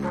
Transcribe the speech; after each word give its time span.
E 0.00 0.04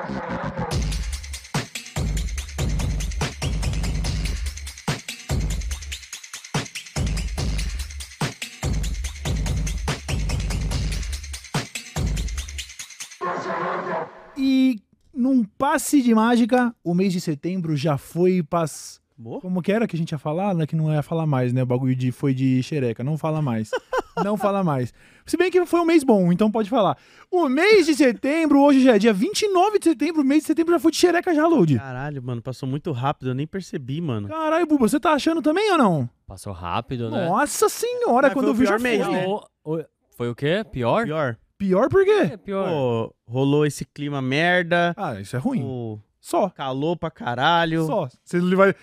num 15.13 15.46
passe 15.46 16.02
de 16.02 16.14
mágica, 16.14 16.76
o 16.84 16.94
mês 16.94 17.14
de 17.14 17.22
setembro 17.22 17.78
já 17.78 17.98
foi 17.98 18.44
pas... 18.44 19.00
Boa. 19.18 19.40
Como 19.40 19.62
que 19.62 19.72
era 19.72 19.88
que 19.88 19.96
a 19.96 20.00
gente 20.00 20.12
ia 20.12 20.18
falar? 20.18 20.54
Né? 20.54 20.68
Que 20.68 20.76
não 20.76 20.94
ia 20.94 21.02
falar 21.02 21.26
mais, 21.26 21.54
né? 21.54 21.64
O 21.64 21.66
bagulho 21.66 21.96
de, 21.96 22.12
foi 22.12 22.34
de 22.34 22.62
xereca. 22.62 23.06
Não 23.06 23.18
fala 23.18 23.42
mais. 23.42 23.72
não 24.23 24.38
fala 24.38 24.63
mais. 24.63 24.93
Se 25.25 25.36
bem 25.38 25.52
que 25.52 25.65
foi 25.65 25.79
um 25.81 25.86
mês 25.86 26.04
bom, 26.04 26.31
então 26.31 26.49
pode 26.52 26.70
falar. 26.70 26.97
O 27.29 27.49
mês 27.49 27.86
de 27.86 27.93
setembro, 27.95 28.61
hoje 28.61 28.81
já 28.84 28.95
é 28.95 28.99
dia 28.99 29.11
29 29.13 29.79
de 29.79 29.86
setembro, 29.86 30.21
o 30.21 30.25
mês 30.25 30.41
de 30.43 30.47
setembro 30.47 30.73
já 30.73 30.79
foi 30.79 30.91
de 30.91 30.97
xereca 30.97 31.34
já, 31.36 31.45
Load. 31.45 31.77
Caralho, 31.77 32.23
mano, 32.23 32.41
passou 32.41 32.67
muito 32.67 32.91
rápido, 32.91 33.30
eu 33.31 33.35
nem 33.35 33.45
percebi, 33.45 33.99
mano. 33.99 34.27
Caralho, 34.30 34.66
Buba, 34.66 34.88
você 34.88 34.99
tá 34.99 35.11
achando 35.11 35.41
também 35.41 35.70
ou 35.72 35.77
não? 35.77 36.09
Passou 36.25 36.53
rápido, 36.53 37.09
né? 37.09 37.27
Nossa 37.27 37.67
senhora, 37.70 38.27
Mas 38.27 38.34
quando 38.34 38.45
foi 38.45 38.52
eu 38.52 38.55
o 38.55 38.58
vi 38.58 38.66
já 38.66 38.77
pior 38.77 38.80
foi. 38.80 38.89
mês, 38.89 39.08
né? 39.08 39.25
O- 39.27 39.44
o- 39.75 39.85
foi 40.16 40.30
o 40.30 40.36
quê? 40.36 40.66
Pior? 40.72 41.03
Pior. 41.05 41.38
Pior 41.58 41.89
por 41.89 42.05
quê? 42.05 42.30
É, 42.34 42.38
pior. 42.38 42.70
Pô, 42.70 43.13
rolou 43.27 43.66
esse 43.66 43.84
clima 43.84 44.22
merda. 44.22 44.94
Ah, 44.95 45.20
isso 45.20 45.36
é 45.36 45.39
ruim. 45.39 45.61
Pô, 45.61 45.99
Só. 46.22 46.49
calor 46.49 46.95
pra 46.95 47.09
caralho. 47.11 47.86
Só. 47.86 48.08
Você 48.23 48.39
vai. 48.55 48.73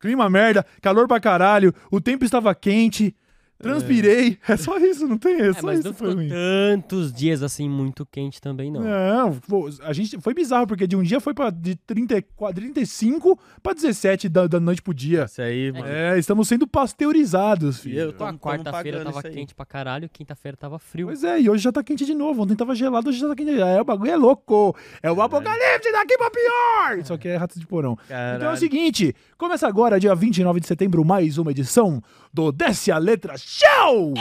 Clima 0.00 0.28
merda, 0.30 0.64
calor 0.80 1.06
pra 1.06 1.20
caralho, 1.20 1.72
o 1.90 2.00
tempo 2.00 2.24
estava 2.24 2.52
quente, 2.54 3.14
transpirei. 3.62 4.38
É, 4.48 4.56
só 4.56 4.76
isso, 4.78 5.06
não 5.06 5.16
tem. 5.16 5.40
É, 5.40 5.46
É, 5.48 5.52
só 5.52 5.62
mas 5.66 5.78
isso 5.78 5.88
não 5.88 5.94
foi 5.94 6.08
ficou 6.10 6.28
tantos 6.28 7.12
dias 7.12 7.42
assim 7.42 7.68
muito 7.68 8.04
quente 8.04 8.40
também, 8.40 8.70
não. 8.70 8.82
Não, 8.82 9.34
pô, 9.48 9.68
a 9.82 9.92
gente 9.92 10.20
foi 10.20 10.34
bizarro, 10.34 10.66
porque 10.66 10.86
de 10.86 10.96
um 10.96 11.02
dia 11.02 11.20
foi 11.20 11.32
pra 11.32 11.50
de 11.50 11.76
34, 11.76 12.60
35 12.60 13.38
pra 13.62 13.72
17 13.72 14.28
da, 14.28 14.46
da 14.46 14.58
noite 14.60 14.82
pro 14.82 14.92
dia. 14.92 15.24
Isso 15.24 15.40
aí, 15.40 15.72
mano. 15.72 15.86
É, 15.86 16.18
estamos 16.18 16.48
sendo 16.48 16.66
pasteurizados, 16.66 17.80
filho. 17.80 17.98
Eu 17.98 18.08
Então, 18.10 18.26
Tamo- 18.26 18.38
tamo 18.38 18.38
quarta-feira 18.40 19.04
tava 19.04 19.22
quente 19.22 19.54
pra 19.54 19.64
caralho, 19.64 20.08
quinta-feira 20.08 20.56
tava 20.56 20.78
frio. 20.78 21.06
Pois 21.06 21.22
é, 21.24 21.40
e 21.40 21.48
hoje 21.48 21.62
já 21.62 21.72
tá 21.72 21.82
quente 21.82 22.04
de 22.04 22.14
novo. 22.14 22.42
Ontem 22.42 22.54
tava 22.56 22.74
gelado, 22.74 23.08
hoje 23.08 23.18
já 23.18 23.28
tá 23.28 23.34
quente. 23.34 23.50
É, 23.60 23.80
o 23.80 23.84
bagulho 23.84 24.10
é 24.10 24.16
louco. 24.16 24.76
É 25.02 25.10
o 25.10 25.20
apocalipse 25.22 25.92
daqui 25.92 26.16
pra 26.18 26.30
pior. 26.30 26.98
Isso 26.98 27.12
aqui 27.12 27.28
é 27.28 27.36
rato 27.36 27.58
de 27.58 27.66
porão. 27.66 27.96
Caralho. 28.08 28.36
Então 28.36 28.50
é 28.50 28.54
o 28.54 28.56
seguinte, 28.56 29.14
começa 29.38 29.66
agora, 29.66 29.98
dia 30.00 30.14
29 30.14 30.60
de 30.60 30.66
setembro, 30.66 31.04
mais 31.04 31.38
uma 31.38 31.50
edição 31.50 32.02
do 32.32 32.50
Desce 32.50 32.90
a 32.90 32.98
Letra 32.98 33.34
Show! 33.54 34.14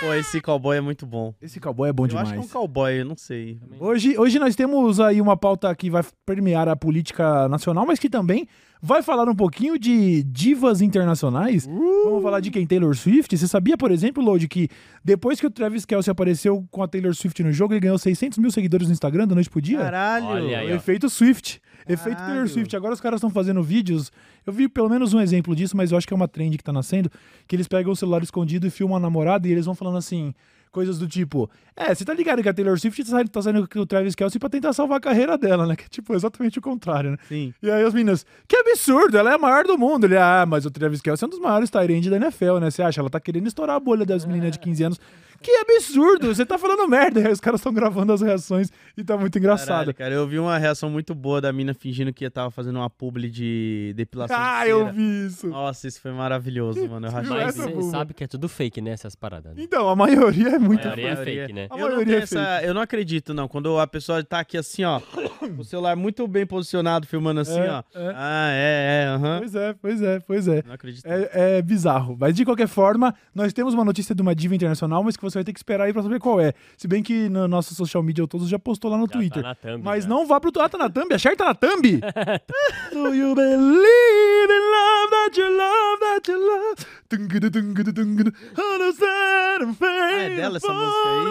Pô, 0.00 0.12
esse 0.14 0.40
cowboy 0.40 0.76
é 0.76 0.80
muito 0.80 1.06
bom. 1.06 1.32
Esse 1.40 1.60
cowboy 1.60 1.88
é 1.88 1.92
bom 1.92 2.02
eu 2.02 2.08
demais. 2.08 2.26
acho 2.26 2.34
que 2.34 2.40
é 2.40 2.44
um 2.44 2.48
cowboy, 2.48 3.00
eu 3.00 3.04
não 3.04 3.16
sei. 3.16 3.60
Hoje, 3.78 4.18
hoje 4.18 4.40
nós 4.40 4.56
temos 4.56 4.98
aí 4.98 5.20
uma 5.20 5.36
pauta 5.36 5.72
que 5.76 5.88
vai 5.88 6.02
permear 6.26 6.68
a 6.68 6.74
política 6.74 7.48
nacional, 7.48 7.86
mas 7.86 8.00
que 8.00 8.10
também 8.10 8.48
vai 8.82 9.04
falar 9.04 9.28
um 9.28 9.36
pouquinho 9.36 9.78
de 9.78 10.24
divas 10.24 10.82
internacionais. 10.82 11.64
Vamos 11.64 12.24
falar 12.24 12.40
de 12.40 12.50
quem? 12.50 12.66
Taylor 12.66 12.92
Swift. 12.96 13.38
Você 13.38 13.46
sabia, 13.46 13.78
por 13.78 13.92
exemplo, 13.92 14.20
Lodi, 14.20 14.48
que 14.48 14.68
depois 15.04 15.38
que 15.38 15.46
o 15.46 15.50
Travis 15.50 15.84
Kelce 15.84 16.10
apareceu 16.10 16.66
com 16.72 16.82
a 16.82 16.88
Taylor 16.88 17.14
Swift 17.14 17.40
no 17.44 17.52
jogo, 17.52 17.72
ele 17.72 17.80
ganhou 17.80 17.96
600 17.96 18.38
mil 18.38 18.50
seguidores 18.50 18.88
no 18.88 18.92
Instagram 18.92 19.28
da 19.28 19.34
noite 19.36 19.48
pro 19.48 19.62
dia? 19.62 19.78
Caralho. 19.78 20.26
Olha 20.26 20.58
aí, 20.58 20.72
O 20.72 20.74
efeito 20.74 21.08
Swift. 21.08 21.62
Efeito 21.88 22.18
Taylor. 22.18 22.48
Swift. 22.48 22.74
Agora 22.76 22.94
os 22.94 23.00
caras 23.00 23.18
estão 23.18 23.30
fazendo 23.30 23.62
vídeos. 23.62 24.10
Eu 24.46 24.52
vi 24.52 24.68
pelo 24.68 24.88
menos 24.88 25.12
um 25.14 25.20
exemplo 25.20 25.54
disso, 25.54 25.76
mas 25.76 25.92
eu 25.92 25.98
acho 25.98 26.06
que 26.06 26.14
é 26.14 26.16
uma 26.16 26.28
trend 26.28 26.56
que 26.56 26.64
tá 26.64 26.72
nascendo. 26.72 27.10
Que 27.46 27.56
eles 27.56 27.68
pegam 27.68 27.92
o 27.92 27.96
celular 27.96 28.22
escondido 28.22 28.66
e 28.66 28.70
filmam 28.70 28.96
a 28.96 29.00
namorada 29.00 29.46
e 29.46 29.52
eles 29.52 29.66
vão 29.66 29.74
falando 29.74 29.98
assim. 29.98 30.34
Coisas 30.74 30.98
do 30.98 31.06
tipo, 31.06 31.48
é, 31.76 31.94
você 31.94 32.04
tá 32.04 32.12
ligado 32.12 32.42
que 32.42 32.48
a 32.48 32.52
Taylor 32.52 32.76
Swift 32.76 33.04
tá 33.04 33.10
saindo, 33.10 33.28
tá 33.30 33.40
saindo 33.40 33.68
com 33.68 33.78
o 33.78 33.86
Travis 33.86 34.16
Kelce 34.16 34.40
pra 34.40 34.48
tentar 34.48 34.72
salvar 34.72 34.98
a 34.98 35.00
carreira 35.00 35.38
dela, 35.38 35.68
né? 35.68 35.76
Que 35.78 35.84
é 35.84 35.88
tipo 35.88 36.12
exatamente 36.12 36.58
o 36.58 36.62
contrário, 36.62 37.12
né? 37.12 37.16
Sim. 37.28 37.54
E 37.62 37.70
aí 37.70 37.84
as 37.84 37.94
meninas, 37.94 38.26
que 38.48 38.56
absurdo, 38.56 39.16
ela 39.16 39.30
é 39.30 39.34
a 39.34 39.38
maior 39.38 39.62
do 39.64 39.78
mundo. 39.78 40.06
Ele, 40.06 40.16
ah, 40.16 40.44
mas 40.48 40.66
o 40.66 40.70
Travis 40.72 41.00
Kelce 41.00 41.22
é 41.22 41.26
um 41.28 41.30
dos 41.30 41.38
maiores 41.38 41.70
Tyrande 41.70 42.10
da 42.10 42.16
NFL, 42.16 42.58
né? 42.58 42.72
Você 42.72 42.82
acha? 42.82 43.00
Ela 43.00 43.08
tá 43.08 43.20
querendo 43.20 43.46
estourar 43.46 43.76
a 43.76 43.80
bolha 43.80 44.04
das 44.04 44.24
meninas 44.26 44.50
de 44.50 44.58
15 44.58 44.82
anos. 44.82 45.00
Que 45.42 45.50
absurdo, 45.50 46.34
você 46.34 46.46
tá 46.46 46.56
falando 46.56 46.88
merda. 46.88 47.20
E 47.20 47.26
aí 47.26 47.32
os 47.32 47.40
caras 47.40 47.60
estão 47.60 47.72
gravando 47.72 48.12
as 48.12 48.20
reações 48.22 48.72
e 48.96 49.04
tá 49.04 49.16
muito 49.16 49.36
engraçado. 49.38 49.68
Caralho, 49.68 49.94
cara, 49.94 50.14
eu 50.14 50.26
vi 50.26 50.38
uma 50.38 50.56
reação 50.58 50.88
muito 50.88 51.14
boa 51.14 51.38
da 51.40 51.52
mina 51.52 51.74
fingindo 51.74 52.12
que 52.14 52.28
tava 52.30 52.50
fazendo 52.50 52.76
uma 52.76 52.88
publi 52.88 53.28
de 53.30 53.92
depilação 53.94 54.36
Ah, 54.38 54.64
de 54.64 54.70
eu 54.70 54.90
vi 54.92 55.26
isso. 55.26 55.46
Nossa, 55.48 55.86
isso 55.86 56.00
foi 56.00 56.12
maravilhoso, 56.12 56.88
mano. 56.88 57.08
Eu 57.08 57.10
rachei 57.12 57.36
Mas 57.36 57.56
você 57.56 57.82
sabe 57.90 58.14
que 58.14 58.24
é 58.24 58.26
tudo 58.26 58.48
fake, 58.48 58.80
né? 58.80 58.92
Essas 58.92 59.14
paradas. 59.14 59.54
né? 59.54 59.62
Então, 59.62 59.86
a 59.88 59.94
maioria 59.94 60.50
é 60.50 60.58
muito. 60.64 60.86
A 60.88 60.90
maioria 60.96 61.10
é 61.10 61.16
fake, 61.24 61.52
né? 61.52 61.66
A 61.70 61.78
Eu 61.78 61.90
não, 61.90 62.00
é 62.12 62.16
essa, 62.16 62.60
eu 62.64 62.74
não 62.74 62.80
acredito, 62.80 63.32
não. 63.34 63.46
Quando 63.48 63.78
a 63.78 63.86
pessoa 63.86 64.22
tá 64.24 64.40
aqui 64.40 64.56
assim, 64.56 64.84
ó, 64.84 65.00
com 65.00 65.60
o 65.60 65.64
celular 65.64 65.94
muito 65.96 66.26
bem 66.26 66.46
posicionado, 66.46 67.06
filmando 67.06 67.40
assim, 67.40 67.58
É, 67.58 67.70
ó. 67.70 67.78
é. 67.94 68.12
Ah, 68.16 68.48
é, 68.52 69.04
é, 69.04 69.08
aham. 69.08 69.38
Pois 69.40 69.54
é, 69.54 69.74
pois 69.80 70.02
é, 70.02 70.20
pois 70.20 70.48
é. 70.48 70.62
Não 70.66 70.74
acredito. 70.74 71.04
É, 71.06 71.58
é 71.58 71.62
bizarro. 71.62 72.16
Mas 72.18 72.34
de 72.34 72.44
qualquer 72.44 72.68
forma, 72.68 73.14
nós 73.34 73.52
temos 73.52 73.74
uma 73.74 73.84
notícia 73.84 74.14
de 74.14 74.22
uma 74.22 74.34
diva 74.34 74.54
internacional, 74.54 75.02
mas 75.04 75.16
que 75.16 75.22
você 75.22 75.38
vai 75.38 75.44
ter 75.44 75.52
que 75.52 75.58
esperar 75.58 75.84
aí 75.84 75.92
pra 75.92 76.02
saber 76.02 76.18
qual 76.20 76.40
é. 76.40 76.52
Se 76.76 76.88
bem 76.88 77.02
que 77.02 77.28
na 77.28 77.46
nossa 77.46 77.74
social 77.74 78.02
media 78.02 78.26
todos 78.26 78.48
já 78.48 78.58
postou 78.58 78.90
lá 78.90 78.96
no 78.96 79.06
Já 79.06 79.12
Twitter. 79.12 79.42
Tá 79.42 79.48
na 79.50 79.54
thumb, 79.54 79.82
Mas 79.84 80.04
já. 80.04 80.10
não 80.10 80.26
vá 80.26 80.40
pro. 80.40 80.50
Ah, 80.60 80.68
tá 80.68 80.78
na 80.78 80.88
thumb? 80.88 81.12
A 81.14 81.18
Cher 81.18 81.36
tá 81.36 81.44
na 81.46 81.54
thumb? 81.54 82.00
Do 82.92 83.14
you 83.14 83.34
believe 83.34 84.50
in 84.50 84.64
love 84.70 85.10
that 85.10 85.38
you 85.40 85.56
love 85.56 86.00
that 86.00 86.30
you 86.30 86.38
love? 86.38 86.86
Tungudu, 87.08 87.50
tungudu, 87.50 87.92
tungudu. 87.92 88.32
Understand 88.56 89.62
and 89.62 89.76
Ah, 89.80 90.22
é 90.22 90.36
dela 90.36 90.53
essa 90.56 90.72
música 90.72 91.08
aí? 91.08 91.24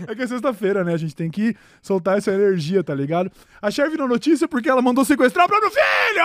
É 0.08 0.14
que 0.14 0.22
é 0.22 0.26
sexta-feira, 0.26 0.84
né? 0.84 0.94
A 0.94 0.96
gente 0.96 1.14
tem 1.14 1.30
que 1.30 1.56
soltar 1.82 2.18
essa 2.18 2.30
energia, 2.32 2.82
tá 2.84 2.94
ligado? 2.94 3.30
A 3.60 3.70
Cher 3.70 3.90
virou 3.90 4.06
notícia 4.08 4.46
porque 4.46 4.68
ela 4.68 4.82
mandou 4.82 5.04
sequestrar 5.04 5.46
o 5.46 5.48
próprio 5.48 5.70
filho! 5.70 6.24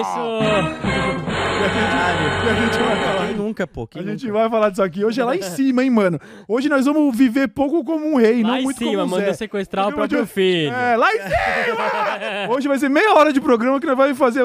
Isso! 0.00 1.33
E 1.64 1.66
a 1.66 1.70
gente, 1.70 2.46
e 2.46 2.48
a 2.50 2.54
gente 2.60 2.78
vai 2.78 2.96
falar 3.02 3.26
Quem 3.26 3.36
nunca, 3.36 3.66
pô? 3.66 3.86
Quem 3.86 4.02
a 4.02 4.04
gente 4.04 4.26
nunca? 4.26 4.38
vai 4.38 4.50
falar 4.50 4.68
disso 4.68 4.82
aqui. 4.82 5.02
Hoje 5.02 5.18
é 5.20 5.24
lá 5.24 5.34
em 5.34 5.40
cima, 5.42 5.82
hein, 5.82 5.88
mano? 5.88 6.20
Hoje 6.46 6.68
nós 6.68 6.84
vamos 6.84 7.16
viver 7.16 7.48
pouco 7.48 7.82
como 7.82 8.04
um 8.06 8.16
rei, 8.16 8.42
Lá 8.42 8.48
não 8.50 8.58
em 8.58 8.62
muito 8.64 8.76
cima, 8.76 8.90
como 8.90 9.02
um 9.04 9.06
mandou 9.06 9.26
Zé. 9.26 9.32
sequestrar 9.32 9.84
o 9.86 9.88
Hoje 9.88 9.96
próprio 9.96 10.26
filho. 10.26 10.70
É, 10.70 10.94
lá 10.96 11.08
em 11.10 11.18
cima! 11.20 12.54
Hoje 12.54 12.68
vai 12.68 12.78
ser 12.78 12.90
meia 12.90 13.14
hora 13.14 13.32
de 13.32 13.40
programa 13.40 13.80
que 13.80 13.86
nós 13.86 13.96
vamos 13.96 14.18
fazer. 14.18 14.42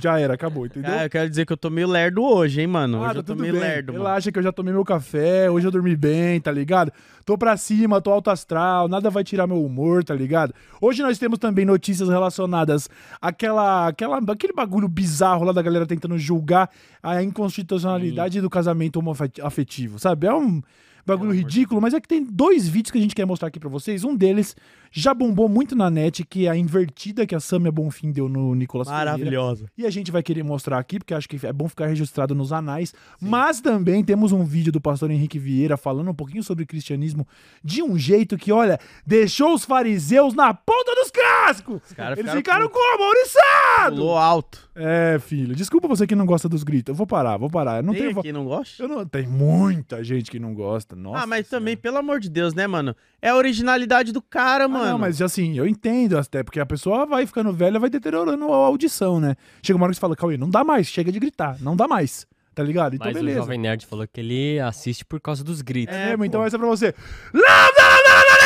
Já 0.00 0.18
era, 0.18 0.34
acabou, 0.34 0.66
entendeu? 0.66 0.92
Ah, 0.92 1.04
eu 1.04 1.10
quero 1.10 1.30
dizer 1.30 1.46
que 1.46 1.52
eu 1.52 1.56
tô 1.56 1.70
meio 1.70 1.88
lerdo 1.88 2.22
hoje, 2.24 2.60
hein, 2.60 2.66
mano. 2.66 2.98
Ah, 2.98 3.06
Hoje 3.06 3.12
tá 3.14 3.18
eu 3.20 3.22
tô 3.22 3.34
meio 3.36 3.52
bem. 3.52 3.62
lerdo, 3.62 3.92
mano. 3.92 4.04
Relaxa 4.04 4.32
que 4.32 4.38
eu 4.38 4.42
já 4.42 4.50
tomei 4.52 4.72
meu 4.74 4.84
café, 4.84 5.48
hoje 5.50 5.66
eu 5.66 5.70
dormi 5.70 5.94
bem, 5.96 6.40
tá 6.40 6.50
ligado? 6.50 6.92
Tô 7.24 7.38
pra 7.38 7.56
cima, 7.56 8.00
tô 8.00 8.10
alto 8.10 8.30
astral, 8.30 8.88
nada 8.88 9.08
vai 9.08 9.22
tirar 9.22 9.46
meu 9.46 9.64
humor, 9.64 10.02
tá 10.02 10.12
ligado? 10.12 10.52
Hoje 10.80 11.02
nós 11.02 11.18
temos 11.18 11.38
também 11.38 11.64
notícias 11.64 12.08
relacionadas 12.08 12.90
àquela, 13.22 13.86
àquela, 13.86 14.18
aquele 14.18 14.52
bagulho 14.52 14.88
bizarro 14.88 15.44
lá 15.44 15.52
da 15.52 15.62
galera 15.62 15.86
tentando 15.86 16.18
julgar 16.18 16.68
a 17.00 17.22
inconstitucionalidade 17.22 18.40
do 18.40 18.50
casamento 18.50 18.96
homoafetivo, 18.98 20.00
sabe? 20.00 20.26
É 20.26 20.34
um 20.34 20.60
bagulho 21.06 21.32
ridículo, 21.32 21.80
mas 21.80 21.94
é 21.94 22.00
que 22.00 22.08
tem 22.08 22.24
dois 22.24 22.68
vídeos 22.68 22.90
que 22.90 22.98
a 22.98 23.00
gente 23.00 23.14
quer 23.14 23.24
mostrar 23.24 23.48
aqui 23.48 23.60
pra 23.60 23.68
vocês. 23.68 24.02
Um 24.02 24.16
deles 24.16 24.56
já 24.92 25.14
bombou 25.14 25.48
muito 25.48 25.74
na 25.74 25.90
net, 25.90 26.22
que 26.24 26.46
a 26.46 26.54
invertida 26.56 27.26
que 27.26 27.34
a 27.34 27.40
Samia 27.40 27.72
Bonfim 27.72 28.12
deu 28.12 28.28
no 28.28 28.54
Nicolas 28.54 28.86
Ferreira. 28.88 29.12
Maravilhosa. 29.12 29.66
E 29.76 29.86
a 29.86 29.90
gente 29.90 30.12
vai 30.12 30.22
querer 30.22 30.42
mostrar 30.42 30.78
aqui, 30.78 30.98
porque 30.98 31.14
acho 31.14 31.28
que 31.28 31.44
é 31.46 31.52
bom 31.52 31.68
ficar 31.68 31.86
registrado 31.86 32.34
nos 32.34 32.52
anais. 32.52 32.92
Mas 33.20 33.60
também 33.60 34.04
temos 34.04 34.30
um 34.32 34.44
vídeo 34.44 34.70
do 34.70 34.80
pastor 34.80 35.10
Henrique 35.10 35.38
Vieira 35.38 35.76
falando 35.76 36.10
um 36.10 36.14
pouquinho 36.14 36.42
sobre 36.42 36.66
cristianismo 36.66 37.26
de 37.64 37.82
um 37.82 37.98
jeito 37.98 38.36
que, 38.36 38.52
olha, 38.52 38.78
deixou 39.06 39.54
os 39.54 39.64
fariseus 39.64 40.34
na 40.34 40.52
ponta 40.52 40.94
dos 40.94 41.10
cascos. 41.10 41.80
caras 41.94 42.18
Eles 42.18 42.30
ficaram 42.32 42.66
ficaram 42.66 42.68
como? 42.68 43.04
Ouriçado! 43.04 43.96
Pulou 43.96 44.18
alto. 44.18 44.70
É, 44.74 45.18
filho. 45.18 45.54
Desculpa 45.54 45.88
você 45.88 46.06
que 46.06 46.14
não 46.14 46.26
gosta 46.26 46.48
dos 46.48 46.62
gritos. 46.62 46.90
Eu 46.92 46.94
vou 46.94 47.06
parar, 47.06 47.36
vou 47.36 47.50
parar. 47.50 47.78
Eu 47.78 47.82
não 47.82 47.92
Tem 47.92 48.02
tenho. 48.08 48.18
aqui, 48.18 48.32
não 48.32 48.44
gosta? 48.44 48.82
Eu 48.82 48.88
não... 48.88 49.06
Tem 49.06 49.26
muita 49.26 50.02
gente 50.04 50.30
que 50.30 50.38
não 50.38 50.54
gosta. 50.54 50.94
Nossa. 50.96 51.24
ah, 51.24 51.26
mas 51.26 51.46
Senhora. 51.46 51.60
também, 51.60 51.76
pelo 51.76 51.98
amor 51.98 52.20
de 52.20 52.28
Deus, 52.28 52.54
né, 52.54 52.66
mano? 52.66 52.94
É 53.20 53.28
a 53.28 53.36
originalidade 53.36 54.12
do 54.12 54.20
cara, 54.22 54.64
Ah, 54.64 54.68
mano. 54.82 54.92
não, 54.92 54.98
mas 54.98 55.20
assim, 55.22 55.56
eu 55.56 55.66
entendo 55.66 56.18
até, 56.18 56.42
porque 56.42 56.60
a 56.60 56.66
pessoa 56.66 57.06
vai 57.06 57.26
ficando 57.26 57.52
velha, 57.52 57.78
vai 57.80 57.88
deteriorando 57.90 58.44
a 58.52 58.56
audição, 58.56 59.18
né? 59.20 59.34
Chega 59.62 59.76
uma 59.76 59.84
hora 59.84 59.92
que 59.92 59.96
você 59.96 60.00
fala, 60.00 60.14
Cauê, 60.16 60.36
não 60.36 60.50
dá 60.50 60.62
mais, 60.62 60.86
chega 60.88 61.10
de 61.10 61.18
gritar, 61.18 61.56
não 61.60 61.74
dá 61.74 61.88
mais, 61.88 62.26
tá 62.54 62.62
ligado? 62.62 62.94
Então 62.94 63.06
Mas 63.06 63.16
o 63.16 63.18
beleza. 63.20 63.38
Jovem 63.40 63.58
Nerd 63.58 63.86
falou 63.86 64.06
que 64.06 64.20
ele 64.20 64.60
assiste 64.60 65.04
por 65.04 65.20
causa 65.20 65.42
dos 65.42 65.62
gritos. 65.62 65.94
É, 65.94 66.16
pô. 66.16 66.24
então 66.24 66.44
essa 66.44 66.56
é 66.56 66.58
pra 66.58 66.68
você. 66.68 66.94
Lambda, 67.32 67.82
lambda, 67.88 68.14
lambda, 68.18 68.36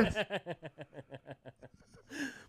nerds! 0.00 0.14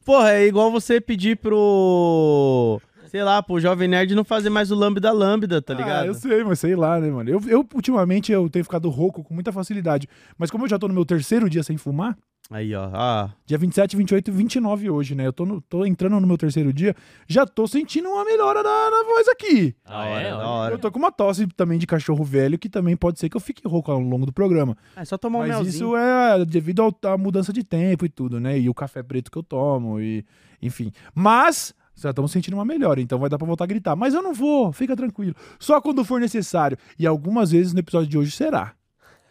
Porra, 0.06 0.34
é 0.34 0.46
igual 0.48 0.70
você 0.72 1.00
pedir 1.00 1.38
pro. 1.38 2.82
Sei 3.14 3.24
lá, 3.24 3.44
pro 3.44 3.60
Jovem 3.60 3.88
Nerd 3.88 4.16
não 4.16 4.24
fazer 4.24 4.50
mais 4.50 4.72
o 4.72 4.76
Lambda 4.76 5.12
Lambda, 5.12 5.62
tá 5.62 5.74
Ah, 5.74 5.78
ligado? 5.78 6.06
eu 6.08 6.16
sei, 6.16 6.44
mas 6.44 6.60
sei 6.60 6.76
lá, 6.76 7.00
né, 7.00 7.12
mano? 7.12 7.30
Eu, 7.30 7.40
eu, 7.48 7.64
ultimamente, 7.76 8.32
eu 8.32 8.50
tenho 8.50 8.66
ficado 8.66 8.90
rouco 8.90 9.24
com 9.24 9.36
muita 9.36 9.52
facilidade. 9.52 10.10
Mas 10.36 10.50
como 10.50 10.64
eu 10.66 10.68
já 10.68 10.80
tô 10.80 10.88
no 10.88 10.96
meu 10.96 11.06
terceiro 11.06 11.48
dia 11.48 11.62
sem 11.62 11.78
fumar, 11.78 12.18
Aí, 12.52 12.76
ó. 12.76 12.90
Ah, 12.94 13.30
Dia 13.46 13.58
27, 13.58 13.96
28 13.96 14.28
e 14.28 14.32
29 14.34 14.90
hoje, 14.90 15.16
né? 15.16 15.26
Eu 15.26 15.32
tô, 15.32 15.46
no- 15.46 15.62
tô 15.62 15.86
entrando 15.86 16.20
no 16.20 16.28
meu 16.28 16.38
terceiro 16.38 16.74
dia, 16.74 16.94
já 17.26 17.46
tô 17.46 17.66
sentindo 17.68 18.10
uma 18.10 18.26
melhora 18.26 18.62
na, 18.62 18.90
na 18.92 19.04
voz 19.06 19.28
aqui. 19.30 19.74
da 19.88 19.98
hora, 19.98 20.30
da 20.30 20.48
hora. 20.50 20.74
Eu 20.76 20.80
tô 20.80 20.92
com 20.92 21.00
uma 21.00 21.12
tosse 21.12 21.48
também 21.56 21.78
de 21.80 21.88
cachorro 21.88 22.22
velho, 22.24 22.58
que 22.60 22.68
também 22.68 22.98
pode 22.98 23.18
ser 23.20 23.30
que 23.30 23.38
eu 23.38 23.42
fique 23.42 23.66
rouco 23.66 23.92
ao 23.92 24.00
longo 24.00 24.26
do 24.26 24.34
programa. 24.34 24.76
É 24.96 25.06
só 25.06 25.18
tomar 25.18 25.38
um 25.40 25.48
Mas 25.48 25.56
melzinho. 25.56 25.70
isso 25.70 25.96
é 25.96 26.44
devido 26.46 26.94
à 27.04 27.18
mudança 27.18 27.54
de 27.54 27.64
tempo 27.64 28.06
e 28.06 28.10
tudo, 28.10 28.40
né? 28.42 28.60
E 28.60 28.68
o 28.70 28.74
café 28.74 29.02
preto 29.02 29.32
que 29.32 29.38
eu 29.38 29.44
tomo, 29.44 30.02
e 30.02 30.26
enfim. 30.62 30.92
Mas 31.16 31.74
já 31.96 32.10
estamos 32.10 32.32
sentindo 32.32 32.56
uma 32.56 32.66
melhora, 32.66 33.00
então 33.02 33.20
vai 33.20 33.30
dar 33.30 33.38
pra 33.38 33.48
voltar 33.48 33.64
a 33.66 33.68
gritar. 33.68 33.96
Mas 33.96 34.14
eu 34.14 34.22
não 34.22 34.34
vou, 34.34 34.72
fica 34.74 34.96
tranquilo. 34.96 35.36
Só 35.60 35.80
quando 35.82 36.04
for 36.04 36.20
necessário. 36.20 36.78
E 36.98 37.06
algumas 37.08 37.52
vezes 37.52 37.74
no 37.74 37.80
episódio 37.80 38.10
de 38.10 38.18
hoje 38.18 38.32
será. 38.32 38.74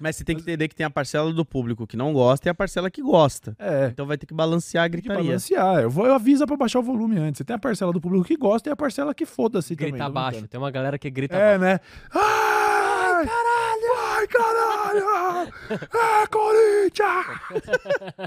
Mas 0.00 0.16
você 0.16 0.24
tem 0.24 0.34
que 0.34 0.42
entender 0.42 0.66
que 0.66 0.74
tem 0.74 0.84
a 0.84 0.90
parcela 0.90 1.32
do 1.32 1.44
público 1.44 1.86
que 1.86 1.96
não 1.96 2.12
gosta 2.12 2.48
e 2.48 2.50
a 2.50 2.54
parcela 2.54 2.90
que 2.90 3.00
gosta. 3.00 3.54
É. 3.56 3.86
Então 3.86 4.04
vai 4.04 4.18
ter 4.18 4.26
que 4.26 4.34
balancear 4.34 4.84
a 4.84 4.88
Tem 4.90 5.00
que 5.00 5.06
gritaria. 5.06 5.28
balancear. 5.28 5.82
Eu, 5.82 5.90
vou, 5.90 6.06
eu 6.06 6.14
aviso 6.14 6.44
pra 6.44 6.56
baixar 6.56 6.80
o 6.80 6.82
volume 6.82 7.18
antes. 7.18 7.38
Você 7.38 7.44
tem 7.44 7.54
a 7.54 7.58
parcela 7.58 7.92
do 7.92 8.00
público 8.00 8.24
que 8.24 8.36
gosta 8.36 8.68
e 8.68 8.72
a 8.72 8.76
parcela 8.76 9.14
que 9.14 9.24
foda-se 9.24 9.76
também. 9.76 9.92
Grita 9.92 10.10
baixo. 10.10 10.48
Tem 10.48 10.58
uma 10.58 10.72
galera 10.72 10.98
que 10.98 11.08
grita 11.08 11.36
É, 11.36 11.56
baixo. 11.56 11.60
né? 11.60 11.80
Ai, 12.12 13.26
caralho! 13.26 14.16
Ai, 14.16 14.26
caralho! 14.26 15.52
É, 16.22 16.26
Corinthians! 16.26 17.26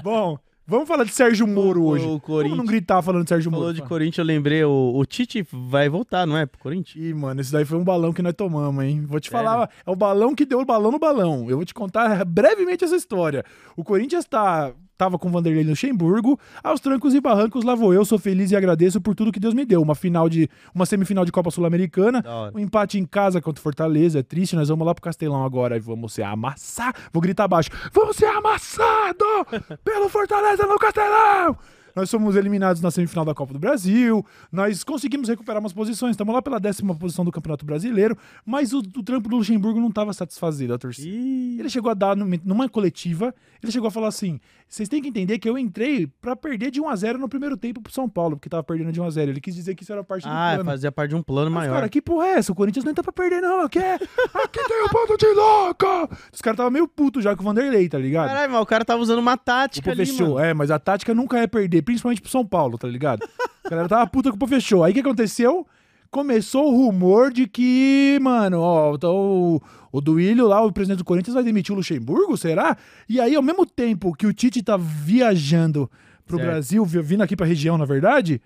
Bom, 0.02 0.38
vamos 0.66 0.88
falar 0.88 1.04
de 1.04 1.12
Sérgio 1.12 1.46
Moro 1.46 1.82
O- 1.82 1.86
hoje. 1.88 2.04
o 2.04 2.08
Vamos 2.08 2.22
Corinthians- 2.22 2.58
não 2.58 2.64
gritar 2.66 3.02
falando 3.02 3.22
de 3.24 3.28
Sérgio 3.28 3.50
Falou 3.50 3.66
Moro. 3.66 3.74
de 3.74 3.82
pá. 3.82 3.88
Corinthians, 3.88 4.18
eu 4.18 4.24
lembrei, 4.24 4.64
o, 4.64 4.92
o 4.96 5.04
Tite 5.06 5.46
vai 5.52 5.88
voltar, 5.88 6.26
não 6.26 6.36
é? 6.36 6.46
Pro 6.46 6.58
Corinthians? 6.60 7.04
Ih, 7.04 7.14
mano, 7.14 7.40
esse 7.40 7.52
daí 7.52 7.64
foi 7.64 7.78
um 7.78 7.84
balão 7.84 8.12
que 8.12 8.22
nós 8.22 8.34
tomamos, 8.34 8.84
hein? 8.84 9.04
Vou 9.06 9.20
te 9.20 9.30
falar, 9.30 9.70
é 9.86 9.90
o 9.90 9.96
balão 9.96 10.34
que 10.34 10.44
deu 10.44 10.60
o 10.60 10.64
balão 10.64 10.90
no 10.90 10.98
balão. 10.98 11.48
Eu 11.48 11.56
vou 11.56 11.64
te 11.64 11.74
contar 11.74 12.24
brevemente 12.24 12.84
essa 12.84 12.96
história. 12.96 13.44
O 13.76 13.84
Corinthians 13.84 14.24
tá, 14.24 14.72
tava 14.96 15.18
com 15.18 15.28
o 15.28 15.30
Vanderlei 15.30 15.64
Luxemburgo, 15.64 16.38
aos 16.62 16.80
trancos 16.80 17.14
e 17.14 17.20
barrancos 17.20 17.64
lá 17.64 17.74
vou 17.74 17.92
eu, 17.92 18.04
sou 18.04 18.18
feliz 18.18 18.50
e 18.50 18.56
agradeço 18.56 19.00
por 19.00 19.14
tudo 19.14 19.32
que 19.32 19.40
Deus 19.40 19.54
me 19.54 19.64
deu. 19.64 19.82
Uma 19.82 19.94
final 19.94 20.28
de, 20.28 20.48
uma 20.74 20.86
semifinal 20.86 21.24
de 21.24 21.32
Copa 21.32 21.50
Sul-Americana, 21.50 22.24
um 22.54 22.58
empate 22.58 22.98
em 22.98 23.04
casa 23.04 23.40
contra 23.40 23.60
o 23.60 23.62
Fortaleza, 23.62 24.20
é 24.20 24.22
triste, 24.22 24.56
nós 24.56 24.68
vamos 24.68 24.86
lá 24.86 24.94
pro 24.94 25.02
Castelão 25.02 25.44
agora 25.44 25.76
e 25.76 25.80
vamos 25.80 26.12
ser 26.12 26.22
amassar. 26.22 26.94
Vou 27.12 27.20
gritar 27.20 27.44
abaixo, 27.44 27.70
vamos 27.92 28.16
ser 28.16 28.26
amassado 28.26 29.24
pelo 29.84 30.08
Fortaleza 30.08 30.66
no 30.66 30.78
Castelão! 30.78 31.56
Nós 31.96 32.10
somos 32.10 32.36
eliminados 32.36 32.82
na 32.82 32.90
semifinal 32.90 33.24
da 33.24 33.34
Copa 33.34 33.54
do 33.54 33.58
Brasil, 33.58 34.24
nós 34.52 34.84
conseguimos 34.84 35.30
recuperar 35.30 35.60
umas 35.60 35.72
posições, 35.72 36.10
estamos 36.10 36.34
lá 36.34 36.42
pela 36.42 36.60
décima 36.60 36.94
posição 36.94 37.24
do 37.24 37.32
Campeonato 37.32 37.64
Brasileiro, 37.64 38.16
mas 38.44 38.74
o, 38.74 38.80
o 38.80 39.02
trampo 39.02 39.30
do 39.30 39.36
Luxemburgo 39.36 39.80
não 39.80 39.88
estava 39.88 40.12
satisfazido 40.12 40.74
a 40.74 40.78
torcida. 40.78 41.08
Ih, 41.08 41.58
Ele 41.58 41.70
chegou 41.70 41.90
a 41.90 41.94
dar 41.94 42.14
numa, 42.14 42.68
coletiva, 42.68 43.34
ele 43.62 43.72
chegou 43.72 43.88
a 43.88 43.90
falar 43.90 44.08
assim: 44.08 44.38
vocês 44.68 44.88
têm 44.90 45.00
que 45.00 45.08
entender 45.08 45.38
que 45.38 45.48
eu 45.48 45.56
entrei 45.56 46.06
pra 46.20 46.36
perder 46.36 46.70
de 46.70 46.80
1 46.82 46.88
a 46.88 46.96
0 46.96 47.18
no 47.18 47.28
primeiro 47.30 47.56
tempo 47.56 47.80
pro 47.80 47.90
São 47.92 48.06
Paulo, 48.08 48.36
porque 48.36 48.50
tava 48.50 48.62
perdendo 48.62 48.92
de 48.92 49.00
1 49.00 49.04
a 49.04 49.10
0 49.10 49.30
Ele 49.30 49.40
quis 49.40 49.54
dizer 49.54 49.74
que 49.74 49.82
isso 49.82 49.92
era 49.92 50.04
parte 50.04 50.24
do 50.24 50.28
Ah, 50.28 50.52
plano. 50.54 50.64
fazia 50.70 50.92
parte 50.92 51.10
de 51.10 51.16
um 51.16 51.22
plano 51.22 51.50
Mas, 51.50 51.62
maior. 51.62 51.74
cara, 51.76 51.88
que 51.88 52.02
porra 52.02 52.26
é 52.26 52.30
essa? 52.32 52.52
O 52.52 52.54
Corinthians 52.54 52.84
não 52.84 52.92
tá 52.92 53.02
pra 53.02 53.12
perder, 53.12 53.40
não. 53.40 53.62
Aqui, 53.62 53.78
é... 53.78 53.94
Aqui 54.34 54.62
tem 54.68 54.84
o 54.84 54.88
bando 54.92 55.16
de 55.16 55.26
louco! 55.32 56.14
Os 56.30 56.42
caras 56.42 56.58
tava 56.58 56.70
meio 56.70 56.86
puto 56.86 57.22
já 57.22 57.34
com 57.34 57.42
o 57.42 57.44
Vanderlei, 57.46 57.88
tá 57.88 57.98
ligado? 57.98 58.28
Caralho, 58.28 58.52
mas 58.52 58.60
o 58.60 58.66
cara 58.66 58.84
tava 58.84 59.00
usando 59.00 59.20
uma 59.20 59.32
o 59.34 59.38
tática 59.38 59.90
ali, 59.92 60.04
fechou, 60.04 60.34
mano. 60.34 60.40
é, 60.40 60.52
mas 60.52 60.70
a 60.70 60.78
tática 60.78 61.14
nunca 61.14 61.38
é 61.38 61.46
perder, 61.46 61.82
principalmente 61.86 62.20
pro 62.20 62.30
São 62.30 62.44
Paulo, 62.44 62.76
tá 62.76 62.86
ligado? 62.86 63.26
A 63.64 63.70
galera 63.70 63.88
tava 63.88 64.06
puta 64.06 64.30
com 64.30 64.44
o 64.44 64.48
fechou. 64.48 64.84
Aí 64.84 64.90
o 64.90 64.94
que 64.94 65.00
aconteceu? 65.00 65.66
Começou 66.10 66.70
o 66.72 66.76
rumor 66.86 67.32
de 67.32 67.46
que, 67.48 68.18
mano, 68.22 68.60
ó, 68.60 68.94
então 68.94 69.14
o, 69.16 69.60
o 69.92 70.00
Duílio 70.00 70.46
lá, 70.46 70.62
o 70.62 70.72
presidente 70.72 70.98
do 70.98 71.04
Corinthians, 71.04 71.34
vai 71.34 71.42
demitir 71.42 71.72
o 71.72 71.76
Luxemburgo, 71.76 72.36
será? 72.36 72.76
E 73.08 73.20
aí, 73.20 73.34
ao 73.34 73.42
mesmo 73.42 73.66
tempo 73.66 74.14
que 74.14 74.26
o 74.26 74.32
Tite 74.32 74.62
tá 74.62 74.76
viajando 74.76 75.90
pro 76.24 76.36
Certo. 76.36 76.48
Brasil, 76.48 76.84
vi- 76.84 77.02
vindo 77.02 77.22
aqui 77.22 77.34
pra 77.36 77.44
região, 77.46 77.76
na 77.76 77.84
verdade, 77.84 78.40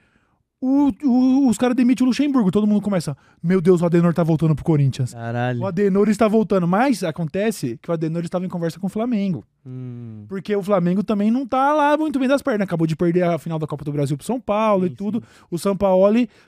o- 0.60 0.90
o- 1.04 1.48
os 1.48 1.56
caras 1.58 1.76
demitem 1.76 2.04
o 2.04 2.08
Luxemburgo. 2.08 2.50
Todo 2.50 2.66
mundo 2.66 2.80
começa, 2.82 3.16
meu 3.42 3.60
Deus, 3.60 3.82
o 3.82 3.86
Adenor 3.86 4.12
tá 4.14 4.22
voltando 4.22 4.54
pro 4.54 4.64
Corinthians. 4.64 5.12
Caralho. 5.14 5.60
O 5.60 5.66
Adenor 5.66 6.08
está 6.08 6.26
voltando, 6.28 6.66
mas 6.66 7.04
acontece 7.04 7.78
que 7.82 7.90
o 7.90 7.92
Adenor 7.92 8.24
estava 8.24 8.44
em 8.44 8.48
conversa 8.48 8.80
com 8.80 8.86
o 8.86 8.90
Flamengo. 8.90 9.44
Hum. 9.66 10.24
Porque 10.28 10.56
o 10.56 10.62
Flamengo 10.62 11.02
também 11.02 11.30
não 11.30 11.46
tá 11.46 11.72
lá 11.72 11.96
muito 11.96 12.18
bem 12.18 12.26
das 12.26 12.40
pernas. 12.40 12.66
Acabou 12.66 12.86
de 12.86 12.96
perder 12.96 13.24
a 13.24 13.38
final 13.38 13.58
da 13.58 13.66
Copa 13.66 13.84
do 13.84 13.92
Brasil 13.92 14.16
pro 14.16 14.26
São 14.26 14.40
Paulo 14.40 14.86
Sim, 14.86 14.92
e 14.92 14.96
tudo. 14.96 15.22
O 15.50 15.58
São 15.58 15.76
Paulo 15.76 16.00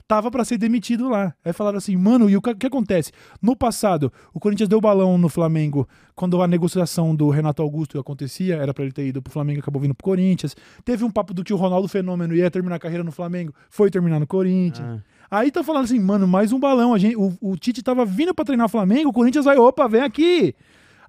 tava 0.07 0.31
pra 0.31 0.43
ser 0.43 0.57
demitido 0.57 1.09
lá. 1.09 1.33
Aí 1.45 1.53
falaram 1.53 1.77
assim, 1.77 1.95
mano, 1.95 2.29
e 2.29 2.35
o 2.35 2.41
que, 2.41 2.55
que 2.55 2.67
acontece? 2.67 3.11
No 3.41 3.55
passado, 3.55 4.11
o 4.33 4.39
Corinthians 4.39 4.67
deu 4.67 4.81
balão 4.81 5.17
no 5.17 5.29
Flamengo 5.29 5.87
quando 6.15 6.41
a 6.41 6.47
negociação 6.47 7.15
do 7.15 7.29
Renato 7.29 7.61
Augusto 7.61 7.99
acontecia, 7.99 8.55
era 8.55 8.73
pra 8.73 8.83
ele 8.83 8.93
ter 8.93 9.05
ido 9.05 9.21
pro 9.21 9.33
Flamengo, 9.33 9.59
acabou 9.59 9.81
vindo 9.81 9.95
pro 9.95 10.05
Corinthians. 10.05 10.55
Teve 10.85 11.03
um 11.03 11.11
papo 11.11 11.33
do 11.33 11.43
que 11.43 11.53
o 11.53 11.57
Ronaldo 11.57 11.87
Fenômeno 11.87 12.35
ia 12.35 12.49
terminar 12.51 12.75
a 12.75 12.79
carreira 12.79 13.03
no 13.03 13.11
Flamengo, 13.11 13.53
foi 13.69 13.89
terminar 13.89 14.19
no 14.19 14.27
Corinthians. 14.27 14.87
Ah. 14.87 15.39
Aí 15.39 15.49
tá 15.49 15.63
falando 15.63 15.85
assim, 15.85 15.99
mano, 15.99 16.27
mais 16.27 16.51
um 16.51 16.59
balão. 16.59 16.93
A 16.93 16.97
gente, 16.99 17.15
o, 17.15 17.35
o 17.41 17.57
Tite 17.57 17.81
tava 17.81 18.05
vindo 18.05 18.33
pra 18.35 18.45
treinar 18.45 18.67
o 18.67 18.69
Flamengo, 18.69 19.09
o 19.09 19.13
Corinthians 19.13 19.45
vai, 19.45 19.57
opa, 19.57 19.87
vem 19.87 20.01
aqui. 20.01 20.53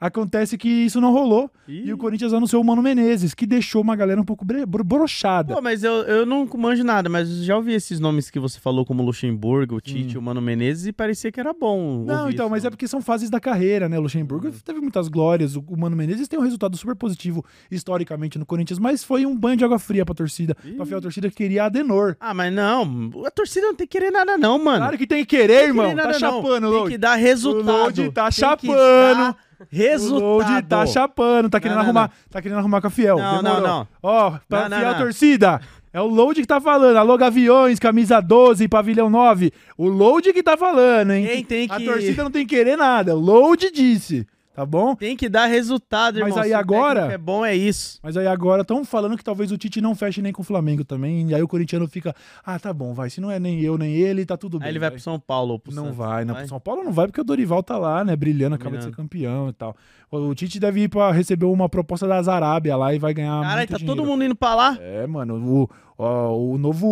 Acontece 0.01 0.59
que 0.59 0.69
isso 0.69 1.01
não 1.01 1.13
rolou. 1.13 1.51
Ih. 1.69 1.85
E 1.87 1.93
o 1.93 1.97
Corinthians 1.99 2.33
anunciou 2.33 2.63
o 2.63 2.65
Mano 2.65 2.83
Menezes, 2.83 3.35
que 3.35 3.47
deixou 3.47 3.81
uma 3.83 3.97
galera 3.97 4.21
um 4.21 4.25
pouco 4.25 4.45
bro- 4.45 4.67
broxada. 4.85 5.55
Pô, 5.55 5.63
mas 5.63 5.83
eu, 5.83 5.93
eu 6.03 6.27
não 6.27 6.49
manjo 6.57 6.85
nada, 6.85 7.09
mas 7.09 7.29
já 7.45 7.57
ouvi 7.57 7.73
esses 7.73 7.99
nomes 8.01 8.31
que 8.31 8.39
você 8.39 8.59
falou, 8.61 8.85
como 8.85 9.03
Luxemburgo, 9.03 9.77
o 9.77 9.81
Tite, 9.81 10.19
o 10.19 10.23
Mano 10.23 10.41
Menezes, 10.41 10.87
e 10.87 10.93
parecia 10.93 11.33
que 11.33 11.41
era 11.41 11.53
bom. 11.53 11.81
Hum. 12.03 12.05
Não, 12.05 12.29
então, 12.31 12.47
esse 12.47 12.51
mas 12.51 12.63
é 12.65 12.67
nome. 12.67 12.71
porque 12.73 12.89
são 12.89 13.01
fases 13.01 13.31
da 13.31 13.41
carreira, 13.41 13.89
né? 13.89 13.99
O 13.99 14.03
Luxemburgo 14.03 14.51
teve 14.65 14.81
muitas 14.81 15.09
glórias. 15.09 15.57
O, 15.57 15.65
Mano 15.77 15.97
Menezes 15.97 16.29
tem 16.29 16.39
um 16.39 16.43
resultado 16.43 16.77
super 16.77 16.95
positivo 16.95 17.45
historicamente 17.71 18.39
no 18.39 18.47
Corinthians, 18.47 18.79
mas 18.79 19.03
foi 19.03 19.25
um 19.27 19.37
banho 19.37 19.57
de 19.57 19.65
água 19.65 19.79
fria 19.79 20.05
pra 20.05 20.15
torcida. 20.15 20.57
Ih. 20.65 20.73
Pra 20.73 20.87
fiel 20.87 20.99
a 20.99 21.03
torcida 21.03 21.29
que 21.31 21.37
queria 21.37 21.65
Adenor. 21.65 22.17
Ah, 22.21 22.35
mas 22.35 22.53
não, 22.53 23.11
a 23.27 23.31
torcida 23.31 23.67
não 23.67 23.75
tem 23.75 23.87
que 23.87 23.99
querer 23.99 24.11
nada 24.11 24.37
não, 24.37 24.59
mano. 24.59 24.79
Claro 24.79 24.99
que 24.99 25.07
tem 25.07 25.25
que 25.25 25.37
querer, 25.37 25.47
Tem 25.47 25.59
que 25.65 25.69
irmão. 25.71 25.89
querer 25.91 25.97
Tá 26.03 26.09
nada, 26.09 26.19
não. 26.19 26.43
chapando, 26.43 26.73
Tem 26.73 26.87
que 26.89 26.99
dar 26.99 27.15
resultado. 27.17 27.65
O 27.65 27.73
Load 27.85 28.11
tá 28.13 28.23
Tem 28.25 28.31
que 28.31 28.41
chapando. 28.41 29.37
Dar 29.59 29.65
O 29.65 29.77
Resultado. 29.77 30.23
Load 30.23 30.63
tá 30.69 30.87
chapando, 30.87 31.49
tá 31.51 31.61
querendo 31.61 31.77
Não, 31.79 31.83
não, 31.85 31.91
arrumar, 32.01 32.11
tá 32.31 32.43
querendo 32.43 32.59
arrumar 32.59 32.81
com 32.81 32.87
a 32.87 32.91
Fiel. 32.91 33.19
Não, 33.19 33.43
Demorou. 33.43 33.61
não, 33.63 33.79
não. 33.79 33.89
Ó, 34.03 34.31
pra 34.49 34.63
Não, 34.63 34.69
não, 34.71 34.79
fiel 34.79 34.91
não. 34.93 34.99
torcida, 34.99 35.61
é 35.93 36.01
o 36.01 36.07
Load 36.07 36.41
que 36.41 36.47
tá 36.47 36.61
falando. 36.61 36.97
Alô, 36.97 37.17
Gaviões, 37.17 37.79
camisa 37.79 38.21
12, 38.21 38.67
pavilhão 38.69 39.09
9. 39.09 39.53
O 39.79 39.89
Load 39.89 40.33
que 40.33 40.43
tá 40.43 40.57
falando, 40.57 41.13
hein? 41.13 41.27
Quem 41.27 41.45
tem 41.45 41.69
A 41.71 41.77
que- 41.79 41.85
torcida 41.85 42.23
não 42.25 42.31
tem 42.31 42.47
que 42.47 42.55
querer 42.57 42.77
nada. 42.77 43.15
O 43.15 43.21
Load 43.21 43.71
disse, 43.71 44.27
tá 44.55 44.65
bom? 44.65 44.95
Tem 44.95 45.17
que 45.17 45.29
dar 45.29 45.47
resultado, 45.47 46.21
Mas 46.21 46.29
irmão. 46.29 46.43
aí 46.43 46.49
Se 46.51 46.55
agora- 46.55 47.13
é 47.13 47.19
bom, 47.19 47.45
é 47.45 47.55
isso. 47.55 47.99
Mas 48.03 48.17
aí 48.17 48.27
agora 48.27 48.63
estão 48.63 48.85
falando 48.85 49.17
que 49.17 49.25
talvez 49.25 49.51
o 49.53 49.59
Tite 49.59 49.81
não 49.81 49.95
feche 49.95 50.23
nem 50.23 50.33
com 50.33 50.43
o 50.43 50.45
Flamengo 50.45 50.85
também. 50.85 51.29
E 51.31 51.35
aí 51.35 51.43
o 51.43 51.49
corintiano 51.49 51.87
fica, 51.89 52.15
ah, 52.45 52.59
tá 52.59 52.73
bom, 52.73 52.95
vai. 52.95 53.11
Se 53.11 53.21
não 53.21 53.31
é 53.31 53.39
nem 53.39 53.61
eu, 53.61 53.77
nem 53.77 53.95
ele, 53.95 54.25
tá 54.25 54.37
tudo 54.37 54.59
bem. 54.59 54.67
Aí 54.67 54.73
ele 54.73 54.79
vai 54.79 54.91
pro 54.91 55.01
São 55.01 55.19
Paulo 55.19 55.53
ou 55.53 55.59
pro 55.59 55.75
Não 55.75 55.85
Santos. 55.85 55.99
vai, 55.99 56.25
não. 56.25 56.35
Pro 56.35 56.49
São 56.49 56.61
Paulo 56.61 56.85
não 56.85 56.93
vai 56.93 57.07
porque 57.07 57.21
o 57.21 57.25
Dorival 57.25 57.63
tá 57.63 57.77
lá, 57.77 58.05
né? 58.05 58.15
Brilhando, 58.15 58.55
acaba 58.55 58.77
de 58.79 58.85
ser 58.85 58.93
campeão 58.93 59.49
e 59.49 59.53
tal. 59.53 59.77
O 60.11 60.33
Tite 60.35 60.61
deve 60.61 60.83
ir 60.83 60.89
pra 60.89 61.11
receber 61.11 61.47
uma 61.47 61.69
proposta 61.69 62.07
da 62.07 62.17
Arábia 62.33 62.77
lá 62.77 62.95
e 62.95 62.99
vai 63.01 63.13
ganhar. 63.13 63.43
Caralho, 63.43 63.69
tá 63.69 63.77
dinheiro. 63.79 63.97
todo 64.01 64.07
mundo 64.09 64.23
indo 64.25 64.37
pra 64.37 64.55
lá? 64.55 64.79
É, 64.81 65.05
mano, 65.09 65.35
o, 65.37 65.69
ó, 65.99 66.37
o 66.37 66.59
novo. 66.59 66.87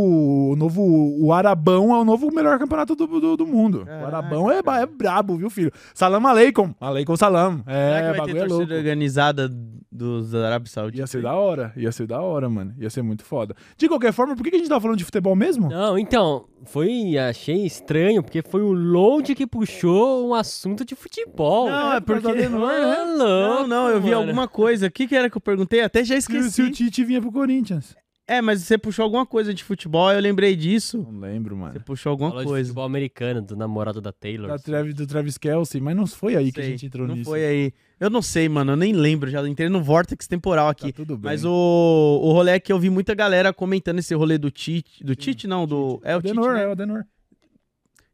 O 0.53 0.57
novo. 0.57 0.83
O 1.21 1.33
Arabão 1.33 1.95
é 1.95 1.99
o 1.99 2.05
novo 2.05 2.31
melhor 2.33 2.59
campeonato 2.59 2.95
do, 2.95 3.07
do, 3.07 3.37
do 3.37 3.47
mundo. 3.47 3.85
Caraca, 3.85 4.03
o 4.03 4.07
Arabão 4.07 4.51
é, 4.51 4.59
é 4.83 4.87
brabo, 4.87 5.37
viu, 5.37 5.51
filho? 5.51 5.73
Salam 5.95 6.27
aleikum. 6.27 6.75
Aleikum 6.81 7.17
salam. 7.17 7.63
Será 7.65 7.77
É, 7.77 8.01
que 8.01 8.03
vai 8.05 8.13
ter 8.13 8.19
bagulho 8.19 8.37
é 8.37 8.41
torcida 8.41 8.55
louco. 8.57 8.75
organizada 8.75 9.51
dos 9.95 10.35
Arábios 10.35 10.71
Sauditos? 10.73 11.01
Ia 11.01 11.07
ser 11.07 11.23
da 11.23 11.35
hora, 11.35 11.73
ia 11.77 11.93
ser 11.93 12.07
da 12.07 12.21
hora, 12.21 12.49
mano. 12.49 12.75
Ia 12.79 12.89
ser 12.91 13.03
muito 13.03 13.25
foda. 13.25 13.55
De 13.77 13.89
qualquer 13.89 14.13
forma, 14.13 14.35
por 14.35 14.43
que 14.43 14.55
a 14.55 14.59
gente 14.59 14.69
tá 14.69 14.81
falando 14.81 14.97
de 14.97 15.05
futebol 15.05 15.37
mesmo? 15.37 15.69
Não, 15.69 15.99
então, 15.99 16.47
foi. 16.65 17.17
Achei 17.19 17.67
estranho, 17.67 18.23
porque 18.23 18.43
foi 18.43 18.63
o 18.63 18.73
Load 18.73 19.35
que 19.35 19.47
puxou 19.47 20.29
um 20.29 20.35
assunto 20.35 20.85
de 20.85 20.95
futebol. 20.95 21.69
Não, 21.69 21.77
é 21.79 21.83
causa 21.83 22.01
porque- 22.01 22.21
do 22.23 22.29
Adenor, 22.31 22.71
Ah, 22.71 23.05
né? 23.05 23.15
Não, 23.19 23.67
não, 23.69 23.89
eu 23.89 24.01
vi 24.01 24.11
mano. 24.11 24.23
alguma 24.23 24.49
coisa. 24.49 24.87
O 24.87 24.91
que, 24.91 25.07
que 25.07 25.15
era 25.15 25.29
que 25.29 25.37
eu 25.37 25.41
perguntei? 25.41 25.81
Até 25.83 26.03
já 26.05 26.15
Se, 26.15 26.21
esqueci. 26.21 26.51
se 26.51 26.63
o 26.63 26.71
Tite 26.71 27.05
vinha 27.05 27.21
pro 27.21 27.31
Corinthians. 27.33 27.95
É, 28.27 28.41
mas 28.41 28.63
você 28.63 28.79
puxou 28.79 29.03
alguma 29.03 29.27
coisa 29.27 29.53
de 29.53 29.65
futebol, 29.65 30.11
eu 30.13 30.21
lembrei 30.21 30.55
disso. 30.55 30.99
Não 31.11 31.19
lembro, 31.21 31.57
Você 31.57 31.61
mano. 31.61 31.81
puxou 31.85 32.11
alguma 32.11 32.31
Falou 32.31 32.45
de 32.45 32.49
coisa. 32.51 32.69
futebol 32.69 32.85
americano, 32.85 33.43
do 33.43 33.57
namorado 33.57 34.01
da 34.01 34.13
Taylor. 34.13 34.49
Da 34.49 34.59
Travis, 34.59 34.95
do 34.95 35.07
Travis 35.07 35.37
Kelsey, 35.37 35.81
mas 35.81 35.97
não 35.97 36.07
foi 36.07 36.37
aí 36.37 36.53
que 36.53 36.61
a 36.61 36.63
Sei, 36.63 36.73
gente 36.73 36.87
entrou 36.87 37.07
não 37.07 37.17
nisso. 37.17 37.29
foi 37.29 37.45
aí. 37.45 37.73
Eu 37.99 38.09
não 38.09 38.23
sei, 38.23 38.49
mano, 38.49 38.73
eu 38.73 38.77
nem 38.77 38.93
lembro, 38.93 39.29
já 39.29 39.47
entrei 39.47 39.69
no 39.69 39.83
vórtex 39.83 40.27
temporal 40.29 40.67
Tá 40.67 40.71
aqui. 40.87 40.93
tudo 40.93 41.17
bem. 41.19 41.33
Mas 41.33 41.45
o, 41.45 41.51
o 41.51 42.33
rolê 42.33 42.53
é 42.53 42.61
que 42.61 42.73
eu 42.73 42.79
vi 42.79 42.91
muita 42.91 43.13
galera 43.15 43.53
comentando 43.53 43.99
esse 43.99 44.15
rolê 44.15 44.39
do 44.39 44.51
Tite. 44.51 45.03
Do 45.05 45.17
Tite, 45.17 45.47
não, 45.49 45.67
do. 45.67 46.01
É 46.05 46.17
o 46.17 46.23
Tite. 46.23 46.35
Né? 46.35 46.63
é 46.63 46.69
o 46.69 46.73
Adenor. 46.73 47.05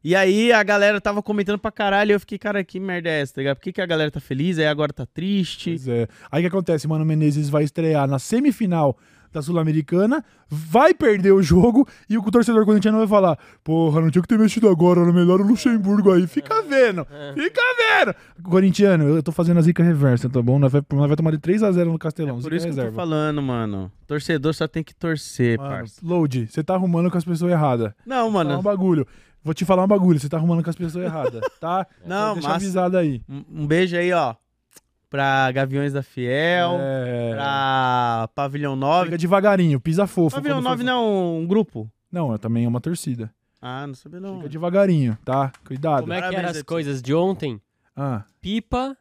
E 0.03 0.15
aí 0.15 0.51
a 0.53 0.63
galera 0.63 0.99
tava 1.01 1.21
comentando 1.21 1.59
pra 1.59 1.71
caralho. 1.71 2.11
E 2.11 2.13
eu 2.13 2.19
fiquei, 2.19 2.37
cara, 2.37 2.63
que 2.63 2.79
merda 2.79 3.09
é 3.09 3.21
essa, 3.21 3.35
tá 3.35 3.41
ligado? 3.41 3.57
Por 3.57 3.63
que, 3.63 3.73
que 3.73 3.81
a 3.81 3.85
galera 3.85 4.09
tá 4.09 4.19
feliz? 4.19 4.57
Aí 4.57 4.65
agora 4.65 4.93
tá 4.93 5.05
triste. 5.05 5.71
Pois 5.71 5.87
é. 5.87 6.07
Aí 6.31 6.39
o 6.39 6.43
que 6.43 6.47
acontece? 6.47 6.87
Mano 6.87 7.03
Menezes 7.05 7.49
vai 7.49 7.63
estrear 7.63 8.07
na 8.07 8.17
semifinal 8.17 8.97
da 9.31 9.41
Sul-Americana, 9.41 10.23
vai 10.47 10.93
perder 10.93 11.31
o 11.31 11.41
jogo 11.41 11.87
e 12.09 12.17
o 12.17 12.31
torcedor 12.31 12.65
corintiano 12.65 12.97
vai 12.97 13.07
falar: 13.07 13.37
Porra, 13.63 14.01
não 14.01 14.09
tinha 14.09 14.21
que 14.21 14.27
ter 14.27 14.37
mexido 14.39 14.67
agora, 14.69 15.01
era 15.01 15.11
melhor 15.13 15.39
o 15.41 15.43
Luxemburgo 15.47 16.11
aí. 16.11 16.25
Fica 16.27 16.61
vendo, 16.61 17.05
fica 17.35 17.61
vendo. 17.77 18.15
Corintiano, 18.43 19.03
eu 19.09 19.21
tô 19.23 19.31
fazendo 19.31 19.57
a 19.57 19.61
zica 19.61 19.83
reversa, 19.83 20.29
tá 20.29 20.41
bom? 20.41 20.57
Nós 20.59 20.71
vai, 20.71 20.81
nós 20.93 21.07
vai 21.07 21.15
tomar 21.15 21.31
de 21.31 21.37
3x0 21.39 21.85
no 21.85 21.99
Castelão. 21.99 22.35
Por 22.35 22.43
zica 22.43 22.55
isso 22.55 22.65
que 22.65 22.71
eu 22.71 22.75
tô 22.75 22.81
reserva. 22.81 22.95
falando, 22.95 23.41
mano. 23.41 23.91
Torcedor 24.07 24.53
só 24.53 24.67
tem 24.67 24.83
que 24.83 24.95
torcer, 24.95 25.57
Mano, 25.57 25.69
parça. 25.69 26.01
Load, 26.03 26.47
você 26.47 26.63
tá 26.63 26.73
arrumando 26.73 27.11
com 27.11 27.17
as 27.17 27.23
pessoas 27.25 27.51
erradas. 27.51 27.91
Não, 28.05 28.23
Vou 28.23 28.31
falar 28.33 28.43
um 28.45 28.51
mano. 28.51 28.63
bagulho. 28.63 29.07
Vou 29.43 29.53
te 29.53 29.63
falar 29.63 29.83
um 29.85 29.87
bagulho, 29.87 30.19
você 30.19 30.27
tá 30.27 30.35
arrumando 30.35 30.61
com 30.63 30.69
as 30.69 30.75
pessoas 30.75 31.05
erradas, 31.05 31.41
tá? 31.61 31.87
Não, 32.05 32.33
Deixa 32.33 32.49
mas- 32.49 32.57
avisado 32.57 32.97
aí. 32.97 33.21
Um 33.29 33.43
um 33.63 33.67
beijo 33.67 33.95
aí, 33.95 34.11
ó. 34.11 34.35
Pra 35.09 35.51
Gaviões 35.51 35.91
da 35.91 36.03
Fiel, 36.03 36.77
É... 36.79 37.31
pra 37.33 38.29
Pavilhão 38.35 38.75
9. 38.75 39.05
Fica 39.05 39.17
devagarinho, 39.17 39.79
pisa 39.79 40.05
fofo. 40.05 40.35
Pavilhão 40.35 40.57
quando 40.57 40.65
9 40.65 40.77
for- 40.77 40.85
não 40.85 40.93
é 40.93 41.39
um 41.41 41.47
grupo? 41.47 41.89
Não, 42.11 42.37
também 42.37 42.65
é 42.65 42.67
uma 42.67 42.79
torcida. 42.79 43.31
Ah, 43.61 43.85
não 43.87 43.95
sabia 43.95 44.19
não. 44.19 44.37
Fica 44.37 44.49
devagarinho, 44.49 45.17
tá? 45.25 45.51
Cuidado. 45.65 46.01
Como 46.01 46.13
é 46.13 46.21
que 46.29 46.35
eram 46.35 46.49
as 46.49 46.61
coisas 46.61 47.01
de 47.01 47.13
ontem? 47.13 47.59
Ah, 47.95 48.23
Pipa, 48.39 48.95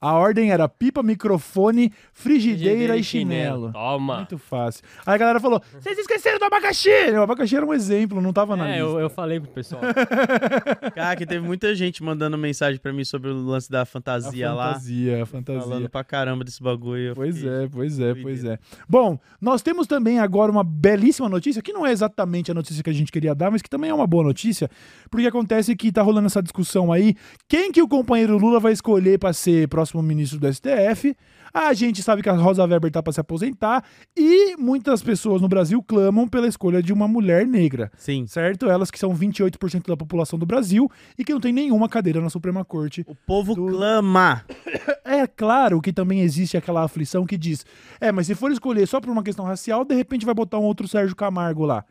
a 0.00 0.12
ordem 0.12 0.50
era 0.50 0.68
pipa, 0.68 1.02
microfone, 1.02 1.90
frigideira 2.12 2.96
e 2.96 3.02
chinelo. 3.02 3.72
Toma. 3.72 4.16
Muito 4.16 4.36
fácil. 4.38 4.82
Aí 5.06 5.14
a 5.14 5.18
galera 5.18 5.40
falou: 5.40 5.62
vocês 5.80 5.98
esqueceram 5.98 6.38
do 6.38 6.44
abacaxi! 6.44 6.90
O 7.16 7.22
abacaxi 7.22 7.56
era 7.56 7.64
um 7.64 7.72
exemplo, 7.72 8.20
não 8.20 8.32
tava 8.32 8.54
na 8.56 8.68
É, 8.68 8.72
lista. 8.78 8.82
eu, 8.92 9.00
eu 9.00 9.10
falei 9.10 9.40
pro 9.40 9.50
pessoal. 9.50 9.80
Cara, 10.94 11.16
que 11.16 11.26
teve 11.26 11.46
muita 11.46 11.74
gente 11.74 12.02
mandando 12.02 12.36
mensagem 12.36 12.80
pra 12.80 12.92
mim 12.92 13.04
sobre 13.04 13.30
o 13.30 13.34
lance 13.34 13.70
da 13.70 13.82
A 13.82 13.84
fantasia, 13.84 14.52
lá. 14.52 14.68
fantasia, 14.74 15.22
a 15.22 15.26
fantasia. 15.26 15.62
Falando 15.62 15.88
pra 15.88 16.04
caramba 16.04 16.44
desse 16.44 16.62
bagulho. 16.62 17.14
Pois 17.14 17.36
fiquei- 17.36 17.50
é, 17.64 17.68
pois 17.68 17.98
é, 17.98 18.14
pois 18.14 18.44
é. 18.44 18.58
Bom, 18.88 19.18
nós 19.40 19.62
temos 19.62 19.86
também 19.86 20.18
agora 20.18 20.50
uma 20.50 20.64
belíssima 20.64 21.28
notícia, 21.28 21.62
que 21.62 21.72
não 21.72 21.86
é 21.86 21.92
exatamente 21.92 22.50
a 22.50 22.54
notícia 22.54 22.82
que 22.82 22.90
a 22.90 22.94
gente 22.94 23.10
queria 23.12 23.34
dar, 23.34 23.50
mas 23.50 23.62
que 23.62 23.70
também 23.70 23.90
é 23.90 23.94
uma 23.94 24.06
boa 24.06 24.24
notícia, 24.24 24.68
porque 25.10 25.26
acontece 25.26 25.74
que 25.76 25.90
tá 25.92 26.02
rolando 26.02 26.26
essa 26.26 26.42
discussão 26.42 26.92
aí, 26.92 27.14
quem 27.48 27.72
que 27.72 27.82
o 27.82 27.88
companheiro 27.88 28.36
Lula 28.38 28.60
vai 28.60 28.72
escolher 28.72 29.18
para 29.18 29.32
ser 29.32 29.68
próximo 29.68 29.93
ministro 30.02 30.38
do 30.38 30.52
STF? 30.52 31.16
A 31.52 31.72
gente 31.72 32.02
sabe 32.02 32.20
que 32.22 32.28
a 32.28 32.32
Rosa 32.32 32.64
Weber 32.64 32.90
tá 32.90 33.00
para 33.02 33.12
se 33.12 33.20
aposentar 33.20 33.84
e 34.16 34.56
muitas 34.56 35.02
pessoas 35.02 35.40
no 35.40 35.46
Brasil 35.48 35.80
clamam 35.82 36.26
pela 36.26 36.48
escolha 36.48 36.82
de 36.82 36.92
uma 36.92 37.06
mulher 37.06 37.46
negra. 37.46 37.92
Sim. 37.96 38.26
Certo? 38.26 38.66
Elas 38.68 38.90
que 38.90 38.98
são 38.98 39.14
28% 39.14 39.86
da 39.86 39.96
população 39.96 40.36
do 40.38 40.44
Brasil 40.44 40.90
e 41.16 41.24
que 41.24 41.32
não 41.32 41.40
tem 41.40 41.52
nenhuma 41.52 41.88
cadeira 41.88 42.20
na 42.20 42.28
Suprema 42.28 42.64
Corte 42.64 43.04
O 43.06 43.14
povo 43.14 43.54
Do- 43.54 43.66
clama. 43.68 44.44
é 45.04 45.26
claro 45.28 45.80
que 45.80 45.92
também 45.92 46.22
existe 46.22 46.56
aquela 46.56 46.82
aflição 46.82 47.24
que 47.24 47.38
diz: 47.38 47.64
é, 48.00 48.10
mas 48.10 48.26
se 48.26 48.34
for 48.34 48.50
escolher 48.50 48.86
só 48.88 49.00
por 49.00 49.10
uma 49.10 49.22
questão 49.22 49.44
racial, 49.44 49.84
de 49.84 49.94
repente 49.94 50.26
vai 50.26 50.34
botar 50.34 50.58
um 50.58 50.64
outro 50.64 50.88
Sérgio 50.88 51.14
Camargo 51.14 51.64
lá. 51.64 51.84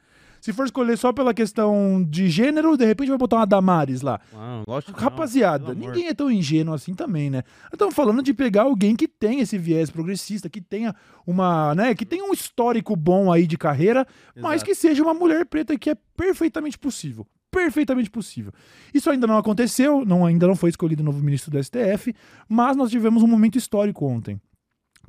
Se 0.44 0.52
for 0.52 0.66
escolher 0.66 0.98
só 0.98 1.14
pela 1.14 1.34
questão 1.34 2.06
de 2.06 2.28
gênero, 2.28 2.76
de 2.76 2.84
repente 2.84 3.08
vai 3.08 3.18
botar 3.18 3.38
uma 3.38 3.48
Damares 3.48 4.02
lá. 4.02 4.20
Não, 4.34 4.64
lógico 4.68 4.92
não, 4.92 5.00
Rapaziada, 5.00 5.72
amor. 5.72 5.78
ninguém 5.78 6.10
é 6.10 6.14
tão 6.14 6.30
ingênuo 6.30 6.74
assim 6.74 6.94
também, 6.94 7.30
né? 7.30 7.44
Estamos 7.72 7.96
falando 7.96 8.22
de 8.22 8.34
pegar 8.34 8.64
alguém 8.64 8.94
que 8.94 9.08
tem 9.08 9.40
esse 9.40 9.58
viés 9.58 9.90
progressista, 9.90 10.50
que 10.50 10.60
tenha 10.60 10.94
uma, 11.26 11.74
né, 11.76 11.96
que 11.96 12.06
tenha 12.06 12.26
um 12.26 12.34
histórico 12.34 12.94
bom 12.94 13.32
aí 13.32 13.48
de 13.48 13.58
carreira, 13.58 14.06
mas 14.36 14.56
Exato. 14.56 14.66
que 14.66 14.76
seja 14.76 15.02
uma 15.02 15.14
mulher 15.14 15.46
preta 15.46 15.80
que 15.80 15.90
é 15.90 15.96
perfeitamente 16.18 16.78
possível. 16.78 17.26
Perfeitamente 17.50 18.10
possível. 18.10 18.52
Isso 18.94 19.10
ainda 19.10 19.26
não 19.26 19.38
aconteceu, 19.38 20.04
não, 20.04 20.26
ainda 20.26 20.46
não 20.46 20.58
foi 20.58 20.72
escolhido 20.72 21.02
o 21.04 21.06
novo 21.06 21.24
ministro 21.24 21.52
do 21.52 21.64
STF, 21.64 22.14
mas 22.50 22.76
nós 22.76 22.92
tivemos 22.92 23.24
um 23.24 23.28
momento 23.28 23.58
histórico 23.58 24.06
ontem. 24.06 24.42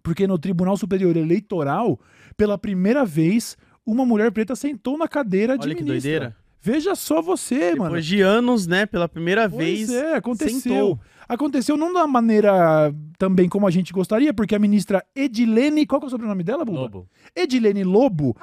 Porque 0.01 0.29
no 0.29 0.39
Tribunal 0.39 0.77
Superior 0.77 1.17
Eleitoral, 1.17 1.99
pela 2.37 2.57
primeira 2.57 3.05
vez, 3.05 3.57
uma 3.87 4.05
mulher 4.05 4.31
preta 4.33 4.55
sentou 4.57 4.97
na 4.99 5.07
cadeira 5.09 5.57
de 5.59 5.67
Olha 5.67 5.75
que 5.75 5.83
ministra. 5.83 6.11
doideira. 6.11 6.37
Veja 6.61 6.95
só 6.95 7.21
você, 7.21 7.73
Depois 7.73 7.79
mano. 7.91 8.01
de 8.01 8.21
anos, 8.23 8.67
né, 8.67 8.87
pela 8.87 9.07
primeira 9.07 9.49
Pois 9.51 9.59
vez. 9.89 9.91
é, 9.93 10.15
aconteceu. 10.17 10.61
sentou. 10.61 11.01
Aconteceu 11.29 11.77
não 11.77 11.93
da 11.93 12.07
maneira 12.07 12.95
também 13.19 13.49
como 13.49 13.67
a 13.67 13.71
gente 13.71 13.93
gostaria, 13.93 14.33
porque 14.33 14.55
a 14.55 14.59
ministra 14.59 15.05
Edilene, 15.15 15.85
qual 15.87 16.01
que 16.01 16.07
é 16.07 16.09
o 16.09 16.11
sobrenome 16.11 16.43
dela, 16.43 16.65
Buba? 16.65 16.81
Lobo. 16.81 17.09
Edilene 17.37 17.85
Lobo, 17.85 18.35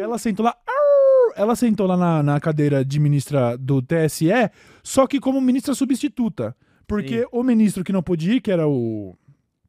ela 0.00 0.18
sentou 0.18 0.44
lá, 0.44 0.54
au, 0.66 1.32
ela 1.36 1.56
sentou 1.56 1.86
lá 1.86 1.96
na, 1.96 2.22
na 2.22 2.40
cadeira 2.40 2.84
de 2.84 2.98
ministra 3.00 3.56
do 3.58 3.80
TSE, 3.82 4.28
só 4.82 5.06
que 5.06 5.18
como 5.20 5.40
ministra 5.40 5.74
substituta. 5.74 6.56
Porque 6.86 7.20
Sim. 7.22 7.26
o 7.32 7.42
ministro 7.42 7.82
que 7.82 7.92
não 7.92 8.02
podia 8.02 8.34
ir, 8.34 8.40
que 8.40 8.50
era 8.52 8.68
o 8.68 9.16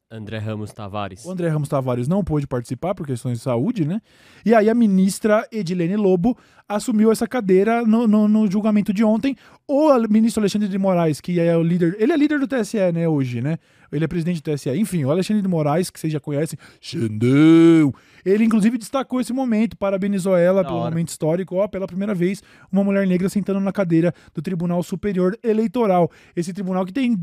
André 0.08 0.38
Ramos 0.38 0.72
Tavares. 0.72 1.24
o 1.24 1.32
André 1.32 1.48
Ramos 1.48 1.68
Tavares 1.68 2.06
não 2.06 2.22
pôde 2.22 2.46
participar 2.46 2.94
por 2.94 3.04
questões 3.06 3.38
de 3.38 3.42
saúde, 3.44 3.84
né? 3.84 4.00
E 4.44 4.54
aí 4.54 4.70
a 4.70 4.74
ministra 4.74 5.44
Edilene 5.50 5.96
Lobo 5.96 6.38
assumiu 6.68 7.10
essa 7.10 7.26
cadeira 7.26 7.82
no, 7.84 8.06
no- 8.06 8.28
no 8.28 8.48
julgamento 8.50 8.92
de 8.92 9.02
ontem. 9.02 9.34
O 9.66 9.92
ministro 10.08 10.40
Alexandre 10.40 10.68
de 10.68 10.78
Moraes, 10.78 11.20
que 11.20 11.40
é 11.40 11.56
o 11.56 11.62
líder. 11.62 11.96
Ele 11.98 12.12
é 12.12 12.16
líder 12.16 12.38
do 12.38 12.46
TSE, 12.46 12.78
né, 12.92 13.08
hoje, 13.08 13.40
né? 13.40 13.58
Ele 13.90 14.04
é 14.04 14.08
presidente 14.08 14.40
do 14.40 14.52
TSE. 14.52 14.70
Enfim, 14.70 15.04
o 15.04 15.10
Alexandre 15.10 15.42
de 15.42 15.48
Moraes, 15.48 15.90
que 15.90 15.98
vocês 15.98 16.12
já 16.12 16.20
conhecem, 16.20 16.56
Xandão. 16.80 17.92
Ele, 18.24 18.44
inclusive, 18.44 18.78
destacou 18.78 19.20
esse 19.20 19.32
momento, 19.32 19.76
parabenizou 19.76 20.36
ela 20.36 20.62
Da 20.62 20.68
pelo 20.68 20.80
hora. 20.80 20.90
momento 20.90 21.08
histórico. 21.08 21.56
Ó, 21.56 21.66
pela 21.68 21.86
primeira 21.86 22.14
vez, 22.14 22.42
uma 22.70 22.82
mulher 22.84 23.06
negra 23.08 23.28
sentando 23.28 23.58
na 23.60 23.72
cadeira 23.72 24.12
do 24.34 24.40
Tribunal 24.42 24.82
Superior 24.84 25.36
Eleitoral. 25.42 26.10
Esse 26.34 26.52
tribunal 26.52 26.84
que 26.84 26.92
tem 26.92 27.16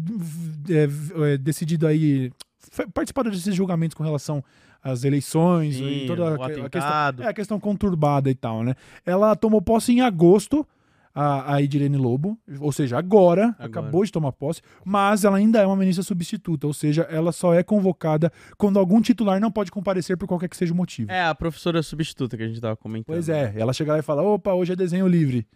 é, 0.70 1.34
é, 1.34 1.38
decidido 1.38 1.86
aí 1.88 2.32
participado 2.94 3.30
desses 3.30 3.56
julgamentos 3.56 3.96
com 3.96 4.04
relação 4.04 4.44
às 4.82 5.04
eleições 5.04 5.76
Sim, 5.76 6.04
e 6.04 6.08
toda 6.08 6.30
a, 6.30 6.46
a 6.46 6.70
questão, 6.70 7.26
é, 7.26 7.28
a 7.28 7.34
questão 7.34 7.60
conturbada 7.60 8.30
e 8.30 8.36
tal, 8.36 8.64
né? 8.64 8.76
Ela 9.06 9.36
tomou 9.36 9.62
posse 9.62 9.94
em 9.94 10.02
agosto, 10.02 10.68
a, 11.14 11.56
a 11.56 11.62
Edilene 11.62 11.98
Lobo, 11.98 12.38
ou 12.60 12.72
seja, 12.72 12.98
agora, 12.98 13.50
Agora. 13.50 13.66
acabou 13.66 14.04
de 14.04 14.12
tomar 14.12 14.32
posse, 14.32 14.62
mas 14.84 15.24
ela 15.24 15.38
ainda 15.38 15.62
é 15.62 15.66
uma 15.66 15.76
ministra 15.76 16.04
substituta, 16.04 16.66
ou 16.66 16.74
seja, 16.74 17.04
ela 17.04 17.32
só 17.32 17.54
é 17.54 17.62
convocada 17.62 18.32
quando 18.58 18.80
algum 18.80 19.00
titular 19.00 19.40
não 19.40 19.52
pode 19.52 19.72
comparecer 19.72 20.18
por 20.18 20.28
qualquer 20.28 20.50
que 20.50 20.58
seja 20.58 20.74
o 20.74 20.76
motivo. 20.76 21.12
É 21.12 21.26
a 21.26 21.36
professora 21.36 21.84
substituta 21.84 22.36
que 22.36 22.44
a 22.44 22.48
gente 22.48 22.60
tava 22.60 22.76
comentando. 22.76 23.06
Pois 23.06 23.30
é, 23.30 23.54
ela 23.56 23.74
chega 23.74 23.94
lá 23.94 24.00
e 24.00 24.02
fala: 24.02 24.24
opa, 24.24 24.54
hoje 24.54 24.74
é 24.74 24.76
desenho 24.76 25.08
livre. 25.08 25.48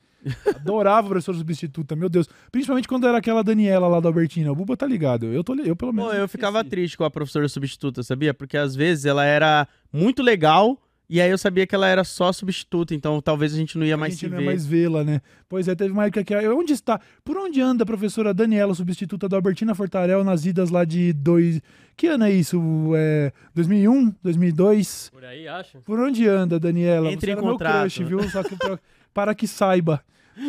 Adorava 0.55 1.07
a 1.07 1.09
professora 1.09 1.37
substituta, 1.37 1.95
meu 1.95 2.09
Deus. 2.09 2.27
Principalmente 2.51 2.87
quando 2.87 3.07
era 3.07 3.17
aquela 3.17 3.43
Daniela 3.43 3.87
lá 3.87 3.99
da 3.99 4.09
Albertina. 4.09 4.51
O 4.51 4.55
Buba 4.55 4.75
tá 4.75 4.85
ligado. 4.85 5.25
Eu, 5.27 5.43
tô, 5.43 5.55
eu 5.55 5.75
pelo 5.75 5.93
menos. 5.93 6.11
Pô, 6.11 6.17
eu 6.17 6.27
ficava 6.27 6.63
triste 6.63 6.97
com 6.97 7.03
a 7.03 7.11
professora 7.11 7.47
substituta, 7.47 8.03
sabia? 8.03 8.33
Porque 8.33 8.57
às 8.57 8.75
vezes 8.75 9.05
ela 9.05 9.23
era 9.23 9.67
muito 9.91 10.21
legal 10.21 10.81
e 11.09 11.21
aí 11.21 11.29
eu 11.29 11.37
sabia 11.37 11.65
que 11.65 11.73
ela 11.73 11.87
era 11.87 12.03
só 12.03 12.33
substituta, 12.33 12.93
então 12.93 13.21
talvez 13.21 13.53
a 13.53 13.57
gente 13.57 13.77
não 13.77 13.85
ia 13.85 13.93
A 13.93 13.97
mais 13.97 14.13
gente 14.15 14.19
se 14.25 14.27
não 14.29 14.37
ver. 14.39 14.43
é 14.43 14.45
mais 14.45 14.65
vê-la, 14.65 15.03
né? 15.05 15.21
Pois 15.47 15.65
é, 15.69 15.73
teve 15.73 15.93
uma 15.93 16.03
época 16.05 16.21
que. 16.21 16.35
Onde 16.49 16.73
está? 16.73 16.99
Por 17.23 17.37
onde 17.37 17.61
anda 17.61 17.83
a 17.83 17.85
professora 17.85 18.33
Daniela, 18.33 18.73
substituta 18.75 19.29
da 19.29 19.37
Albertina 19.37 19.73
Fortarel, 19.73 20.21
nas 20.25 20.45
idas 20.45 20.69
lá 20.69 20.83
de 20.83 21.13
dois. 21.13 21.61
Que 21.95 22.07
ano 22.07 22.25
é 22.25 22.31
isso? 22.31 22.61
É 22.95 23.31
2001? 23.55 24.13
2002? 24.21 25.09
Por 25.13 25.23
aí, 25.23 25.47
acho. 25.47 25.77
Por 25.79 25.97
onde 25.99 26.27
anda, 26.27 26.59
Daniela? 26.59 27.09
Entre 27.11 27.31
Você 27.33 27.39
em 27.39 27.41
contrato. 27.41 27.79
crush, 27.83 28.03
viu? 28.03 28.29
Só 28.29 28.43
que 28.43 28.55
pra- 28.57 28.77
para 29.17 29.33
que 29.33 29.47
saiba. 29.47 30.03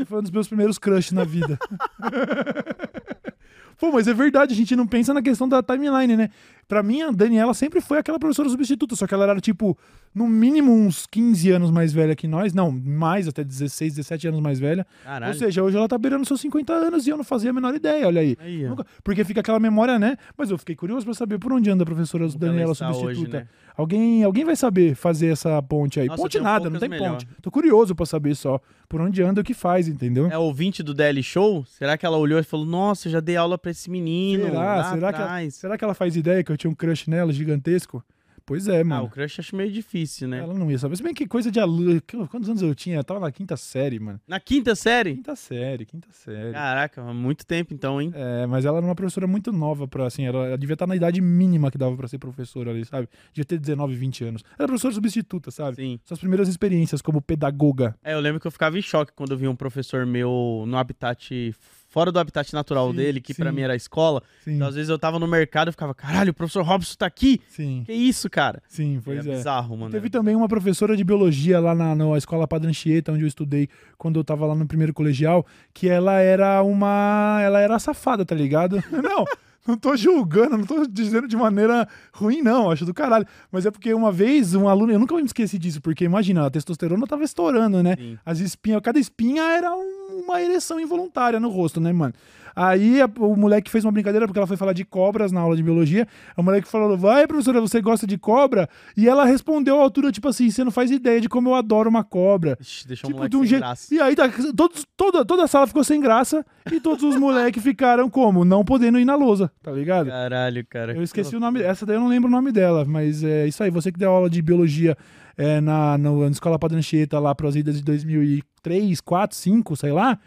Foi 0.05 0.19
um 0.19 0.23
dos 0.23 0.31
meus 0.31 0.47
primeiros 0.47 0.77
crushes 0.77 1.13
na 1.13 1.25
vida. 1.25 1.59
Pô, 3.81 3.91
mas 3.91 4.07
é 4.07 4.13
verdade, 4.13 4.53
a 4.53 4.57
gente 4.57 4.77
não 4.77 4.87
pensa 4.87 5.15
na 5.15 5.23
questão 5.23 5.49
da 5.49 5.63
timeline, 5.63 6.19
né? 6.19 6.31
Pra 6.69 6.83
mim, 6.83 7.01
a 7.01 7.11
Daniela 7.11 7.55
sempre 7.55 7.81
foi 7.81 7.97
aquela 7.99 8.19
professora 8.19 8.49
substituta, 8.51 8.95
só 8.95 9.07
que 9.07 9.15
ela 9.15 9.25
era, 9.25 9.41
tipo, 9.41 9.77
no 10.15 10.29
mínimo 10.29 10.71
uns 10.71 11.07
15 11.07 11.51
anos 11.51 11.71
mais 11.71 11.95
velha 11.95 12.15
que 12.15 12.29
nós. 12.29 12.53
Não, 12.53 12.71
mais, 12.71 13.27
até 13.27 13.43
16, 13.43 13.95
17 13.95 14.29
anos 14.29 14.41
mais 14.43 14.61
velha. 14.61 14.87
Caralho. 15.03 15.33
Ou 15.33 15.39
seja, 15.39 15.63
hoje 15.63 15.79
ela 15.79 15.89
tá 15.89 15.97
beirando 15.97 16.27
seus 16.27 16.43
50 16.43 16.71
anos 16.75 17.07
e 17.07 17.11
eu 17.11 17.17
não 17.17 17.25
fazia 17.25 17.49
a 17.49 17.53
menor 17.55 17.75
ideia, 17.75 18.07
olha 18.07 18.21
aí. 18.21 18.37
Aí. 18.39 18.65
Nunca- 18.69 18.85
porque 19.03 19.25
fica 19.25 19.41
aquela 19.41 19.59
memória, 19.59 19.99
né? 19.99 20.19
Mas 20.37 20.51
eu 20.51 20.59
fiquei 20.59 20.77
curioso 20.77 21.07
pra 21.07 21.15
saber 21.15 21.39
por 21.39 21.51
onde 21.55 21.71
anda 21.71 21.85
a 21.85 21.87
professora 21.87 22.27
Como 22.27 22.39
Daniela 22.39 22.75
substituta. 22.75 23.07
hoje, 23.09 23.29
né? 23.29 23.47
Alguém, 23.75 24.25
alguém 24.25 24.45
vai 24.45 24.57
saber 24.57 24.95
fazer 24.97 25.29
essa 25.29 25.63
ponte 25.63 26.01
aí. 26.01 26.09
Nossa, 26.09 26.21
ponte 26.21 26.39
nada, 26.41 26.69
não 26.69 26.81
tem 26.81 26.89
melhor. 26.89 27.13
ponte. 27.13 27.29
Tô 27.41 27.49
curioso 27.51 27.95
pra 27.95 28.05
saber 28.05 28.35
só 28.35 28.61
por 28.89 29.01
onde 29.01 29.23
anda 29.23 29.41
e 29.41 29.43
o 29.43 29.45
que 29.45 29.55
faz, 29.55 29.87
entendeu? 29.87 30.27
É 30.31 30.37
ouvinte 30.37 30.83
do 30.83 30.93
DL 30.93 31.23
Show? 31.23 31.65
Será 31.65 31.97
que 31.97 32.05
ela 32.05 32.17
olhou 32.19 32.41
e 32.41 32.43
falou: 32.43 32.67
Nossa, 32.67 33.09
já 33.09 33.21
dei 33.21 33.37
aula 33.37 33.57
pra 33.57 33.71
esse 33.71 33.89
menino? 33.89 34.47
Será? 34.47 34.85
Será 34.93 35.13
que, 35.13 35.19
ela, 35.21 35.25
atrás. 35.27 35.55
será 35.55 35.79
que 35.79 35.85
ela 35.85 35.95
faz 35.95 36.17
ideia 36.17 36.43
que 36.43 36.51
eu 36.51 36.57
tinha 36.59 36.71
um 36.71 36.75
crush 36.75 37.09
nela 37.09 37.33
gigantesco? 37.33 38.05
Pois 38.47 38.67
é, 38.67 38.81
Ah, 38.81 38.85
mano. 38.85 39.05
o 39.05 39.11
crush 39.11 39.41
acho 39.41 39.55
meio 39.55 39.71
difícil, 39.71 40.27
né? 40.27 40.39
Ela 40.39 40.55
não 40.55 40.71
ia 40.71 40.79
saber. 40.79 40.97
Se 40.97 41.03
bem 41.03 41.13
que 41.13 41.27
coisa 41.27 41.51
de 41.51 41.61
aluno. 41.61 42.01
Quantos 42.31 42.49
anos 42.49 42.63
eu 42.63 42.75
tinha? 42.75 42.97
Eu 42.97 43.05
tava 43.05 43.21
na 43.21 43.31
quinta 43.31 43.59
série, 43.59 43.99
mano. 44.01 44.19
Na 44.27 44.41
quinta 44.41 44.75
série? 44.75 45.17
Quinta 45.17 45.37
série, 45.37 45.85
quinta 45.85 46.09
série. 46.11 46.53
Caraca, 46.53 47.03
há 47.03 47.13
muito 47.13 47.45
tempo 47.45 47.75
então, 47.75 48.01
hein? 48.01 48.11
É, 48.15 48.47
mas 48.47 48.65
ela 48.65 48.79
era 48.79 48.87
uma 48.87 48.95
professora 48.95 49.27
muito 49.27 49.53
nova 49.53 49.87
pra, 49.87 50.07
assim, 50.07 50.25
ela, 50.25 50.47
ela 50.47 50.57
devia 50.57 50.73
estar 50.73 50.87
na 50.87 50.97
idade 50.97 51.21
mínima 51.21 51.71
que 51.71 51.77
dava 51.77 51.95
pra 51.95 52.09
ser 52.09 52.17
professora 52.17 52.71
ali, 52.71 52.87
sabe? 52.87 53.07
Devia 53.35 53.45
ter 53.45 53.59
19, 53.59 53.95
20 53.95 54.25
anos. 54.25 54.43
Era 54.59 54.67
professora 54.67 54.95
substituta, 54.95 55.51
sabe? 55.51 55.77
Sim. 55.77 56.01
Suas 56.07 56.19
primeiras 56.19 56.49
experiências 56.49 57.03
como 57.03 57.21
pedagoga. 57.21 57.95
É, 58.03 58.15
eu 58.15 58.21
lembro 58.21 58.41
que 58.41 58.47
eu 58.47 58.51
ficava 58.51 58.79
em 58.79 58.83
choque 58.83 59.13
quando 59.15 59.33
eu 59.33 59.37
vi 59.37 59.47
um 59.47 59.55
professor 59.55 60.07
meu 60.07 60.65
no 60.67 60.79
Habitat 60.79 61.53
fora 61.89 62.13
do 62.13 62.19
habitat 62.21 62.53
natural 62.53 62.91
Sim, 62.91 62.97
dele, 62.97 63.21
que 63.21 63.35
pra 63.35 63.51
sim. 63.51 63.57
mim 63.57 63.63
era 63.63 63.73
a 63.73 63.77
escola. 63.77 64.23
Sim, 64.45 64.57
Então, 64.57 64.69
às 64.69 64.75
vezes 64.75 64.89
eu 64.91 64.99
tava 64.99 65.19
no 65.19 65.27
mercado 65.27 65.69
e 65.69 65.73
ficava, 65.73 65.95
caralho, 65.95 66.31
o 66.31 66.35
professor 66.35 66.63
Robson 66.63 66.95
tá 66.99 67.07
aqui? 67.07 67.41
sim, 67.49 67.83
Que 67.85 67.93
isso, 67.93 68.29
cara? 68.31 68.63
sim, 68.69 69.01
pois 69.05 69.27
é 69.27 69.31
é. 69.31 69.37
bizarro, 69.37 69.77
mano. 69.77 69.91
Teve 69.91 70.11
também 70.11 70.37
uma 70.37 70.47
professora 70.49 70.97
de 70.97 71.03
biologia 71.03 71.59
lá 71.59 71.75
na, 71.75 71.95
na 71.95 72.17
escola 72.19 72.47
Padre 72.47 72.69
Anchieta, 72.69 73.11
onde 73.13 73.25
eu 73.25 73.29
estudei 73.29 73.69
quando 73.97 74.21
eu 74.21 74.25
tava 74.25 74.47
lá 74.47 74.55
no 74.55 74.67
primeiro 74.67 74.93
colegial, 74.93 75.45
que 75.75 75.89
ela 75.89 76.21
era 76.21 76.63
uma. 76.63 77.41
Ela 77.43 77.61
era 77.61 77.79
safada, 77.79 78.25
tá 78.25 78.35
ligado? 78.35 78.83
Não, 78.93 79.25
não 79.69 79.77
tô 79.77 79.95
julgando, 79.95 80.57
não 80.57 80.65
tô 80.65 80.87
dizendo 80.87 81.29
de 81.29 81.37
maneira 81.37 81.87
ruim, 82.13 82.41
não, 82.41 82.71
acho 82.71 82.87
do 82.87 82.95
caralho. 82.95 83.27
Mas 83.53 83.67
é 83.67 83.71
porque 83.71 83.93
uma 83.93 84.11
vez 84.11 84.55
um 84.55 84.67
aluno, 84.67 84.93
eu 84.93 84.99
nunca 84.99 85.15
me 85.15 85.23
esqueci 85.23 85.59
disso, 85.59 85.81
porque 85.83 86.05
imagina, 86.05 86.47
a 86.47 86.51
testosterona 86.51 87.07
tava 87.07 87.23
estourando, 87.23 87.83
né? 87.83 87.95
Sim. 87.97 88.19
As 88.25 88.41
espinhas, 88.41 88.81
cada 88.83 88.99
espinha 88.99 89.43
era 89.43 89.71
um- 89.77 90.23
uma 90.25 90.41
ereção 90.41 90.81
involuntária 90.81 91.39
no 91.39 91.49
rosto, 91.51 91.81
né, 91.81 91.93
mano? 91.93 92.15
Aí 92.61 93.01
a- 93.01 93.09
o 93.21 93.37
moleque 93.37 93.71
fez 93.71 93.85
uma 93.85 93.93
brincadeira 93.93 94.27
porque 94.27 94.39
ela 94.39 94.47
foi 94.47 94.57
falar 94.57 94.73
de 94.73 94.85
cobras 94.85 95.31
na 95.31 95.41
aula 95.41 95.55
de 95.57 95.63
biologia. 95.63 96.07
O 96.37 96.43
moleque 96.43 96.67
falou: 96.67 96.97
Vai, 96.97 97.27
professora, 97.27 97.61
você 97.61 97.81
gosta 97.81 98.07
de 98.07 98.19
cobra? 98.19 98.69
E 98.97 99.09
ela 99.09 99.25
respondeu 99.25 99.79
à 99.79 99.83
altura, 99.83 100.11
tipo 100.11 100.27
assim: 100.29 100.51
Você 100.51 100.65
não 100.65 100.71
faz 100.73 100.91
ideia 100.91 101.21
de 101.21 101.29
como 101.29 101.51
eu 101.51 101.55
adoro 101.55 101.89
uma 101.89 102.03
cobra. 102.03 102.59
Ixi, 102.61 102.89
deixou 102.89 103.09
o 103.09 103.13
Tipo, 103.13 103.19
moleque 103.19 103.31
de 103.31 103.37
um 103.37 103.41
sem 103.41 103.49
jeito. 103.51 103.61
graça. 103.61 103.95
E 103.95 104.01
aí 104.01 104.17
tá, 104.17 104.29
todos, 104.57 104.85
toda, 104.97 105.25
toda 105.25 105.45
a 105.45 105.47
sala 105.47 105.67
ficou 105.67 105.85
sem 105.85 106.01
graça 106.01 106.45
e 106.73 106.81
todos 106.81 107.05
os 107.05 107.15
moleques 107.17 107.63
ficaram 107.63 108.11
como? 108.11 108.45
Não 108.45 108.65
podendo 108.65 108.99
ir 108.99 109.05
na 109.05 109.15
lousa, 109.15 109.51
tá 109.63 109.71
ligado? 109.71 110.09
Caralho, 110.09 110.67
cara. 110.69 110.95
Eu 110.95 111.03
esqueci 111.03 111.37
o 111.37 111.41
nome. 111.41 111.63
Essa 111.63 111.87
daí 111.87 111.97
eu 111.97 112.01
não 112.01 112.09
lembro 112.09 112.29
o 112.29 112.33
nome 112.33 112.51
dela, 112.51 112.85
mas 112.85 113.23
é 113.23 113.47
isso 113.47 113.63
aí. 113.63 113.71
Você 113.71 113.93
que 113.93 113.99
deu 113.99 114.11
aula 114.11 114.29
de 114.29 114.43
biologia 114.43 114.97
é, 115.37 115.61
na, 115.61 115.97
no- 115.97 116.23
na 116.25 116.31
Escola 116.31 116.59
Padre 116.59 116.77
Anchieta 116.79 117.19
lá 117.21 117.33
pras 117.35 117.55
idas 117.55 117.77
de 117.77 117.85
2003, 117.85 119.01
4, 119.01 119.37
5, 119.37 119.77
sei 119.77 119.93
lá. 119.93 120.19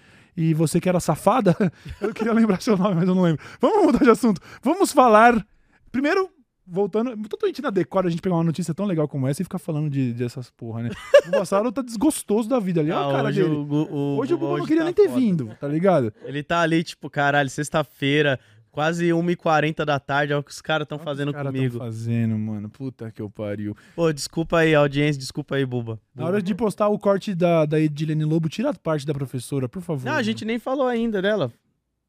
E 0.42 0.54
você 0.54 0.80
que 0.80 0.90
era 0.90 1.00
safada, 1.00 1.56
eu 2.02 2.14
queria 2.14 2.34
lembrar 2.34 2.62
seu 2.62 2.78
nome, 2.78 2.96
mas 2.96 3.08
eu 3.08 3.16
não 3.16 3.24
lembro. 3.24 3.44
Vamos 3.60 3.86
mudar 3.86 4.00
de 4.04 4.10
assunto. 4.10 4.42
Vamos 4.64 4.92
falar. 4.92 5.46
Primeiro, 5.92 6.30
voltando. 6.66 7.16
Totalmente 7.28 7.62
na 7.62 7.70
decora 7.70 8.08
a 8.08 8.10
gente 8.10 8.22
pegar 8.22 8.36
uma 8.36 8.44
notícia 8.44 8.74
tão 8.74 8.86
legal 8.86 9.08
como 9.08 9.28
essa 9.28 9.42
e 9.42 9.46
ficar 9.46 9.60
falando 9.60 9.90
de, 9.90 10.14
dessas 10.14 10.50
porra, 10.52 10.84
né? 10.84 10.90
O 11.28 11.32
Bassaro 11.32 11.72
tá 11.72 11.82
desgostoso 11.82 12.48
da 12.50 12.60
vida 12.60 12.82
ali. 12.82 12.92
Olha 12.92 13.00
Ah, 13.04 13.08
o 13.08 13.12
cara 13.12 13.30
hoje 13.30 13.44
dele. 13.44 13.56
o, 13.56 13.74
o, 13.94 14.18
Hoje 14.20 14.34
o 14.34 14.38
Gugu 14.38 14.58
não 14.58 14.66
queria 14.66 14.82
tá 14.82 14.86
nem 14.86 14.94
ter 14.94 15.08
foda. 15.10 15.20
vindo, 15.20 15.56
tá 15.60 15.68
ligado? 15.68 16.14
Ele 16.24 16.42
tá 16.44 16.62
ali, 16.62 16.84
tipo, 16.84 17.10
caralho, 17.10 17.50
sexta-feira, 17.50 18.40
quase 18.72 19.08
1h40 19.10 19.84
da 19.86 20.00
tarde, 20.00 20.34
é 20.34 20.38
o 20.38 20.44
que 20.44 20.52
os 20.52 20.62
caras 20.62 20.86
estão 20.86 20.98
Olha 20.98 21.02
o 21.02 21.06
que 21.06 21.12
fazendo 21.12 21.28
os 21.30 21.34
caras 21.36 21.52
comigo. 21.52 21.78
Tão 21.78 21.86
fazendo, 21.88 22.38
mano. 22.38 22.70
Puta 22.70 23.12
que 23.12 23.22
eu 23.22 23.30
pariu. 23.30 23.76
Pô, 23.96 24.12
desculpa 24.12 24.60
aí, 24.60 24.74
audiência, 24.74 25.20
desculpa 25.20 25.56
aí, 25.56 25.66
Buba. 25.66 26.00
Na 26.16 26.26
hora 26.26 26.42
de 26.42 26.56
postar 26.56 26.88
o 26.88 26.98
corte 26.98 27.36
da, 27.36 27.66
da 27.66 27.80
Edilene 27.80 28.24
Lobo, 28.24 28.48
tira 28.50 28.70
a 28.70 28.74
parte 28.74 29.06
da 29.06 29.14
professora, 29.14 29.68
por 29.68 29.82
favor. 29.82 30.06
Não, 30.06 30.16
a 30.16 30.24
gente 30.24 30.46
nem 30.46 30.58
falou 30.58 30.88
ainda 30.88 31.22
dela. 31.22 31.52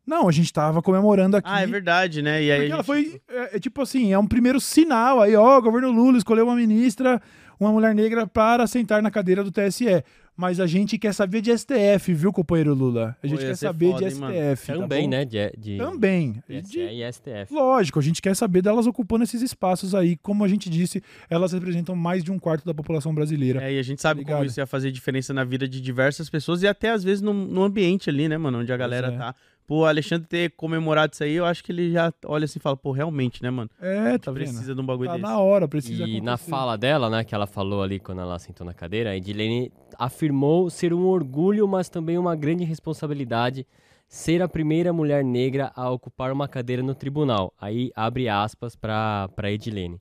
Não, 0.07 0.29
a 0.29 0.33
gente 0.33 0.53
tava 0.53 0.83
comemorando 0.83 1.37
aqui. 1.37 1.49
Ah, 1.51 1.63
é 1.63 1.67
verdade, 1.67 2.23
né? 2.23 2.43
E 2.43 2.51
aí 2.51 2.59
Porque 2.61 2.73
ela 2.73 2.83
gente- 2.83 2.87
foi, 2.87 3.21
é, 3.29 3.57
é 3.57 3.61
tipo 3.61 3.81
assim, 3.83 4.13
é 4.13 4.19
um 4.19 4.27
primeiro 4.27 4.61
sinal 4.61 5.21
aí, 5.21 5.37
ó, 5.37 5.59
o 5.59 5.63
governo 5.63 5.93
Lula 5.93 6.19
escolheu 6.19 6.45
uma 6.47 6.57
ministra, 6.57 7.23
uma 7.59 7.71
mulher 7.71 7.95
negra 7.95 8.27
para 8.27 8.67
sentar 8.67 9.01
na 9.01 9.11
cadeira 9.13 9.45
do 9.45 9.53
TSE. 9.53 10.03
Mas 10.35 10.59
a 10.59 10.67
gente 10.67 10.99
quer 10.99 11.13
saber 11.13 11.43
de 11.43 11.57
STF, 11.57 12.15
viu, 12.15 12.33
companheiro 12.33 12.73
Lula? 12.75 13.15
A 13.23 13.27
gente 13.27 13.41
Pô, 13.41 13.47
quer 13.47 13.55
saber 13.55 13.91
foda, 13.93 13.99
de 13.99 14.05
hein? 14.05 14.11
STF. 14.57 14.67
tá 14.67 14.75
Também, 14.79 15.03
bom? 15.05 15.11
né? 15.11 15.25
De, 15.27 15.53
de 15.59 15.77
Também. 15.77 16.33
TSE 16.49 16.63
De- 16.73 16.81
e 16.81 17.13
STF. 17.13 17.53
Lógico, 17.53 17.99
a 17.99 18.03
gente 18.03 18.23
quer 18.23 18.35
saber 18.35 18.63
delas 18.63 18.87
ocupando 18.87 19.25
esses 19.25 19.43
espaços 19.43 19.95
aí. 19.95 20.17
Como 20.17 20.43
a 20.43 20.49
gente 20.49 20.71
disse, 20.71 21.03
elas 21.29 21.53
representam 21.53 21.95
mais 21.95 22.25
de 22.25 22.33
um 22.33 22.39
quarto 22.39 22.65
da 22.65 22.73
população 22.73 23.15
brasileira. 23.15 23.63
É, 23.63 23.75
e 23.75 23.79
a 23.79 23.83
gente 23.83 24.01
sabe 24.01 24.23
como 24.25 24.37
ligado? 24.37 24.47
isso 24.49 24.59
ia 24.59 24.67
fazer 24.67 24.91
diferença 24.91 25.35
na 25.35 25.45
vida 25.45 25.69
de 25.69 25.81
diversas 25.83 26.31
pessoas 26.31 26.63
e 26.63 26.67
até 26.67 26.91
às 26.91 27.05
vezes 27.05 27.21
no, 27.21 27.35
no 27.35 27.63
ambiente 27.63 28.09
ali, 28.09 28.27
né, 28.27 28.39
mano? 28.39 28.61
Onde 28.61 28.73
a 28.73 28.77
galera 28.77 29.09
é. 29.09 29.17
tá. 29.19 29.35
Pô, 29.67 29.81
o 29.81 29.85
Alexandre 29.87 30.27
ter 30.27 30.51
comemorado 30.51 31.13
isso 31.15 31.23
aí, 31.25 31.35
eu 31.35 31.45
acho 31.47 31.63
que 31.65 31.73
ele 31.73 31.93
já 31.93 32.13
olha 32.27 32.45
assim 32.45 32.59
e 32.59 32.63
fala, 32.63 32.77
pô, 32.77 32.91
realmente, 32.93 33.43
né, 33.43 33.49
mano? 33.51 33.71
É, 33.81 34.19
tá 34.19 34.31
vendo? 34.33 34.45
Precisa 34.45 34.75
de 34.75 34.81
um 34.81 34.85
bagulho 34.85 35.09
Tá 35.09 35.15
desse. 35.17 35.23
na 35.23 35.39
hora, 35.39 35.67
precisa 35.69 36.05
E 36.07 36.21
na 36.21 36.33
acontecer. 36.35 36.51
fala 36.51 36.77
dela, 36.77 37.09
né, 37.09 37.25
que 37.25 37.35
ela 37.35 37.47
falou 37.47 37.83
ali 37.83 37.99
quando 38.01 38.21
ela 38.21 38.39
sentou 38.39 38.67
na 38.67 38.75
cadeira, 38.75 39.11
a 39.11 39.17
Edilene 39.17 39.73
afirmou 39.99 40.69
ser 40.69 40.93
um 40.93 41.07
orgulho, 41.07 41.67
mas 41.69 41.89
também 41.89 42.19
uma 42.19 42.35
grande 42.37 42.65
responsabilidade 42.65 43.67
ser 44.09 44.43
a 44.43 44.49
primeira 44.49 44.93
mulher 44.93 45.25
negra 45.25 45.73
a 45.75 45.89
ocupar 45.91 46.31
uma 46.33 46.47
cadeira 46.47 46.83
no 46.83 46.95
tribunal. 46.95 47.55
Aí 47.59 47.91
abre 47.97 48.29
aspas 48.29 48.77
para 48.77 49.31
Edilene. 49.45 49.99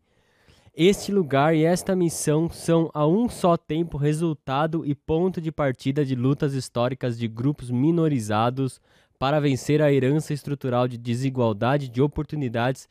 Este 0.74 1.12
lugar 1.12 1.54
e 1.54 1.66
esta 1.66 1.96
missão 1.96 2.50
são 2.50 2.90
a 2.94 3.06
um 3.06 3.28
só 3.30 3.58
tempo 3.58 3.98
resultado 3.98 4.86
e 4.86 4.96
ponto 4.96 5.42
de 5.42 5.52
partida 5.52 6.06
de 6.06 6.16
lutas 6.16 6.54
históricas 6.54 7.18
de 7.20 7.28
grupos 7.28 7.70
minorizados 7.70 8.80
para 9.22 9.40
vencer 9.40 9.84
a 9.84 9.94
herança 9.94 10.34
estrutural 10.34 10.88
de 10.88 10.98
desigualdade 10.98 11.88
de 11.88 12.02
oportunidades 12.02 12.90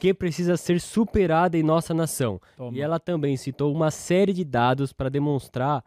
que 0.00 0.12
precisa 0.12 0.56
ser 0.56 0.80
superada 0.80 1.56
em 1.56 1.62
nossa 1.62 1.94
nação. 1.94 2.40
Toma. 2.56 2.76
E 2.76 2.80
ela 2.80 2.98
também 2.98 3.36
citou 3.36 3.72
uma 3.72 3.92
série 3.92 4.32
de 4.32 4.44
dados 4.44 4.92
para 4.92 5.08
demonstrar 5.08 5.84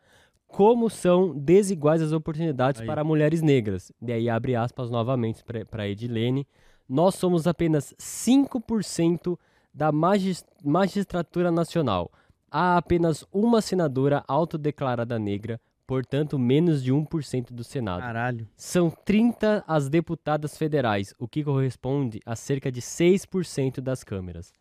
como 0.48 0.90
são 0.90 1.38
desiguais 1.38 2.02
as 2.02 2.14
oportunidades 2.14 2.80
Aí. 2.80 2.88
para 2.88 3.04
mulheres 3.04 3.42
negras. 3.42 3.92
E 4.02 4.14
aí 4.14 4.30
abre 4.30 4.56
aspas 4.56 4.90
novamente 4.90 5.44
para 5.70 5.90
Edilene. 5.90 6.48
Nós 6.88 7.16
somos 7.16 7.46
apenas 7.46 7.94
5% 8.00 9.38
da 9.74 9.92
magis- 9.92 10.46
magistratura 10.64 11.52
nacional. 11.52 12.10
Há 12.50 12.78
apenas 12.78 13.26
uma 13.30 13.60
senadora 13.60 14.24
autodeclarada 14.26 15.20
negra, 15.20 15.60
portanto 15.88 16.38
menos 16.40 16.84
de 16.84 16.92
1% 16.94 17.52
do 17.52 17.64
Senado. 17.64 18.02
Caralho. 18.02 18.48
São 18.56 18.90
30 18.90 19.64
as 19.68 19.90
deputadas 19.90 20.58
federais, 20.58 21.14
o 21.20 21.28
que 21.28 21.44
corresponde 21.44 22.20
a 22.26 22.36
cerca 22.36 22.72
de 22.72 22.82
6% 22.82 23.82
das 23.82 24.04
câmeras. 24.04 24.54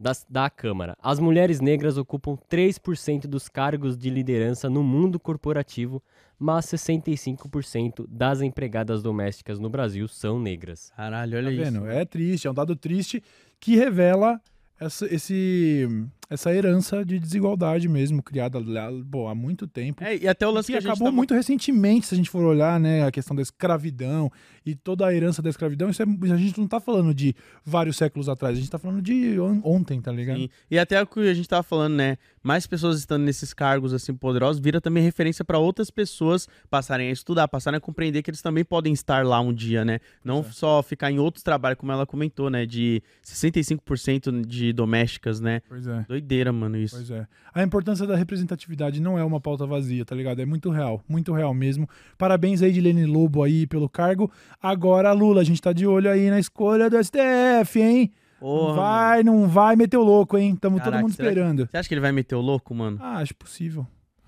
Das- 0.00 0.24
da 0.30 0.48
Câmara. 0.48 0.96
As 1.02 1.18
mulheres 1.18 1.60
negras 1.60 1.98
ocupam 1.98 2.36
3% 2.48 3.26
dos 3.26 3.48
cargos 3.48 3.98
de 3.98 4.08
liderança 4.08 4.70
no 4.70 4.80
mundo 4.84 5.18
corporativo, 5.18 6.00
mas 6.38 6.66
65% 6.66 8.06
das 8.08 8.40
empregadas 8.40 9.02
domésticas 9.02 9.58
no 9.58 9.68
Brasil 9.68 10.06
são 10.06 10.38
negras. 10.38 10.92
Caralho, 10.96 11.36
olha 11.36 11.46
Tá 11.46 11.52
isso. 11.52 11.72
vendo? 11.72 11.86
É 11.88 12.04
triste, 12.04 12.46
é 12.46 12.50
um 12.50 12.54
dado 12.54 12.76
triste 12.76 13.20
que 13.58 13.74
revela 13.74 14.40
essa, 14.78 15.12
esse, 15.12 15.88
essa 16.30 16.54
herança 16.54 17.04
de 17.04 17.18
desigualdade 17.18 17.88
mesmo, 17.88 18.22
criada 18.22 18.58
lá, 18.58 18.88
pô, 19.10 19.28
há 19.28 19.34
muito 19.34 19.66
tempo. 19.66 20.02
É, 20.04 20.16
e 20.16 20.28
até 20.28 20.46
o 20.46 20.50
lance 20.50 20.66
que 20.66 20.72
que, 20.72 20.78
a 20.78 20.80
gente 20.80 20.90
acabou 20.90 21.06
tava- 21.06 21.16
muito 21.16 21.32
recentemente, 21.34 22.06
se 22.06 22.14
a 22.14 22.16
gente 22.16 22.28
for 22.30 22.44
olhar, 22.44 22.78
né, 22.78 23.04
a 23.06 23.10
questão 23.10 23.34
da 23.34 23.42
escravidão 23.42 24.30
e 24.66 24.74
toda 24.74 25.06
a 25.06 25.14
herança 25.14 25.40
da 25.40 25.48
escravidão, 25.50 25.88
isso 25.88 26.02
é, 26.02 26.06
a 26.32 26.36
gente 26.36 26.58
não 26.60 26.68
tá 26.68 26.78
falando 26.80 27.14
de 27.14 27.34
vários 27.64 27.96
séculos 27.96 28.28
atrás, 28.28 28.56
a 28.56 28.60
gente 28.60 28.70
tá 28.70 28.78
falando 28.78 29.00
de 29.00 29.40
on- 29.40 29.60
ontem, 29.64 30.00
tá 30.00 30.12
ligado? 30.12 30.38
Sim. 30.38 30.48
E 30.70 30.78
até 30.78 31.00
o 31.02 31.06
que 31.06 31.20
a 31.20 31.34
gente 31.34 31.48
tava 31.48 31.62
falando, 31.62 31.94
né? 31.94 32.16
Mais 32.42 32.66
pessoas 32.66 32.98
estando 32.98 33.22
nesses 33.24 33.52
cargos 33.54 33.92
assim 33.92 34.14
poderosos 34.14 34.60
vira 34.62 34.80
também 34.80 35.02
referência 35.02 35.44
para 35.44 35.58
outras 35.58 35.90
pessoas 35.90 36.46
passarem 36.70 37.08
a 37.08 37.12
estudar, 37.12 37.48
passarem 37.48 37.76
a 37.78 37.80
compreender 37.80 38.22
que 38.22 38.30
eles 38.30 38.40
também 38.42 38.64
podem 38.64 38.92
estar 38.92 39.24
lá 39.24 39.40
um 39.40 39.52
dia, 39.52 39.84
né? 39.84 39.98
Não 40.24 40.40
é. 40.40 40.42
só 40.44 40.82
ficar 40.82 41.10
em 41.10 41.18
outros 41.18 41.42
trabalhos, 41.42 41.78
como 41.78 41.92
ela 41.92 42.06
comentou, 42.06 42.48
né? 42.50 42.64
De 42.66 43.02
65% 43.22 44.46
de 44.46 44.72
domésticas, 44.72 45.40
né? 45.40 45.60
Pois 45.68 45.86
é. 45.86 46.04
Doideira, 46.20 46.52
mano, 46.52 46.76
isso. 46.76 46.96
Pois 46.96 47.10
é. 47.10 47.26
A 47.54 47.62
importância 47.62 48.06
da 48.06 48.16
representatividade 48.16 49.00
não 49.00 49.18
é 49.18 49.24
uma 49.24 49.40
pauta 49.40 49.66
vazia, 49.66 50.04
tá 50.04 50.14
ligado? 50.14 50.40
É 50.40 50.46
muito 50.46 50.70
real, 50.70 51.02
muito 51.08 51.32
real 51.32 51.52
mesmo. 51.54 51.88
Parabéns 52.16 52.62
aí 52.62 52.72
de 52.72 52.80
Lene 52.80 53.04
Lobo 53.06 53.42
aí 53.42 53.66
pelo 53.66 53.88
cargo. 53.88 54.30
Agora, 54.62 55.12
Lula, 55.12 55.40
a 55.40 55.44
gente 55.44 55.60
tá 55.60 55.72
de 55.72 55.86
olho 55.86 56.10
aí 56.10 56.30
na 56.30 56.38
escolha 56.38 56.88
do 56.90 56.96
STF, 57.02 57.80
hein? 57.80 58.12
Porra, 58.40 58.60
não 58.60 58.66
mano. 58.68 58.76
vai, 58.80 59.22
não 59.24 59.48
vai 59.48 59.76
meter 59.76 59.96
o 59.96 60.02
louco, 60.04 60.38
hein? 60.38 60.54
Tamo 60.54 60.76
todo 60.76 60.84
Caraca, 60.84 61.02
mundo 61.02 61.12
será 61.12 61.28
que- 61.28 61.34
esperando. 61.34 61.66
Você 61.68 61.76
acha 61.76 61.88
que 61.88 61.94
ele 61.94 62.00
vai 62.00 62.12
meter 62.12 62.34
o 62.36 62.40
louco, 62.40 62.72
mano? 62.74 62.98
Ah, 63.00 63.18
acho 63.18 63.34
possível. 63.34 63.84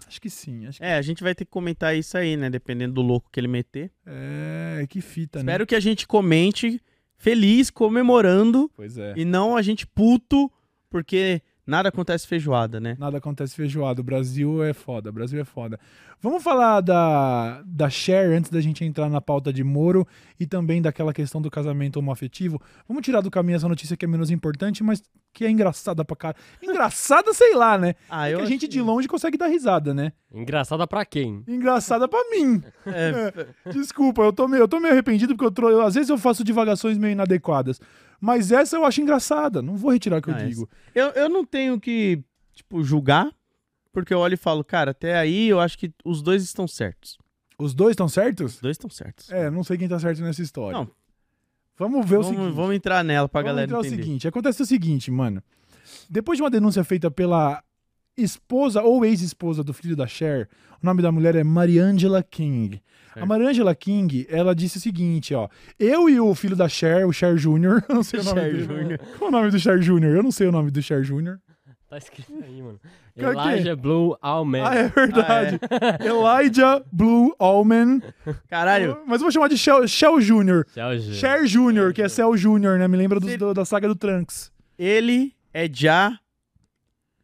Acho 0.08 0.20
que 0.20 0.28
sim. 0.28 0.66
Acho 0.66 0.78
que... 0.80 0.84
É, 0.84 0.96
a 0.96 1.02
gente 1.02 1.22
vai 1.22 1.32
ter 1.36 1.44
que 1.44 1.50
comentar 1.52 1.96
isso 1.96 2.18
aí, 2.18 2.36
né? 2.36 2.50
Dependendo 2.50 2.94
do 2.94 3.02
louco 3.02 3.28
que 3.30 3.38
ele 3.38 3.46
meter. 3.46 3.92
É, 4.04 4.84
que 4.88 5.00
fita, 5.00 5.38
né? 5.38 5.42
Espero 5.52 5.64
que 5.66 5.76
a 5.76 5.80
gente 5.80 6.08
comente 6.08 6.80
feliz, 7.16 7.70
comemorando, 7.70 8.68
Pois 8.74 8.98
é. 8.98 9.14
e 9.16 9.24
não 9.24 9.54
a 9.56 9.62
gente 9.62 9.86
puto, 9.86 10.50
porque 10.88 11.40
nada 11.70 11.88
acontece 11.88 12.26
feijoada, 12.26 12.78
né? 12.80 12.96
Nada 12.98 13.18
acontece 13.18 13.54
feijoado. 13.54 14.00
O 14.00 14.04
Brasil 14.04 14.62
é 14.62 14.72
foda. 14.74 15.08
O 15.10 15.12
Brasil 15.12 15.40
é 15.40 15.44
foda. 15.44 15.78
Vamos 16.20 16.42
falar 16.42 16.80
da, 16.82 17.62
da 17.64 17.88
Cher 17.88 18.30
antes 18.32 18.50
da 18.50 18.60
gente 18.60 18.84
entrar 18.84 19.08
na 19.08 19.20
pauta 19.22 19.50
de 19.52 19.64
Moro 19.64 20.06
e 20.38 20.46
também 20.46 20.82
daquela 20.82 21.14
questão 21.14 21.40
do 21.40 21.50
casamento 21.50 21.96
homoafetivo. 21.98 22.60
Vamos 22.86 23.02
tirar 23.02 23.22
do 23.22 23.30
caminho 23.30 23.56
essa 23.56 23.68
notícia 23.68 23.96
que 23.96 24.04
é 24.04 24.08
menos 24.08 24.30
importante, 24.30 24.82
mas 24.82 25.02
que 25.32 25.44
é 25.46 25.50
engraçada 25.50 26.04
pra 26.04 26.16
cara. 26.16 26.36
Engraçada, 26.62 27.32
sei 27.34 27.54
lá, 27.54 27.78
né? 27.78 27.94
Ah, 28.10 28.28
É 28.28 28.34
eu 28.34 28.38
que 28.38 28.44
a 28.44 28.46
gente 28.48 28.68
de 28.68 28.82
longe 28.82 29.08
consegue 29.08 29.38
dar 29.38 29.46
risada, 29.46 29.94
né? 29.94 30.12
Engraçada 30.34 30.86
pra 30.86 31.04
quem? 31.06 31.42
Engraçada 31.48 32.06
pra 32.08 32.18
mim. 32.30 32.62
É, 32.86 33.46
Desculpa, 33.72 34.22
eu 34.22 34.32
tô 34.32 34.46
meio, 34.48 34.62
eu 34.64 34.68
tô 34.68 34.78
meio 34.80 34.92
arrependido 34.92 35.34
porque 35.34 35.46
eu 35.46 35.50
tro... 35.50 35.68
eu- 35.70 35.82
às 35.82 35.94
vezes 35.94 36.10
eu 36.10 36.18
faço 36.18 36.42
divagações 36.44 36.98
meio 36.98 37.12
inadequadas. 37.12 37.80
Mas 38.20 38.52
essa 38.52 38.76
eu 38.76 38.84
acho 38.84 39.00
engraçada. 39.00 39.62
Não 39.62 39.76
vou 39.76 39.90
retirar 39.92 40.18
o 40.18 40.22
que 40.22 40.30
eu 40.30 40.34
Ah, 40.34 40.42
digo. 40.44 40.68
eu, 40.94 41.08
eu 41.10 41.28
não 41.28 41.44
tenho 41.44 41.80
que, 41.80 42.22
tipo, 42.52 42.82
julgar, 42.82 43.30
porque 43.92 44.12
eu 44.12 44.18
olho 44.18 44.34
e 44.34 44.36
falo, 44.36 44.62
cara, 44.62 44.90
até 44.90 45.16
aí 45.18 45.48
eu 45.48 45.58
acho 45.58 45.78
que 45.78 45.92
os 46.04 46.20
dois 46.22 46.42
estão 46.42 46.68
certos. 46.68 47.16
Os 47.58 47.74
dois 47.74 47.92
estão 47.92 48.08
certos? 48.08 48.54
Os 48.54 48.60
dois 48.60 48.74
estão 48.74 48.88
certos. 48.90 49.30
É, 49.30 49.50
não 49.50 49.62
sei 49.64 49.76
quem 49.78 49.88
tá 49.88 49.98
certo 49.98 50.20
nessa 50.22 50.42
história. 50.42 50.78
Não. 50.78 50.88
Vamos 51.76 52.06
ver 52.08 52.18
o 52.18 52.22
seguinte. 52.22 52.40
Vamos, 52.40 52.54
vamos 52.56 52.74
entrar 52.76 53.02
nela 53.02 53.28
pra 53.28 53.40
Vamos 53.40 53.50
galera 53.52 53.66
entrar 53.70 53.78
entender. 53.80 54.02
o 54.02 54.04
seguinte, 54.04 54.28
acontece 54.28 54.62
o 54.62 54.66
seguinte, 54.66 55.10
mano. 55.10 55.42
Depois 56.08 56.36
de 56.36 56.42
uma 56.42 56.50
denúncia 56.50 56.84
feita 56.84 57.10
pela 57.10 57.62
esposa 58.22 58.82
ou 58.82 59.04
ex-esposa 59.04 59.62
do 59.64 59.72
filho 59.72 59.96
da 59.96 60.06
Cher, 60.06 60.48
o 60.82 60.86
nome 60.86 61.02
da 61.02 61.10
mulher 61.12 61.34
é 61.34 61.44
Mariangela 61.44 62.22
King. 62.22 62.80
A 63.10 63.14
Certo. 63.14 63.26
Mariangela 63.28 63.74
King, 63.74 64.26
ela 64.30 64.54
disse 64.54 64.78
o 64.78 64.80
seguinte, 64.80 65.34
ó. 65.34 65.48
Eu 65.78 66.08
e 66.08 66.20
o 66.20 66.32
filho 66.34 66.54
da 66.54 66.68
Cher, 66.68 67.06
o 67.06 67.12
Cher 67.12 67.34
Jr., 67.36 67.82
eu 67.88 67.94
não 67.96 68.02
sei 68.04 68.20
o 68.20 68.24
nome 68.24 68.40
Cher 68.40 68.52
dele. 68.52 68.66
Jr. 68.96 68.98
Qual 69.18 69.28
o 69.28 69.32
nome 69.32 69.50
do 69.50 69.58
Cher 69.58 69.78
Jr.? 69.80 70.04
Eu 70.16 70.22
não 70.22 70.30
sei 70.30 70.46
o 70.46 70.52
nome 70.52 70.70
do 70.70 70.80
Cher 70.80 71.02
Jr. 71.02 71.36
Tá 71.88 71.98
escrito 71.98 72.32
aí, 72.44 72.62
mano. 72.62 72.78
É? 73.16 73.24
Elijah 73.24 73.74
Blue 73.74 74.16
Alman. 74.22 74.62
Ah, 74.64 74.74
é 74.76 74.88
verdade. 74.88 75.58
Elijah 76.06 76.80
Blue 76.92 77.34
Allman. 77.36 78.00
Caralho, 78.48 78.98
Mas 79.08 79.20
eu 79.20 79.24
vou 79.24 79.32
chamar 79.32 79.48
de 79.48 79.58
Shell, 79.58 79.88
Shell 79.88 80.20
Jr. 80.20 80.64
Cher 81.14 81.44
Jr., 81.46 81.92
que 81.92 82.00
é 82.02 82.08
Cell 82.08 82.36
Jr., 82.36 82.78
né? 82.78 82.86
Me 82.86 82.96
lembra 82.96 83.18
do- 83.18 83.36
do- 83.36 83.52
da 83.54 83.64
saga 83.64 83.88
do 83.88 83.96
Trunks. 83.96 84.52
ele 84.78 85.34
é 85.52 85.68
já 85.70 86.16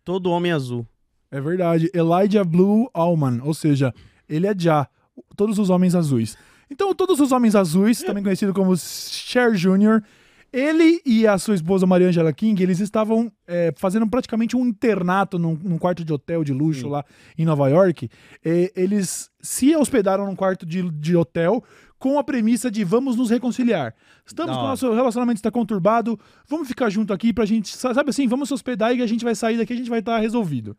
todo 0.06 0.30
homem 0.30 0.52
azul. 0.52 0.86
É 1.30 1.40
verdade. 1.40 1.90
Elijah 1.92 2.44
Blue 2.44 2.88
Allman, 2.94 3.40
ou 3.42 3.52
seja, 3.52 3.92
ele 4.28 4.46
é 4.46 4.54
já 4.56 4.88
todos 5.36 5.58
os 5.58 5.68
homens 5.68 5.96
azuis. 5.96 6.38
Então, 6.70 6.94
todos 6.94 7.18
os 7.20 7.32
homens 7.32 7.56
azuis, 7.56 8.02
também 8.02 8.22
conhecido 8.22 8.54
como 8.54 8.74
Cher 8.76 9.52
Jr., 9.52 10.00
ele 10.52 11.02
e 11.04 11.26
a 11.26 11.36
sua 11.38 11.56
esposa 11.56 11.86
Maria 11.86 12.08
Angela 12.08 12.32
King, 12.32 12.62
eles 12.62 12.78
estavam 12.78 13.30
é, 13.48 13.74
fazendo 13.76 14.06
praticamente 14.08 14.56
um 14.56 14.64
internato 14.64 15.40
num, 15.40 15.58
num 15.60 15.76
quarto 15.76 16.04
de 16.04 16.12
hotel 16.12 16.44
de 16.44 16.52
luxo 16.52 16.82
Sim. 16.82 16.88
lá 16.88 17.04
em 17.36 17.44
Nova 17.44 17.68
York. 17.68 18.08
E 18.44 18.72
eles 18.76 19.28
se 19.40 19.74
hospedaram 19.74 20.24
num 20.24 20.36
quarto 20.36 20.64
de, 20.64 20.88
de 20.88 21.16
hotel 21.16 21.62
com 21.98 22.18
a 22.18 22.24
premissa 22.24 22.70
de 22.70 22.84
vamos 22.84 23.16
nos 23.16 23.30
reconciliar. 23.30 23.94
Estamos 24.26 24.52
Da 24.52 24.58
com 24.58 24.64
o 24.66 24.68
nosso 24.68 24.92
relacionamento 24.92 25.38
está 25.38 25.50
conturbado, 25.50 26.18
vamos 26.48 26.68
ficar 26.68 26.90
junto 26.90 27.12
aqui 27.12 27.32
pra 27.32 27.44
gente, 27.44 27.68
sabe 27.76 28.10
assim, 28.10 28.26
vamos 28.28 28.48
se 28.48 28.54
hospedar 28.54 28.94
e 28.94 29.02
a 29.02 29.06
gente 29.06 29.24
vai 29.24 29.34
sair 29.34 29.56
daqui, 29.56 29.72
a 29.72 29.76
gente 29.76 29.90
vai 29.90 30.00
estar 30.00 30.18
resolvido. 30.18 30.76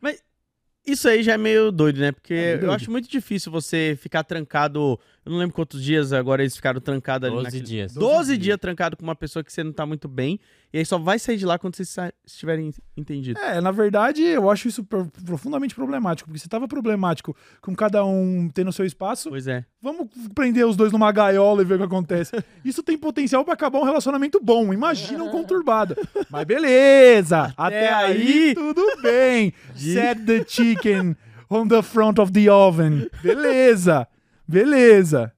Isso 0.85 1.09
aí 1.09 1.21
já 1.21 1.33
é 1.33 1.37
meio 1.37 1.69
doido, 1.69 1.99
né? 1.99 2.13
Porque 2.13 2.33
É 2.33 2.37
meio 2.37 2.53
eu 2.55 2.59
doido. 2.61 2.73
acho 2.73 2.89
muito 2.91 3.09
difícil 3.09 3.51
você 3.51 3.97
ficar 4.01 4.23
trancado. 4.23 4.97
Eu 5.27 5.31
não 5.31 5.39
lembro 5.39 5.53
quantos 5.53 5.83
dias 5.83 6.13
agora 6.13 6.41
eles 6.41 6.55
ficaram 6.55 6.79
trancados 6.79 7.27
ali. 7.27 7.35
12 7.35 7.43
naquele- 7.45 7.63
dias. 7.65 7.93
12, 7.93 8.15
12 8.15 8.37
dias 8.37 8.57
trancado 8.57 8.95
com 8.95 9.03
uma 9.03 9.15
pessoa 9.15 9.43
que 9.43 9.51
você 9.51 9.61
não 9.61 9.73
tá 9.73 9.85
muito 9.85 10.07
bem. 10.07 10.39
E 10.71 10.77
aí 10.77 10.85
só 10.85 10.97
vai 10.97 11.19
sair 11.19 11.35
de 11.35 11.45
lá 11.45 11.59
quando 11.59 11.75
vocês 11.75 11.93
estiverem 12.25 12.71
entendidos. 12.95 13.41
É, 13.41 13.59
na 13.59 13.71
verdade, 13.71 14.21
eu 14.23 14.49
acho 14.49 14.67
isso 14.69 14.83
pro- 14.85 15.09
profundamente 15.25 15.75
problemático, 15.75 16.29
porque 16.29 16.39
se 16.39 16.47
tava 16.47 16.67
problemático 16.67 17.35
com 17.61 17.75
cada 17.75 18.05
um 18.05 18.49
tendo 18.53 18.71
seu 18.71 18.85
espaço, 18.85 19.29
Pois 19.29 19.47
é. 19.47 19.65
vamos 19.81 20.07
prender 20.33 20.65
os 20.65 20.75
dois 20.77 20.91
numa 20.93 21.11
gaiola 21.11 21.61
e 21.61 21.65
ver 21.65 21.75
o 21.75 21.77
que 21.77 21.83
acontece. 21.83 22.31
Isso 22.63 22.81
tem 22.81 22.97
potencial 22.97 23.43
pra 23.43 23.53
acabar 23.53 23.79
um 23.79 23.83
relacionamento 23.85 24.39
bom, 24.41 24.73
imagina 24.73 25.23
um 25.25 25.29
conturbado. 25.31 25.95
Mas 26.29 26.45
beleza, 26.45 27.53
até, 27.57 27.91
aí, 27.93 28.49
aí. 28.49 28.55
tudo 28.55 28.81
bem. 29.03 29.53
Set 29.75 30.21
the 30.25 30.43
chicken 30.47 31.15
on 31.49 31.67
the 31.67 31.81
front 31.81 32.17
of 32.19 32.31
the 32.31 32.49
oven. 32.49 33.09
Beleza, 33.23 34.07
beleza. 34.47 35.31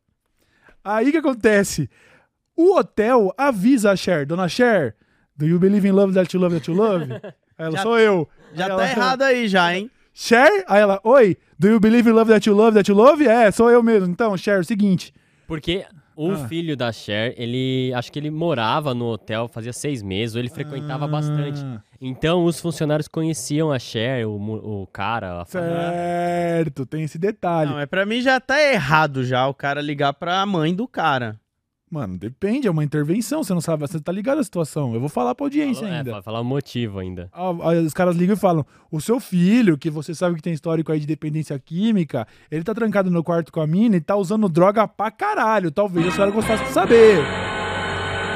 Aí 0.83 1.09
o 1.09 1.11
que 1.11 1.17
acontece? 1.17 1.89
O 2.55 2.77
hotel 2.77 3.33
avisa 3.37 3.91
a 3.91 3.95
Cher, 3.95 4.25
dona 4.25 4.47
Cher, 4.47 4.95
do 5.35 5.45
you 5.45 5.59
believe 5.59 5.87
in 5.87 5.91
love 5.91 6.13
that 6.13 6.35
you 6.35 6.41
love 6.41 6.53
that 6.55 6.69
you 6.69 6.75
love? 6.75 7.03
Aí 7.11 7.19
ela, 7.57 7.71
Já- 7.77 7.83
sou 7.83 7.97
eu. 7.99 8.27
Já 8.53 8.65
Aí 8.65 8.69
tá 8.69 8.73
ela- 8.75 8.89
errado 8.89 9.21
aí 9.23 9.47
já, 9.47 9.75
hein? 9.75 9.89
Cher? 10.13 10.65
Aí 10.67 10.81
ela, 10.81 10.99
oi, 11.03 11.37
do 11.57 11.67
you 11.69 11.79
believe 11.79 12.09
in 12.09 12.13
love 12.13 12.29
that 12.31 12.47
you 12.49 12.55
love 12.55 12.73
that 12.75 12.89
you 12.89 12.95
love? 12.97 13.25
É, 13.25 13.49
sou 13.51 13.69
eu 13.69 13.81
mesmo. 13.81 14.07
Então, 14.09 14.35
Cher, 14.35 14.57
é 14.57 14.59
o 14.59 14.65
seguinte. 14.65 15.13
Porque 15.47 15.85
o 16.15 16.31
Ah. 16.31 16.47
filho 16.47 16.75
da 16.75 16.91
Cher, 16.91 17.33
ele 17.37 17.93
acho 17.95 18.11
que 18.11 18.19
ele 18.19 18.29
morava 18.29 18.93
no 18.93 19.05
hotel 19.05 19.47
fazia 19.47 19.71
seis 19.71 20.01
meses, 20.03 20.35
ou 20.35 20.41
ele 20.41 20.49
frequentava 20.49 21.07
bastante. 21.07 21.61
Então 22.01 22.45
os 22.45 22.59
funcionários 22.59 23.07
conheciam 23.07 23.71
a 23.71 23.77
Cher, 23.79 24.25
o, 24.25 24.35
o 24.83 24.88
cara, 24.88 25.41
a 25.41 25.45
família. 25.45 25.75
Certo, 25.91 26.85
tem 26.85 27.03
esse 27.03 27.17
detalhe. 27.17 27.71
Não, 27.71 27.79
é 27.79 27.85
pra 27.85 28.05
mim 28.05 28.21
já 28.21 28.39
tá 28.39 28.62
errado 28.62 29.23
já 29.25 29.45
o 29.47 29.53
cara 29.53 29.81
ligar 29.81 30.13
pra 30.13 30.45
mãe 30.45 30.73
do 30.73 30.88
cara. 30.88 31.39
Mano, 31.91 32.19
depende, 32.19 32.67
é 32.67 32.71
uma 32.71 32.83
intervenção, 32.83 33.43
você 33.43 33.51
não 33.51 33.59
sabe, 33.62 33.81
você 33.81 33.99
tá 33.99 34.12
ligado 34.12 34.38
à 34.38 34.43
situação. 34.43 34.93
Eu 34.93 34.99
vou 34.99 35.09
falar 35.09 35.33
pra 35.33 35.45
audiência 35.47 35.81
Falou- 35.81 35.93
é, 35.93 35.97
ainda. 35.97 36.12
fa- 36.12 36.21
falar 36.21 36.39
o 36.41 36.43
motivo 36.45 36.99
ainda. 36.99 37.29
Ah, 37.33 37.49
ah, 37.49 37.81
Os 37.83 37.93
caras 37.95 38.15
ligam 38.15 38.35
e 38.35 38.39
falam: 38.39 38.63
o 38.91 39.01
seu 39.01 39.19
filho, 39.19 39.75
que 39.75 39.89
você 39.89 40.13
sabe 40.13 40.35
que 40.35 40.41
tem 40.43 40.53
histórico 40.53 40.91
aí 40.91 40.99
de 40.99 41.07
dependência 41.07 41.57
química, 41.57 42.27
ele 42.51 42.63
tá 42.63 42.75
trancado 42.75 43.09
no 43.09 43.23
quarto 43.23 43.51
com 43.51 43.59
a 43.59 43.65
mina 43.65 43.95
e 43.97 44.01
tá 44.01 44.15
usando 44.15 44.47
droga 44.47 44.88
pra 44.88 45.09
caralho. 45.09 45.71
Talvez 45.71 46.07
a 46.07 46.12
senhora 46.12 46.31
gostasse 46.31 46.63
de 46.63 46.69
saber. 46.69 47.17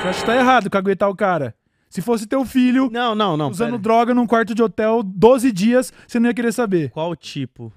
Você 0.01 0.07
acha 0.09 0.19
que 0.21 0.25
tá 0.25 0.35
errado 0.35 0.69
caguetar 0.69 1.09
o 1.09 1.15
cara? 1.15 1.53
Se 1.93 2.01
fosse 2.01 2.25
teu 2.25 2.43
filho 2.43 2.89
Não, 2.91 3.13
não, 3.13 3.37
não. 3.37 3.51
usando 3.51 3.71
pera. 3.73 3.81
droga 3.83 4.13
num 4.15 4.25
quarto 4.25 4.55
de 4.55 4.63
hotel 4.63 5.03
12 5.03 5.51
dias, 5.51 5.93
você 6.07 6.19
não 6.19 6.27
ia 6.27 6.33
querer 6.33 6.51
saber. 6.51 6.89
Qual 6.89 7.15
tipo? 7.15 7.71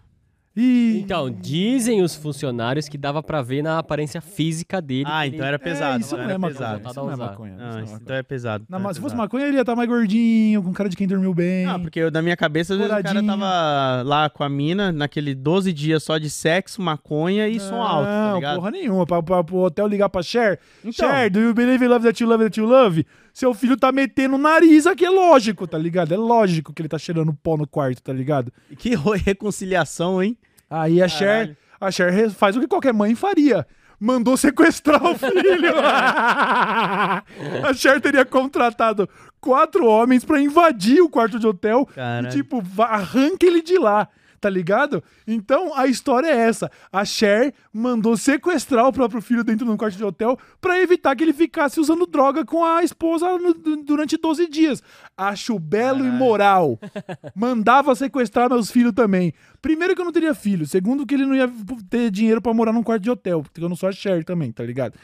Ih, 0.59 1.01
Então, 1.05 1.31
dizem 1.31 2.01
os 2.01 2.17
funcionários 2.17 2.89
que 2.89 2.97
dava 2.97 3.23
pra 3.23 3.43
ver 3.43 3.61
na 3.63 3.79
aparência 3.79 4.23
física 4.23 4.81
dele. 4.81 5.05
Ah, 5.07 5.27
então 5.27 5.41
ele- 5.41 5.49
era 5.49 5.59
pesado. 5.59 6.01
isso 6.01 6.15
então 6.15 6.27
não 6.27 6.35
é 6.35 6.39
maconha. 6.39 6.55
pesado. 6.55 6.89
Isso 6.89 6.95
não 6.99 7.11
é 7.11 7.13
usar. 7.13 7.27
maconha. 7.27 7.53
isso 7.53 7.59
Não, 7.63 7.67
não 7.73 7.79
é 7.79 7.83
isso 7.83 7.93
maconha. 7.93 8.01
então 8.03 8.17
é 8.17 8.23
pesado. 8.23 8.65
Não, 8.71 8.79
então 8.79 8.91
é 8.91 8.95
se 8.95 9.01
fosse 9.01 9.13
pesado. 9.15 9.23
maconha, 9.23 9.47
ele 9.49 9.57
ia 9.57 9.61
estar 9.61 9.77
mais 9.77 9.87
gordinho, 9.87 10.63
com 10.63 10.73
cara 10.73 10.89
de 10.89 10.97
quem 10.97 11.07
dormiu 11.07 11.35
bem. 11.35 11.67
Ah, 11.67 11.79
porque 11.79 12.01
eu, 12.01 12.11
na 12.11 12.23
minha 12.23 12.39
cabeça, 12.39 12.73
às 12.73 12.79
vezes 12.79 12.91
o 12.91 13.03
cara 13.03 13.23
tava 13.23 14.03
lá 14.03 14.31
com 14.31 14.43
a 14.43 14.49
mina, 14.49 14.91
naquele 14.91 15.35
12 15.35 15.75
dias 15.75 16.03
só 16.03 16.17
de 16.17 16.31
sexo, 16.31 16.81
maconha 16.81 17.47
e 17.49 17.61
som 17.61 17.83
alto, 17.83 18.07
tá 18.07 18.41
Não, 18.41 18.55
porra 18.55 18.71
nenhuma. 18.71 19.05
Pra, 19.05 19.23
pra, 19.23 19.45
pro 19.45 19.57
hotel 19.59 19.87
ligar 19.87 20.09
pra 20.09 20.23
Cher. 20.23 20.59
Então. 20.83 21.07
Cher, 21.07 21.29
do 21.31 21.39
you 21.39 21.53
believe 21.53 21.85
in 21.85 21.89
love 21.89 22.03
that 22.07 22.23
you 22.23 22.27
love 22.27 22.43
that 22.43 22.59
you 22.59 22.65
love? 22.67 23.05
Seu 23.37 23.53
filho 23.53 23.77
tá 23.77 23.93
metendo 23.93 24.37
o 24.37 24.39
nariz 24.39 24.87
aqui, 24.87 25.05
é 25.05 25.11
lógico, 25.11 25.67
tá 25.67 25.77
ligado? 25.77 26.15
É 26.15 26.17
lógico 26.17 26.73
que 26.73 26.81
ele 26.81 26.89
tá 26.89 26.97
cheirando 26.97 27.35
pó 27.35 27.55
no 27.55 27.67
quarto, 27.67 28.03
tá 28.03 28.11
ligado? 28.11 28.51
Que 28.79 28.95
reconciliação, 29.23 30.23
hein? 30.23 30.39
Aí 30.71 31.03
a 31.03 31.07
Cher, 31.07 31.55
a 31.79 31.91
Cher 31.91 32.31
faz 32.31 32.57
o 32.57 32.61
que 32.61 32.67
qualquer 32.67 32.95
mãe 32.95 33.15
faria. 33.15 33.67
Mandou 34.01 34.39
sequestrar 34.39 35.05
o 35.05 35.19
filho. 35.19 35.75
a 35.79 37.23
Cher 37.75 38.01
teria 38.01 38.25
contratado 38.25 39.07
quatro 39.39 39.85
homens 39.85 40.25
pra 40.25 40.41
invadir 40.41 41.03
o 41.03 41.11
quarto 41.11 41.39
de 41.39 41.47
hotel 41.47 41.87
e, 42.25 42.29
tipo, 42.31 42.63
arranca 42.79 43.45
ele 43.45 43.61
de 43.61 43.77
lá. 43.77 44.09
Tá 44.41 44.51
ligado? 44.51 45.03
Então 45.27 45.75
a 45.75 45.87
história 45.87 46.29
é 46.29 46.37
essa. 46.37 46.71
A 46.93 47.05
Cher 47.05 47.55
mandou 47.73 48.17
sequestrar 48.17 48.87
o 48.87 48.93
próprio 48.93 49.21
filho 49.23 49.43
dentro 49.43 49.65
de 49.65 49.71
um 49.73 49.77
quarto 49.77 49.97
de 49.97 50.05
hotel 50.05 50.39
pra 50.61 50.81
evitar 50.81 51.17
que 51.17 51.25
ele 51.25 51.33
ficasse 51.33 51.81
usando 51.81 52.07
droga 52.07 52.45
com 52.45 52.65
a 52.65 52.83
esposa 52.83 53.39
no- 53.39 53.55
du- 53.55 53.83
durante 53.83 54.17
12 54.17 54.47
dias. 54.49 54.83
Acho 55.17 55.59
belo 55.59 56.05
e 56.07 56.11
moral. 56.11 56.79
Mandava 57.35 57.95
sequestrar 57.95 58.51
meus 58.51 58.71
filhos 58.71 58.93
também. 58.93 59.33
Primeiro 59.63 59.95
que 59.95 60.01
eu 60.01 60.05
não 60.05 60.13
teria 60.13 60.35
filho. 60.35 60.67
Segundo 60.67 61.07
que 61.07 61.15
ele 61.15 61.27
não 61.27 61.35
ia 61.35 61.51
ter 61.89 62.11
dinheiro 62.11 62.43
pra 62.43 62.53
morar 62.55 62.73
num 62.73 62.83
quarto 62.83 63.03
de 63.03 63.11
hotel. 63.11 63.43
Porque 63.43 63.63
eu 63.63 63.69
não 63.69 63.77
sou 63.77 63.89
a 63.89 63.93
Cher 63.93 64.25
também, 64.25 64.53
tá 64.53 64.63
ligado? 64.63 64.95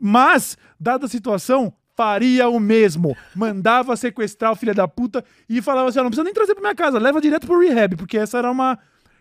Mas, 0.00 0.56
dada 0.78 1.06
a 1.06 1.08
situação, 1.08 1.72
faria 1.98 2.48
o 2.48 2.60
mesmo. 2.60 3.16
Mandava 3.34 3.96
sequestrar 3.96 4.52
o 4.52 4.56
filho 4.56 4.72
da 4.72 4.86
puta 4.86 5.24
e 5.48 5.60
falava 5.60 5.88
assim: 5.88 5.98
ó, 5.98 6.02
não 6.04 6.10
precisa 6.10 6.22
nem 6.22 6.32
trazer 6.32 6.54
pra 6.54 6.62
minha 6.62 6.74
casa, 6.76 6.96
leva 6.96 7.20
direto 7.20 7.44
pro 7.44 7.58
rehab, 7.58 7.96
porque 7.96 8.16
essa 8.16 8.38
era 8.38 8.48
uma, 8.48 8.78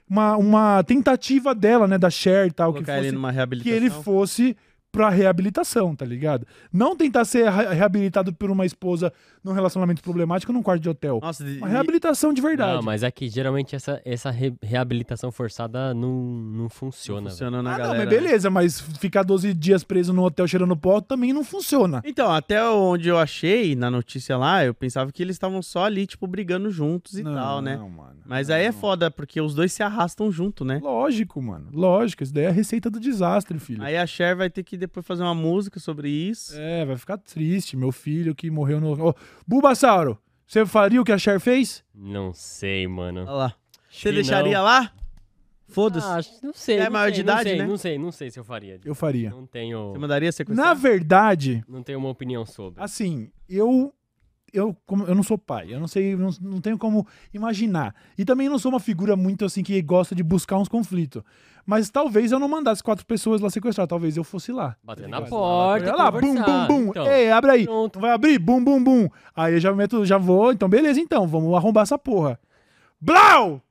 uma, 0.07 0.37
uma 0.37 0.83
tentativa 0.83 1.55
dela, 1.55 1.87
né, 1.87 1.97
da 1.97 2.11
Cher 2.11 2.45
e 2.45 2.51
tal, 2.51 2.71
que, 2.71 2.79
Colocar 2.79 2.97
ele 2.97 3.05
fosse, 3.05 3.15
numa 3.15 3.29
que 3.29 3.35
reabilitação. 3.35 3.75
ele 3.75 3.89
fosse 3.89 4.57
pra 4.91 5.09
reabilitação, 5.09 5.95
tá 5.95 6.05
ligado? 6.05 6.45
Não 6.71 6.95
tentar 6.95 7.25
ser 7.25 7.49
re- 7.51 7.73
reabilitado 7.73 8.33
por 8.33 8.49
uma 8.49 8.65
esposa 8.65 9.11
num 9.43 9.51
relacionamento 9.53 10.01
problemático 10.01 10.51
num 10.51 10.63
quarto 10.63 10.81
de 10.81 10.89
hotel. 10.89 11.19
Nossa, 11.21 11.43
Uma 11.43 11.67
reabilitação 11.67 12.33
de 12.33 12.41
verdade. 12.41 12.75
Não, 12.77 12.81
mas 12.81 13.03
é 13.03 13.11
que 13.11 13.29
geralmente 13.29 13.75
essa, 13.75 14.01
essa 14.03 14.31
re- 14.31 14.53
reabilitação 14.61 15.31
forçada 15.31 15.93
não, 15.93 16.09
não 16.11 16.69
funciona. 16.69 17.21
velho. 17.21 17.31
funciona 17.31 17.61
na 17.61 17.75
ah, 17.75 17.77
galera. 17.77 17.97
não, 17.99 18.05
mas 18.05 18.09
beleza, 18.09 18.49
mas 18.49 18.79
ficar 18.81 19.23
12 19.23 19.53
dias 19.53 19.83
preso 19.83 20.11
num 20.13 20.23
hotel 20.23 20.47
cheirando 20.47 20.75
pó 20.75 20.99
também 21.01 21.31
não 21.33 21.43
funciona. 21.43 22.01
Então, 22.05 22.31
até 22.31 22.63
onde 22.67 23.09
eu 23.09 23.17
achei 23.17 23.75
na 23.75 23.91
notícia 23.91 24.37
lá, 24.37 24.65
eu 24.65 24.73
pensava 24.73 25.11
que 25.11 25.21
eles 25.21 25.35
estavam 25.35 25.61
só 25.61 25.85
ali, 25.85 26.07
tipo, 26.07 26.25
brigando 26.27 26.69
juntos 26.71 27.17
e 27.17 27.23
tal, 27.23 27.61
né? 27.61 27.77
mano. 27.77 28.17
Mas 28.25 28.49
aí 28.49 28.63
é 28.65 28.71
Não. 28.71 28.79
foda, 28.79 29.09
porque 29.11 29.39
os 29.39 29.53
dois 29.55 29.71
se 29.71 29.81
arrastam 29.83 30.31
junto, 30.31 30.65
né? 30.65 30.79
Lógico, 30.81 31.41
mano. 31.41 31.67
Lógico. 31.71 32.23
Isso 32.23 32.33
daí 32.33 32.45
é 32.45 32.47
a 32.49 32.51
receita 32.51 32.89
do 32.89 32.99
desastre, 32.99 33.57
filho. 33.59 33.81
Aí 33.83 33.95
a 33.97 34.05
Cher 34.05 34.35
vai 34.35 34.49
ter 34.49 34.63
que 34.63 34.76
depois 34.77 35.05
fazer 35.05 35.23
uma 35.23 35.35
música 35.35 35.79
sobre 35.79 36.09
isso. 36.09 36.53
É, 36.57 36.85
vai 36.85 36.97
ficar 36.97 37.17
triste. 37.17 37.75
Meu 37.75 37.91
filho 37.91 38.35
que 38.35 38.49
morreu 38.49 38.79
no. 38.79 39.09
Ô, 39.09 39.15
Bulbasauro, 39.45 40.17
você 40.45 40.65
faria 40.65 41.01
o 41.01 41.03
que 41.03 41.11
a 41.11 41.17
Cher 41.17 41.39
fez? 41.39 41.83
Não 41.93 42.33
sei, 42.33 42.87
mano. 42.87 43.21
Olha 43.21 43.31
lá. 43.31 43.55
Você 43.89 44.11
deixaria 44.11 44.57
não. 44.57 44.63
lá? 44.63 44.93
Foda-se. 45.67 46.07
Ah, 46.07 46.21
não 46.41 46.53
sei. 46.53 46.77
É 46.77 46.85
não 46.85 46.91
maior 46.91 47.05
sei, 47.05 47.13
de 47.13 47.23
não 47.23 47.33
idade, 47.33 47.49
sei, 47.49 47.57
né? 47.57 47.67
Não 47.67 47.77
sei, 47.77 47.97
não 47.97 48.11
sei 48.11 48.31
se 48.31 48.39
eu 48.39 48.43
faria. 48.43 48.79
Eu 48.85 48.95
faria. 48.95 49.29
Não 49.29 49.45
tenho, 49.45 49.91
Você 49.91 49.99
mandaria 49.99 50.31
sequestrar? 50.31 50.67
Na 50.67 50.73
verdade, 50.73 51.63
não 51.67 51.83
tenho 51.83 51.99
uma 51.99 52.09
opinião 52.09 52.45
sobre. 52.45 52.81
assim, 52.81 53.29
eu 53.49 53.93
eu, 54.53 54.75
como, 54.85 55.05
eu 55.05 55.13
não 55.15 55.23
sou 55.23 55.37
pai, 55.37 55.73
eu 55.73 55.79
não 55.79 55.87
sei, 55.87 56.15
não, 56.15 56.29
não 56.41 56.61
tenho 56.61 56.77
como 56.77 57.05
imaginar. 57.33 57.93
E 58.17 58.23
também 58.25 58.47
não 58.49 58.57
sou 58.57 58.71
uma 58.71 58.79
figura 58.79 59.15
muito 59.15 59.45
assim 59.45 59.63
que 59.63 59.81
gosta 59.81 60.15
de 60.15 60.23
buscar 60.23 60.57
uns 60.57 60.67
conflitos. 60.67 61.21
Mas 61.65 61.89
talvez 61.89 62.31
eu 62.31 62.39
não 62.39 62.47
mandasse 62.47 62.81
quatro 62.81 63.05
pessoas 63.05 63.41
lá 63.41 63.49
sequestrar, 63.49 63.85
talvez 63.87 64.15
eu 64.15 64.23
fosse 64.23 64.53
lá. 64.53 64.77
Bater 64.81 65.03
tá 65.03 65.07
na 65.09 65.17
ligado? 65.17 65.29
porta, 65.29 65.85
Olha 65.85 65.95
lá, 65.95 66.11
bum, 66.11 66.35
bum, 66.35 66.67
bum. 66.67 66.89
Então, 66.91 67.07
Ei, 67.07 67.29
abre 67.29 67.51
aí. 67.51 67.65
pronto. 67.65 67.99
Vai 67.99 68.11
abrir? 68.11 68.39
Bum, 68.39 68.63
bum, 68.63 68.81
bum. 68.81 69.09
Aí 69.35 69.55
eu 69.55 69.59
já 69.59 69.73
meto, 69.73 70.05
já 70.05 70.17
vou. 70.17 70.53
Então, 70.53 70.69
beleza, 70.69 70.99
então. 70.99 71.27
Vamos 71.27 71.53
arrombar 71.53 71.83
essa 71.83 71.97
porra. 71.97 72.39
Blau! 73.01 73.61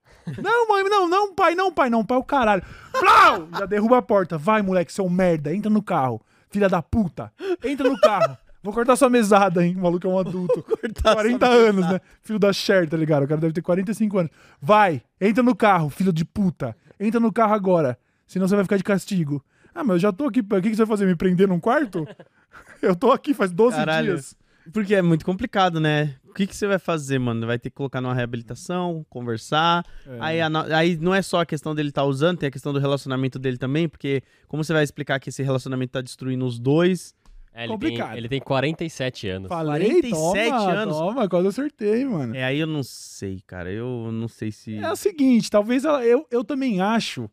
Não, 0.43 0.69
mãe, 0.69 0.85
não, 0.85 1.09
não, 1.09 1.35
pai, 1.35 1.55
não, 1.55 1.73
pai, 1.73 1.89
não, 1.89 2.05
pai, 2.05 2.19
o 2.19 2.23
caralho. 2.25 2.63
Blau! 3.01 3.49
Já 3.59 3.65
derruba 3.65 3.97
a 3.99 4.03
porta. 4.03 4.37
Vai, 4.37 4.61
moleque, 4.61 4.93
seu 4.93 5.09
merda, 5.09 5.55
entra 5.55 5.71
no 5.71 5.83
carro. 5.83 6.21
Filha 6.51 6.69
da 6.69 6.83
puta. 6.83 7.33
Entra 7.65 7.89
no 7.89 7.99
carro. 7.99 8.37
Vou 8.67 8.75
cortar 8.75 8.97
sua 8.97 9.09
mesada, 9.09 9.65
hein? 9.65 9.77
O 9.77 9.83
maluco 9.83 10.05
é 10.09 10.11
um 10.11 10.19
adulto. 10.19 10.61
40 11.01 11.47
anos, 11.47 11.89
né? 11.89 12.01
Filho 12.21 12.37
da 12.37 12.53
Cher, 12.53 12.89
tá 12.89 12.97
ligado? 12.97 13.23
O 13.23 13.29
cara 13.29 13.41
deve 13.41 13.53
ter 13.53 13.63
45 13.63 14.19
anos. 14.19 14.33
Vai, 14.61 15.03
entra 15.21 15.41
no 15.41 15.55
carro, 15.55 15.89
filho 15.89 16.13
de 16.13 16.25
puta. 16.25 16.77
Entra 16.99 17.21
no 17.21 17.33
carro 17.33 17.55
agora. 17.55 17.97
Senão 18.27 18.49
você 18.49 18.57
vai 18.57 18.65
ficar 18.65 18.77
de 18.77 18.83
castigo. 18.83 19.41
Ah, 19.73 19.85
mas 19.85 19.95
eu 19.95 19.99
já 20.01 20.13
tô 20.13 20.25
aqui. 20.25 20.41
O 20.41 20.45
que, 20.61 20.63
que 20.63 20.71
você 20.71 20.85
vai 20.85 20.87
fazer? 20.89 21.07
Me 21.07 21.15
prender 21.15 21.47
num 21.47 21.61
quarto? 21.61 22.09
Eu 22.83 22.97
tô 22.97 23.13
aqui 23.13 23.33
faz 23.33 23.53
12 23.53 23.77
Caralho. 23.77 24.15
dias. 24.15 24.37
Porque 24.73 24.97
é 24.97 25.03
muito 25.03 25.25
complicado, 25.25 25.79
né? 25.79 26.17
O 26.29 26.35
que, 26.35 26.45
que 26.45 26.57
você 26.57 26.67
vai 26.67 26.79
fazer, 26.79 27.21
mano? 27.21 27.47
Vai 27.47 27.61
ter 27.61 27.71
que 27.71 27.77
colocar 27.77 28.01
numa 28.01 28.15
reabilitação, 28.15 29.07
conversar. 29.09 29.85
É. 30.05 30.19
Aí, 30.21 30.41
a 30.41 30.49
aí 30.77 30.97
não 30.97 31.15
é 31.15 31.23
só 31.23 31.41
a 31.41 31.47
questão 31.47 31.73
dele 31.73 31.91
estar 31.91 32.05
usando, 32.05 32.39
tem 32.39 32.49
a 32.49 32.51
questão 32.51 32.73
do 32.73 32.81
relacionamento 32.81 33.39
dele 33.39 33.59
também, 33.59 33.89
porque 33.89 34.23
como 34.49 34.65
você 34.65 34.73
vai 34.73 34.83
explicar 34.83 35.21
que 35.21 35.29
esse 35.29 35.43
relacionamento 35.43 35.93
tá 35.93 36.01
destruindo 36.01 36.45
os 36.45 36.59
dois? 36.59 37.15
É, 37.57 37.61
ele, 37.65 37.69
tem, 37.69 37.89
Complicado. 37.89 38.17
ele 38.19 38.29
tem 38.29 38.41
47 38.41 39.29
anos. 39.29 39.49
Falei, 39.49 39.89
47 39.89 40.51
toma, 40.51 40.71
anos. 40.71 40.97
Toma, 40.97 41.29
quase 41.29 41.49
acertei, 41.49 42.05
mano. 42.05 42.37
É, 42.37 42.45
aí 42.45 42.59
eu 42.59 42.67
não 42.67 42.83
sei, 42.83 43.41
cara. 43.47 43.73
Eu 43.73 44.11
não 44.13 44.29
sei 44.29 44.53
se. 44.53 44.77
É 44.77 44.93
o 44.93 44.97
seguinte, 44.97 45.51
talvez 45.51 45.85
ela- 45.87 46.05
eu, 46.05 46.27
eu 46.31 46.45
também 46.45 46.83
acho, 46.83 47.31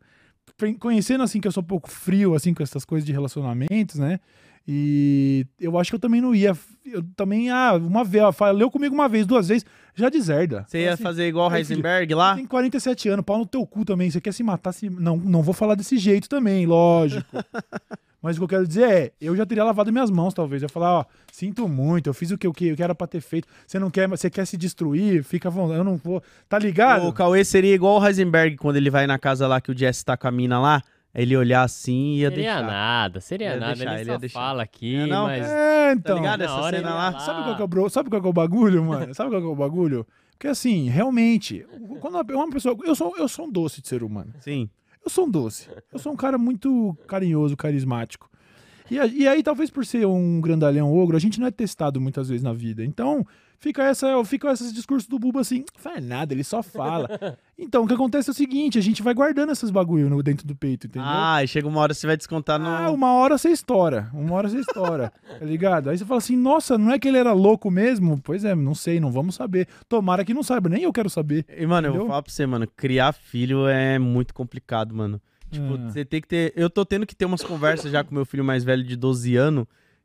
conhecendo 0.80 1.22
assim 1.22 1.40
que 1.42 1.46
eu 1.46 1.52
sou 1.52 1.62
um 1.62 1.66
pouco 1.66 1.90
frio 1.90 2.34
assim 2.34 2.54
com 2.54 2.62
essas 2.62 2.86
coisas 2.86 3.04
de 3.06 3.12
relacionamentos, 3.12 3.96
né? 3.96 4.18
E 4.66 5.46
eu 5.60 5.78
acho 5.78 5.90
que 5.90 5.96
eu 5.96 6.00
também 6.00 6.22
não 6.22 6.34
ia. 6.34 6.56
Eu 6.86 7.02
também, 7.14 7.50
ah, 7.50 7.74
uma 7.74 8.02
vez, 8.02 8.24
ó, 8.24 8.32
falou 8.32 8.70
comigo 8.70 8.94
uma 8.94 9.06
vez, 9.10 9.26
duas 9.26 9.48
vezes, 9.48 9.66
já 9.94 10.08
deserda. 10.08 10.64
Você 10.66 10.84
ia 10.84 10.94
Assim, 10.94 11.02
fazer 11.02 11.28
igual 11.28 11.48
o 11.48 11.50
filho, 11.50 11.60
Heisenberg 11.60 12.14
lá? 12.14 12.34
Tem 12.34 12.46
47 12.46 13.10
anos, 13.10 13.26
pau 13.26 13.36
no 13.36 13.44
teu 13.44 13.66
cu 13.66 13.84
também. 13.84 14.10
Você 14.10 14.22
quer 14.22 14.32
se 14.32 14.42
matar? 14.42 14.72
Se... 14.72 14.88
Não, 14.88 15.18
não 15.18 15.42
vou 15.42 15.52
falar 15.52 15.74
desse 15.74 15.98
jeito 15.98 16.30
também, 16.30 16.64
lógico. 16.64 17.26
Mas 18.24 18.36
o 18.36 18.40
que 18.40 18.44
eu 18.44 18.48
quero 18.48 18.66
dizer 18.66 18.90
é, 18.90 19.12
eu 19.20 19.36
já 19.36 19.44
teria 19.44 19.62
lavado 19.62 19.92
minhas 19.92 20.10
mãos, 20.10 20.32
talvez. 20.32 20.62
Eu 20.62 20.66
ia 20.66 20.70
falar, 20.72 21.00
ó, 21.00 21.04
sinto 21.30 21.68
muito, 21.68 22.06
eu 22.08 22.14
fiz 22.14 22.30
o 22.30 22.38
que 22.38 22.46
eu, 22.46 22.52
que 22.54 22.68
eu 22.68 22.76
era 22.78 22.94
pra 22.94 23.06
ter 23.06 23.20
feito. 23.20 23.46
Você 23.66 23.78
não 23.78 23.90
quer, 23.90 24.08
você 24.08 24.30
quer 24.30 24.46
se 24.46 24.56
destruir, 24.56 25.22
fica 25.22 25.48
à 25.48 25.50
vontade. 25.50 25.78
Eu 25.78 25.84
não 25.84 25.98
vou. 25.98 26.22
Tá 26.48 26.58
ligado? 26.58 27.06
O 27.06 27.12
Cauê 27.12 27.44
seria 27.44 27.74
igual 27.74 28.00
o 28.00 28.06
Heisenberg 28.06 28.56
quando 28.56 28.76
ele 28.76 28.88
vai 28.88 29.06
na 29.06 29.18
casa 29.18 29.46
lá 29.46 29.60
que 29.60 29.70
o 29.70 29.76
Jesse 29.78 30.02
tá 30.02 30.16
com 30.16 30.26
a 30.26 30.30
mina 30.30 30.58
lá. 30.58 30.82
Ele 31.14 31.36
olhar 31.36 31.62
assim 31.64 32.14
e 32.14 32.20
ia 32.22 32.30
Seria 32.30 32.44
deixar. 32.54 32.62
nada, 32.66 33.20
seria 33.20 33.50
Ia 33.50 33.56
nada. 33.60 33.74
deixar, 33.74 33.90
ele 33.92 34.00
ele 34.00 34.04
só 34.06 34.12
ia 34.12 34.18
deixar. 34.18 34.40
fala 34.40 34.62
aqui, 34.64 34.96
É, 34.96 35.06
não? 35.06 35.24
mas... 35.26 35.46
É, 35.46 35.92
então. 35.92 36.14
Tá 36.16 36.20
ligado 36.22 36.38
Na 36.40 36.44
essa 36.46 36.54
hora 36.54 36.76
cena 36.76 36.94
lá? 36.94 37.18
Sabe 37.20 37.42
qual, 37.44 37.54
que 37.56 37.62
é 37.62 37.64
o, 37.64 37.68
bro- 37.68 37.90
sabe 37.90 38.08
qual 38.10 38.20
que 38.22 38.26
é 38.26 38.30
o 38.30 38.32
bagulho, 38.32 38.82
mano? 38.84 39.14
Sabe 39.14 39.30
qual 39.30 39.40
que 39.40 39.46
é 39.46 39.50
o 39.50 39.54
bagulho? 39.54 40.06
Porque 40.32 40.48
assim, 40.48 40.88
realmente, 40.88 41.64
quando 42.00 42.14
uma- 42.14 42.44
uma 42.44 42.50
pessoa. 42.50 42.76
Eu 42.84 42.94
sou, 42.96 43.14
eu 43.16 43.28
sou 43.28 43.46
um 43.46 43.52
doce 43.52 43.80
de 43.80 43.86
ser 43.86 44.02
humano. 44.02 44.32
Sim. 44.40 44.68
Eu 45.04 45.10
sou 45.10 45.26
um 45.26 45.30
doce. 45.30 45.68
Eu 45.92 45.98
sou 45.98 46.12
um 46.12 46.16
cara 46.16 46.38
muito 46.38 46.96
carinhoso, 47.06 47.56
carismático. 47.56 48.30
E, 48.90 48.94
e 48.94 49.28
aí, 49.28 49.42
talvez 49.42 49.70
por 49.70 49.84
ser 49.84 50.06
um 50.06 50.40
grandalhão 50.40 50.92
ogro, 50.92 51.16
a 51.16 51.20
gente 51.20 51.38
não 51.38 51.46
é 51.46 51.50
testado 51.50 52.00
muitas 52.00 52.28
vezes 52.28 52.42
na 52.42 52.52
vida. 52.52 52.84
Então, 52.84 53.26
fica, 53.64 53.82
essa, 53.82 54.22
fica 54.24 54.52
esses 54.52 54.72
discursos 54.74 55.08
do 55.08 55.18
Buba 55.18 55.40
assim, 55.40 55.64
faz 55.78 56.04
nada, 56.04 56.34
ele 56.34 56.44
só 56.44 56.62
fala. 56.62 57.08
Então, 57.56 57.84
o 57.84 57.86
que 57.86 57.94
acontece 57.94 58.28
é 58.28 58.32
o 58.32 58.34
seguinte, 58.34 58.80
a 58.80 58.82
gente 58.82 59.00
vai 59.00 59.14
guardando 59.14 59.52
esses 59.52 59.70
bagulho 59.70 60.10
no, 60.10 60.20
dentro 60.24 60.44
do 60.44 60.56
peito, 60.56 60.88
entendeu? 60.88 61.08
Ah, 61.08 61.42
e 61.42 61.46
chega 61.46 61.68
uma 61.68 61.80
hora 61.80 61.94
você 61.94 62.04
vai 62.04 62.16
descontar 62.16 62.58
no. 62.58 62.66
Ah, 62.66 62.90
uma 62.90 63.12
hora 63.12 63.38
você 63.38 63.48
estoura. 63.50 64.10
Uma 64.12 64.34
hora 64.34 64.48
você 64.48 64.58
estoura. 64.58 65.12
tá 65.38 65.44
ligado? 65.46 65.88
Aí 65.88 65.96
você 65.96 66.04
fala 66.04 66.18
assim, 66.18 66.36
nossa, 66.36 66.76
não 66.76 66.90
é 66.90 66.98
que 66.98 67.06
ele 67.06 67.16
era 67.16 67.32
louco 67.32 67.70
mesmo? 67.70 68.20
Pois 68.20 68.44
é, 68.44 68.56
não 68.56 68.74
sei, 68.74 68.98
não 68.98 69.12
vamos 69.12 69.36
saber. 69.36 69.68
Tomara 69.88 70.24
que 70.24 70.34
não 70.34 70.42
saiba, 70.42 70.68
nem 70.68 70.82
eu 70.82 70.92
quero 70.92 71.08
saber. 71.08 71.46
E, 71.48 71.64
mano, 71.64 71.86
eu 71.86 71.92
vou 71.92 72.00
Entendeu? 72.00 72.08
falar 72.08 72.22
pra 72.22 72.32
você, 72.32 72.44
mano, 72.44 72.66
criar 72.76 73.12
filho 73.12 73.68
é 73.68 74.00
muito 74.00 74.34
complicado, 74.34 74.92
mano. 74.92 75.22
Tipo, 75.48 75.74
Ah. 75.74 75.90
você 75.90 76.04
tem 76.04 76.20
que 76.20 76.26
ter. 76.26 76.52
Eu 76.56 76.68
tô 76.68 76.84
tendo 76.84 77.06
que 77.06 77.14
ter 77.14 77.24
umas 77.24 77.44
conversas 77.44 77.92
já 77.92 78.02
com 78.02 78.12
meu 78.12 78.24
filho 78.26 78.42
mais 78.44 78.64
velho 78.64 78.82
de 78.82 78.96
12 78.96 79.36
anos, 79.36 79.64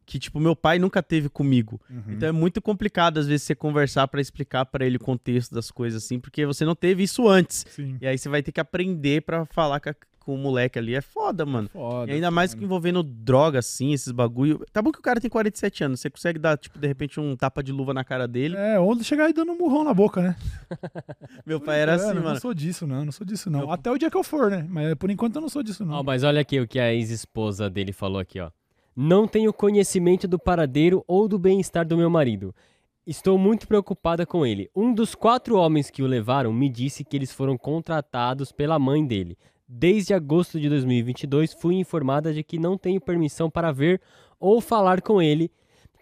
que, 0.10 0.18
tipo, 0.18 0.40
meu 0.40 0.56
pai 0.56 0.80
nunca 0.80 1.04
teve 1.04 1.30
comigo. 1.30 1.80
Uhum. 1.88 2.02
Então 2.10 2.28
é 2.28 2.32
muito 2.32 2.60
complicado, 2.62 3.20
às 3.20 3.28
vezes, 3.28 3.44
você 3.44 3.54
conversar 3.54 4.08
pra 4.08 4.20
explicar 4.20 4.66
pra 4.66 4.84
ele 4.84 4.98
o 4.98 5.00
contexto 5.00 5.54
das 5.54 5.70
coisas, 5.70 6.04
assim, 6.04 6.20
porque 6.20 6.46
você 6.48 6.66
não 6.66 6.74
teve 6.76 7.04
isso 7.04 7.28
antes. 7.28 7.64
Sim. 7.70 7.96
E 8.02 8.08
aí 8.08 8.18
você 8.18 8.28
vai 8.28 8.42
ter 8.42 8.52
que 8.52 8.60
aprender 8.60 9.22
pra 9.22 9.46
falar 9.46 9.80
com, 9.80 9.90
a- 9.92 9.96
com 10.20 10.34
o 10.34 10.38
moleque 10.38 10.78
ali. 10.80 10.96
É 10.96 11.02
foda, 11.02 11.46
mano. 11.46 11.70
Foda. 11.70 12.12
E 12.12 12.16
ainda 12.16 12.32
mais 12.32 12.52
que 12.54 12.58
foda. 12.60 12.66
envolvendo 12.66 13.04
droga, 13.04 13.60
assim, 13.60 13.94
esses 13.94 14.12
bagulho. 14.12 14.66
Tá 14.74 14.82
bom 14.82 14.92
que 14.92 14.98
o 15.00 15.02
cara 15.02 15.22
tem 15.22 15.30
47 15.30 15.84
anos, 15.84 16.00
você 16.00 16.10
consegue 16.10 16.40
dar, 16.40 16.58
tipo, 16.58 16.80
de 16.80 16.88
repente, 16.88 17.20
um 17.20 17.36
tapa 17.36 17.62
de 17.64 17.72
luva 17.72 17.94
na 17.94 18.04
cara 18.04 18.28
dele. 18.28 18.56
É, 18.58 18.80
ou 18.80 19.02
chegar 19.04 19.26
aí 19.26 19.34
dando 19.34 19.52
um 19.52 19.58
murrão 19.58 19.84
na 19.84 19.94
boca, 19.94 20.22
né? 20.22 20.36
Meu 21.46 21.60
pai 21.60 21.80
era 21.82 21.92
É, 21.94 21.96
assim, 21.96 22.08
eu 22.10 22.16
mano. 22.16 22.30
Não 22.30 22.36
sou 22.40 22.54
disso, 22.54 22.86
não. 22.88 23.06
Não 23.06 23.12
sou 23.12 23.26
disso, 23.26 23.50
não. 23.50 23.60
Meu- 23.60 23.72
Até 23.72 23.92
o 23.92 23.98
dia 23.98 24.10
que 24.10 24.18
eu 24.18 24.24
for, 24.24 24.50
né? 24.52 24.66
Mas 24.70 24.94
por 24.96 25.10
enquanto 25.10 25.36
eu 25.36 25.42
não 25.42 25.50
sou 25.50 25.64
disso, 25.64 25.86
não. 25.86 25.96
Ó, 25.96 26.04
mas 26.04 26.24
olha 26.24 26.42
aqui 26.42 26.60
o 26.60 26.68
que 26.68 26.80
a 26.80 26.94
ex-esposa 26.94 27.70
dele 27.70 27.92
falou 27.94 28.20
aqui, 28.20 28.40
ó. 28.40 28.50
Não 29.02 29.26
tenho 29.26 29.54
conhecimento 29.54 30.28
do 30.28 30.38
paradeiro 30.38 31.06
ou 31.08 31.26
do 31.26 31.40
bem-estar 31.40 31.88
do 31.88 31.96
meu 31.96 32.10
marido. 32.10 32.54
Estou 33.08 33.38
muito 33.38 33.66
preocupada 33.66 34.26
com 34.26 34.46
ele. 34.46 34.70
Um 34.76 34.94
dos 34.94 35.16
quatro 35.16 35.56
homens 35.56 35.90
que 35.90 36.04
o 36.04 36.06
levaram 36.06 36.52
me 36.52 36.68
disse 36.68 37.06
que 37.06 37.16
eles 37.16 37.32
foram 37.32 37.58
contratados 37.58 38.52
pela 38.52 38.78
mãe 38.78 39.08
dele. 39.08 39.38
Desde 39.66 40.14
agosto 40.14 40.60
de 40.60 40.68
2022, 40.68 41.54
fui 41.54 41.76
informada 41.76 42.34
de 42.34 42.44
que 42.44 42.60
não 42.60 42.78
tenho 42.78 43.00
permissão 43.00 43.50
para 43.50 43.72
ver 43.72 44.02
ou 44.38 44.60
falar 44.60 45.02
com 45.02 45.22
ele, 45.22 45.50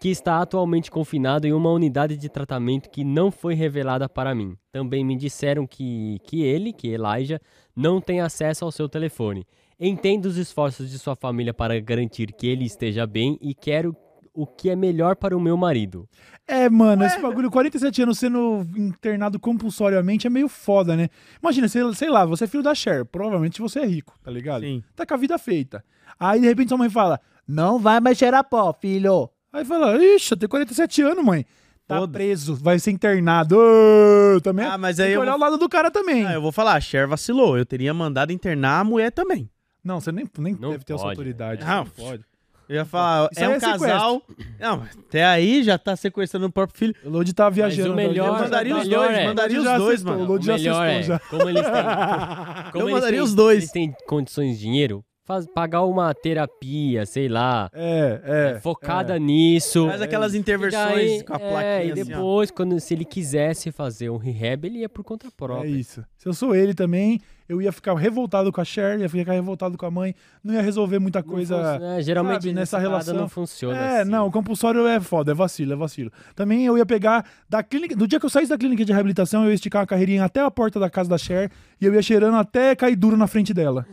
que 0.00 0.08
está 0.08 0.42
atualmente 0.42 0.90
confinado 0.90 1.46
em 1.46 1.52
uma 1.52 1.70
unidade 1.70 2.16
de 2.16 2.28
tratamento 2.28 2.90
que 2.90 3.04
não 3.04 3.30
foi 3.30 3.54
revelada 3.54 4.08
para 4.08 4.34
mim. 4.34 4.56
Também 4.72 5.04
me 5.04 5.14
disseram 5.14 5.68
que, 5.68 6.18
que 6.24 6.42
ele, 6.42 6.72
que 6.72 6.88
Elijah, 6.88 7.40
não 7.76 8.00
tem 8.00 8.20
acesso 8.20 8.64
ao 8.64 8.72
seu 8.72 8.88
telefone. 8.88 9.46
Entendo 9.80 10.26
os 10.26 10.36
esforços 10.36 10.90
de 10.90 10.98
sua 10.98 11.14
família 11.14 11.54
para 11.54 11.78
garantir 11.80 12.32
que 12.32 12.46
ele 12.48 12.64
esteja 12.64 13.06
bem 13.06 13.38
e 13.40 13.54
quero 13.54 13.94
o 14.34 14.46
que 14.46 14.70
é 14.70 14.76
melhor 14.76 15.16
para 15.16 15.36
o 15.36 15.40
meu 15.40 15.56
marido. 15.56 16.08
É, 16.46 16.68
mano, 16.68 17.04
esse 17.04 17.20
bagulho, 17.20 17.50
47 17.50 18.02
anos 18.02 18.18
sendo 18.18 18.66
internado 18.76 19.38
compulsoriamente 19.38 20.26
é 20.26 20.30
meio 20.30 20.48
foda, 20.48 20.96
né? 20.96 21.08
Imagina, 21.42 21.68
sei, 21.68 21.82
sei 21.94 22.08
lá, 22.08 22.24
você 22.24 22.44
é 22.44 22.46
filho 22.46 22.62
da 22.62 22.74
Cher, 22.74 23.04
provavelmente 23.04 23.60
você 23.60 23.80
é 23.80 23.86
rico, 23.86 24.14
tá 24.22 24.30
ligado? 24.30 24.62
Sim. 24.62 24.82
Tá 24.96 25.04
com 25.04 25.14
a 25.14 25.16
vida 25.16 25.38
feita. 25.38 25.84
Aí, 26.18 26.40
de 26.40 26.46
repente, 26.46 26.68
sua 26.68 26.78
mãe 26.78 26.88
fala, 26.90 27.20
não 27.46 27.78
vai 27.78 28.00
mais 28.00 28.16
cheirar 28.18 28.44
pó, 28.48 28.72
filho. 28.72 29.28
Aí 29.52 29.64
fala, 29.64 29.96
ixi, 30.02 30.32
eu 30.32 30.38
tenho 30.38 30.48
47 30.50 31.02
anos, 31.02 31.24
mãe. 31.24 31.44
Tá 31.86 31.98
Foda-se. 32.00 32.12
preso, 32.12 32.54
vai 32.54 32.78
ser 32.78 32.90
internado. 32.90 33.56
Ô, 33.58 34.40
também 34.40 34.66
Ah, 34.66 34.76
mas 34.78 34.96
tem 34.96 35.06
aí 35.06 35.10
que 35.12 35.16
eu 35.16 35.20
olhar 35.22 35.32
vou- 35.32 35.40
o 35.40 35.42
lado 35.44 35.56
do 35.58 35.68
cara 35.68 35.90
também. 35.90 36.24
Ah, 36.26 36.34
eu 36.34 36.42
vou 36.42 36.52
falar, 36.52 36.74
a 36.74 36.80
Cher 36.80 37.08
vacilou. 37.08 37.56
Eu 37.56 37.64
teria 37.66 37.92
mandado 37.94 38.32
internar 38.32 38.80
a 38.80 38.84
mulher 38.84 39.10
também. 39.10 39.48
Não, 39.88 40.00
você 40.00 40.12
nem, 40.12 40.28
nem 40.38 40.54
Não 40.60 40.70
deve 40.72 40.84
ter 40.84 40.92
essa 40.92 41.02
pode, 41.02 41.12
autoridade. 41.18 41.64
Não. 41.64 41.76
Não 41.78 41.86
pode. 41.86 42.22
Eu 42.68 42.74
ia 42.76 42.84
falar, 42.84 43.30
Isso 43.32 43.42
é 43.42 43.48
um 43.48 43.52
é 43.52 43.58
sequestro. 43.60 43.88
casal. 43.88 44.22
Não, 44.60 44.82
até 45.06 45.24
aí 45.24 45.62
já 45.64 45.78
tá 45.78 45.96
sequestrando 45.96 46.44
o 46.44 46.52
próprio 46.52 46.78
filho. 46.78 46.94
O 47.02 47.08
Lodi 47.08 47.32
tá 47.32 47.48
viajando. 47.48 47.94
o 47.94 47.96
melhor- 47.96 48.26
Eu 48.26 48.32
mandaria 48.34 48.76
os 48.76 48.84
melhor 48.86 49.06
dois, 49.06 49.18
é- 49.18 49.24
mandaria 49.24 49.58
os 49.58 49.64
Já 49.64 49.78
dois, 49.78 50.02
mano. 50.02 50.22
o 50.22 50.26
Lodi 50.26 50.44
já 50.46 50.52
melhor 50.58 50.72
acertou, 50.86 50.98
é, 50.98 51.02
já. 51.02 51.18
como 51.30 51.48
eles 51.48 51.62
têm, 51.62 51.72
como 52.72 52.82
Eu 52.84 52.88
eles 52.88 52.94
mandaria 52.94 53.18
têm- 53.20 53.24
os 53.24 53.34
dois. 53.34 53.56
Eles 53.60 53.70
têm 53.72 53.94
condições 54.06 54.56
de 54.58 54.60
dinheiro, 54.60 55.02
faz, 55.28 55.46
pagar 55.46 55.84
uma 55.84 56.12
terapia, 56.14 57.04
sei 57.06 57.28
lá, 57.28 57.70
É, 57.74 58.54
é. 58.56 58.60
focada 58.60 59.16
é. 59.16 59.18
nisso. 59.20 59.86
Faz 59.86 60.00
aquelas 60.02 60.34
interversões 60.34 60.84
daí- 61.10 61.22
com 61.24 61.34
a 61.34 61.36
é, 61.36 61.50
plaquinha 61.50 61.84
e 61.84 61.92
assim, 61.92 62.04
depois, 62.10 62.50
quando, 62.50 62.80
se 62.80 62.94
ele 62.94 63.04
quisesse 63.04 63.70
fazer 63.70 64.08
um 64.10 64.16
rehab, 64.16 64.66
ele 64.66 64.78
ia 64.80 64.88
por 64.88 65.04
conta 65.04 65.26
É 65.26 65.30
própria. 65.30 65.68
isso. 65.68 66.02
Se 66.16 66.26
eu 66.26 66.32
sou 66.32 66.54
ele 66.56 66.72
também, 66.74 67.20
eu 67.48 67.62
ia 67.62 67.70
ficar 67.70 67.94
revoltado 67.94 68.50
com 68.50 68.60
a 68.60 68.64
Cher, 68.64 68.98
ia 69.00 69.08
ficar 69.08 69.32
revoltado 69.32 69.76
com 69.78 69.86
a 69.86 69.90
mãe, 69.90 70.14
não 70.42 70.54
ia 70.54 70.62
resolver 70.62 70.98
muita 70.98 71.22
coisa. 71.22 71.56
func- 71.78 71.82
é, 71.98 72.02
geralmente 72.02 72.42
sabe, 72.42 72.52
nessa 72.54 72.78
relação 72.78 73.14
relação. 73.14 73.20
não 73.22 73.28
funciona 73.28 73.76
É, 73.78 74.00
assim. 74.00 74.10
não, 74.10 74.26
o 74.26 74.30
compulsório 74.32 74.86
é 74.86 74.98
foda, 75.00 75.32
é 75.32 75.34
vacilo, 75.34 75.72
é 75.74 75.76
vacilo. 75.76 76.10
Também 76.34 76.64
eu 76.66 76.76
ia 76.76 76.84
pegar 76.86 77.24
da 77.48 77.62
clínica, 77.62 77.94
do 77.94 78.06
dia 78.08 78.18
que 78.18 78.26
eu 78.26 78.30
saísse 78.30 78.50
da 78.50 78.58
clínica 78.58 78.84
de 78.84 78.92
reabilitação, 78.92 79.44
eu 79.44 79.50
ia 79.50 79.54
esticar 79.54 79.80
uma 79.82 79.86
carreirinha 79.86 80.24
até 80.24 80.40
a 80.40 80.50
porta 80.50 80.80
da 80.80 80.88
casa 80.90 81.08
da 81.08 81.18
Cher 81.18 81.50
e 81.80 81.84
eu 81.86 81.94
ia 81.94 82.02
cheirando 82.02 82.36
até 82.36 82.74
cair 82.74 82.96
duro 82.96 83.16
na 83.16 83.26
frente 83.26 83.52
dela. 83.54 83.86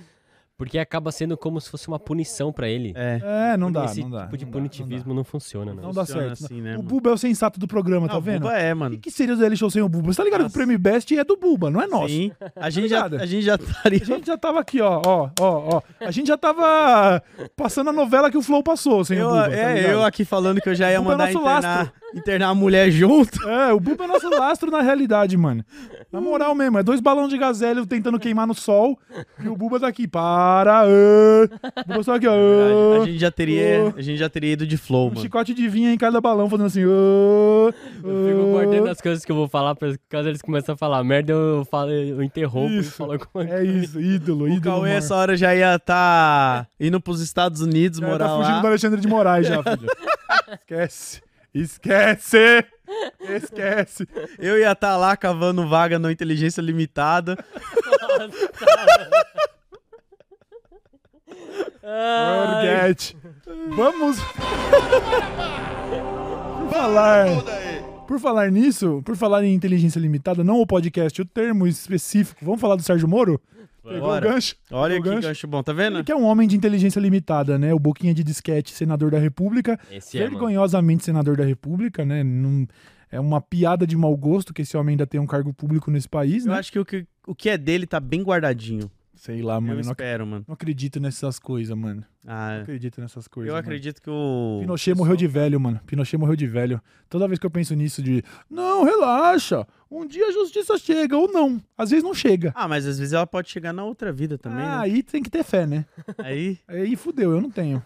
Porque 0.57 0.79
acaba 0.79 1.11
sendo 1.11 1.35
como 1.37 1.59
se 1.59 1.69
fosse 1.69 1.85
uma 1.89 1.99
punição 1.99 2.53
pra 2.53 2.69
ele. 2.69 2.93
É. 2.95 3.51
É, 3.53 3.57
não 3.57 3.69
dá, 3.69 3.83
Esse 3.85 4.01
não 4.01 4.09
dá. 4.09 4.21
tipo 4.21 4.37
de 4.37 4.45
não 4.45 4.51
dá, 4.51 4.57
não 4.57 4.63
dá. 4.63 4.69
punitivismo 4.69 5.13
não, 5.13 5.23
funciona, 5.25 5.73
não. 5.73 5.83
Não 5.83 5.91
dá 5.91 6.05
Funciona 6.05 6.27
certo. 6.29 6.45
assim, 6.45 6.61
né, 6.61 6.77
o? 6.77 6.81
Buba 6.81 7.09
é 7.09 7.13
o 7.13 7.17
sensato 7.17 7.59
do 7.59 7.67
programa, 7.67 8.07
tá 8.07 8.17
vendo? 8.19 8.43
Buba 8.43 8.57
é, 8.57 8.73
O 8.73 8.77
mano. 8.77 8.95
que, 8.95 9.01
que 9.01 9.11
seria 9.11 9.35
o 9.35 9.37
reality 9.37 9.59
show 9.59 9.69
sem 9.69 9.81
o 9.81 9.89
Buba? 9.89 10.13
Você 10.13 10.17
tá 10.17 10.23
ligado 10.23 10.39
que 10.39 10.43
o 10.43 10.45
Nossa. 10.45 10.57
Prêmio 10.57 10.79
Best 10.79 11.17
é 11.17 11.23
do 11.25 11.35
Buba, 11.35 11.69
não 11.69 11.81
é 11.81 11.87
nosso. 11.87 12.07
Sim. 12.07 12.31
A 12.55 12.69
gente, 12.69 12.87
já, 12.87 13.05
a 13.05 13.25
gente 13.25 13.41
já 13.43 13.55
estaria. 13.55 14.01
A 14.01 14.05
gente 14.05 14.27
já 14.27 14.37
tava 14.37 14.61
aqui, 14.61 14.79
ó, 14.79 15.01
ó, 15.05 15.29
ó, 15.39 15.75
ó. 15.75 15.81
A 15.99 16.11
gente 16.11 16.27
já 16.27 16.37
tava 16.37 17.21
passando 17.57 17.89
a 17.89 17.93
novela 17.93 18.31
que 18.31 18.37
o 18.37 18.41
Flow 18.41 18.63
passou 18.63 19.03
sem 19.03 19.17
Eu, 19.17 19.27
o 19.27 19.29
Buba. 19.31 19.49
tá 19.49 19.53
é, 19.53 19.93
eu 19.93 20.03
aqui 20.05 20.23
falando 20.23 20.61
que 20.61 20.69
eu 20.69 20.75
já 20.75 20.89
ia 20.89 20.95
é 20.95 20.99
mandar 20.99 21.25
nosso 21.33 21.37
internar. 21.37 21.63
lastro. 21.63 21.93
Internar 22.15 22.49
a 22.49 22.55
mulher 22.55 22.89
junto. 22.89 23.47
É, 23.49 23.73
o 23.73 23.79
Buba 23.79 24.05
é 24.05 24.07
nosso 24.07 24.29
lastro 24.29 24.71
na 24.71 24.81
realidade, 24.81 25.35
mano. 25.35 25.65
Na 26.11 26.21
moral 26.21 26.55
mesmo, 26.55 26.77
é 26.79 26.83
dois 26.83 27.01
balões 27.01 27.29
de 27.29 27.37
gazélio 27.37 27.85
tentando 27.85 28.17
queimar 28.17 28.47
no 28.47 28.53
sol 28.53 28.97
e 29.43 29.47
o 29.49 29.55
Buba 29.55 29.79
tá 29.81 29.87
aqui. 29.87 30.07
Para! 30.07 30.83
O 30.87 31.87
Buba 31.87 32.03
só 32.03 32.15
aqui, 32.15 32.25
ó. 32.27 33.01
A 33.01 33.05
gente 33.05 33.19
já 33.19 33.29
teria, 33.29 33.93
a 33.97 34.01
gente 34.01 34.17
já 34.17 34.29
teria 34.29 34.53
ido 34.53 34.65
de 34.65 34.77
flow, 34.77 35.07
Um 35.07 35.09
mano. 35.09 35.21
chicote 35.21 35.53
de 35.53 35.67
vinha 35.67 35.91
em 35.91 35.97
cada 35.97 36.21
balão, 36.21 36.49
fazendo 36.49 36.67
assim. 36.67 36.81
ê, 36.81 36.85
Eu 36.85 37.73
fico 38.03 38.51
guardando 38.51 38.87
as 38.89 39.01
coisas 39.01 39.25
que 39.25 39.31
eu 39.31 39.35
vou 39.35 39.47
falar, 39.49 39.75
pra 39.75 39.93
caso 40.09 40.29
eles 40.29 40.41
começem 40.41 40.73
a 40.73 40.77
falar 40.77 41.03
merda, 41.03 41.33
eu, 41.33 41.65
falo, 41.69 41.91
eu 41.91 42.23
interrompo 42.23 42.71
e 42.75 42.79
Isso. 42.79 42.91
falo 42.91 43.11
alguma 43.13 43.43
É 43.53 43.63
isso, 43.63 43.99
ídolo, 43.99 44.45
O 44.45 44.47
ídolo. 44.47 44.61
Cauê 44.61 44.81
maior. 44.83 44.97
essa 44.97 45.15
hora 45.15 45.35
já 45.35 45.53
ia 45.53 45.77
tá 45.77 46.65
indo 46.79 46.99
pros 47.01 47.19
Estados 47.19 47.59
Unidos 47.61 47.99
Já 47.99 48.07
morar 48.07 48.27
tá 48.29 48.37
fugindo 48.37 48.55
lá. 48.55 48.61
do 48.61 48.67
Alexandre 48.67 49.01
de 49.01 49.07
Moraes 49.07 49.47
já, 49.47 49.61
filho. 49.61 49.89
Esquece. 50.61 51.24
Esquece! 51.55 52.65
Esquece! 53.21 54.05
Eu 54.37 54.59
ia 54.59 54.73
estar 54.73 54.97
lá 54.97 55.15
cavando 55.15 55.65
vaga 55.69 55.97
no 55.97 56.11
Inteligência 56.11 56.61
Limitada. 56.61 57.37
Forget. 61.81 63.15
Vamos. 63.75 64.17
por 66.59 66.69
falar. 66.71 67.27
Por 68.05 68.19
falar 68.19 68.51
nisso, 68.51 69.01
por 69.05 69.15
falar 69.15 69.43
em 69.43 69.53
inteligência 69.53 69.99
limitada, 69.99 70.43
não 70.43 70.59
o 70.59 70.67
podcast, 70.67 71.19
o 71.21 71.25
termo 71.25 71.65
específico. 71.65 72.43
Vamos 72.43 72.59
falar 72.61 72.75
do 72.75 72.83
Sérgio 72.83 73.07
Moro? 73.07 73.41
Pegou 73.93 74.07
Bora. 74.09 74.27
o 74.27 74.31
gancho? 74.33 74.55
Olha 74.71 74.95
Pegou 74.95 74.99
o 74.99 75.03
que 75.03 75.15
gancho? 75.15 75.27
gancho 75.29 75.47
bom, 75.47 75.63
tá 75.63 75.71
vendo? 75.73 75.97
Ele 75.97 76.03
que 76.03 76.11
é 76.11 76.15
um 76.15 76.23
homem 76.25 76.47
de 76.47 76.55
inteligência 76.55 76.99
limitada, 76.99 77.57
né? 77.59 77.73
O 77.73 77.79
Boquinha 77.79 78.13
de 78.13 78.23
Disquete, 78.23 78.71
senador 78.73 79.11
da 79.11 79.19
República. 79.19 79.79
Esse 79.91 80.17
é, 80.17 80.27
vergonhosamente 80.27 81.03
senador 81.05 81.37
da 81.37 81.43
República, 81.45 82.03
né? 82.05 82.23
Não- 82.23 82.67
é 83.11 83.19
uma 83.19 83.39
piada 83.39 83.85
de 83.87 83.95
mau 83.95 84.15
gosto 84.17 84.53
que 84.53 84.63
esse 84.63 84.75
homem 84.75 84.93
ainda 84.93 85.05
tem 85.07 85.19
um 85.21 85.27
cargo 85.27 85.53
público 85.53 85.89
nesse 85.91 86.09
país, 86.09 86.45
Eu 86.45 86.51
né? 86.51 86.59
acho 86.59 86.71
que 86.71 86.79
o, 86.79 86.83
que 86.83 87.05
o 87.27 87.33
que 87.35 87.49
é 87.49 87.57
dele 87.57 87.85
tá 87.87 87.99
bem 87.99 88.21
guardadinho. 88.23 88.89
Sei 89.17 89.41
lá, 89.41 89.61
mano. 89.61 89.73
eu 89.73 89.79
Eu 89.79 89.85
não, 89.85 89.91
espero, 89.91 90.27
mano. 90.27 90.43
não 90.45 90.53
acredito 90.53 90.99
nessas 90.99 91.39
coisas, 91.39 91.75
mano. 91.75 92.03
Não 92.25 92.33
Ah, 92.33 92.59
acredito 92.61 92.99
nessas 92.99 93.27
coisas. 93.29 93.47
eu 93.47 93.53
mano. 93.55 93.65
acredito 93.65 94.01
que 94.01 94.09
o. 94.09 94.57
Pinochet 94.59 94.93
morreu 94.93 95.15
de 95.15 95.25
velho, 95.25 95.57
mano. 95.59 95.79
Pinochet 95.87 96.17
morreu 96.17 96.35
de 96.35 96.45
velho. 96.45 96.81
Toda 97.09 97.25
vez 97.25 97.39
que 97.39 97.45
eu 97.45 97.49
penso 97.49 97.73
nisso 97.75 98.03
de, 98.03 98.21
não, 98.49 98.83
relaxa, 98.83 99.65
um 100.01 100.05
dia 100.05 100.27
a 100.27 100.31
justiça 100.31 100.77
chega 100.77 101.17
ou 101.17 101.31
não. 101.31 101.61
Às 101.77 101.89
vezes 101.89 102.03
não 102.03 102.13
chega. 102.13 102.51
Ah, 102.55 102.67
mas 102.67 102.85
às 102.85 102.97
vezes 102.99 103.13
ela 103.13 103.25
pode 103.27 103.49
chegar 103.49 103.73
na 103.73 103.83
outra 103.83 104.11
vida 104.11 104.37
também, 104.37 104.65
ah, 104.65 104.77
né? 104.77 104.83
aí 104.83 105.03
tem 105.03 105.21
que 105.23 105.29
ter 105.29 105.43
fé, 105.43 105.65
né? 105.65 105.85
Aí 106.17 106.57
Aí 106.67 106.95
fudeu, 106.95 107.31
eu 107.31 107.41
não 107.41 107.49
tenho. 107.49 107.81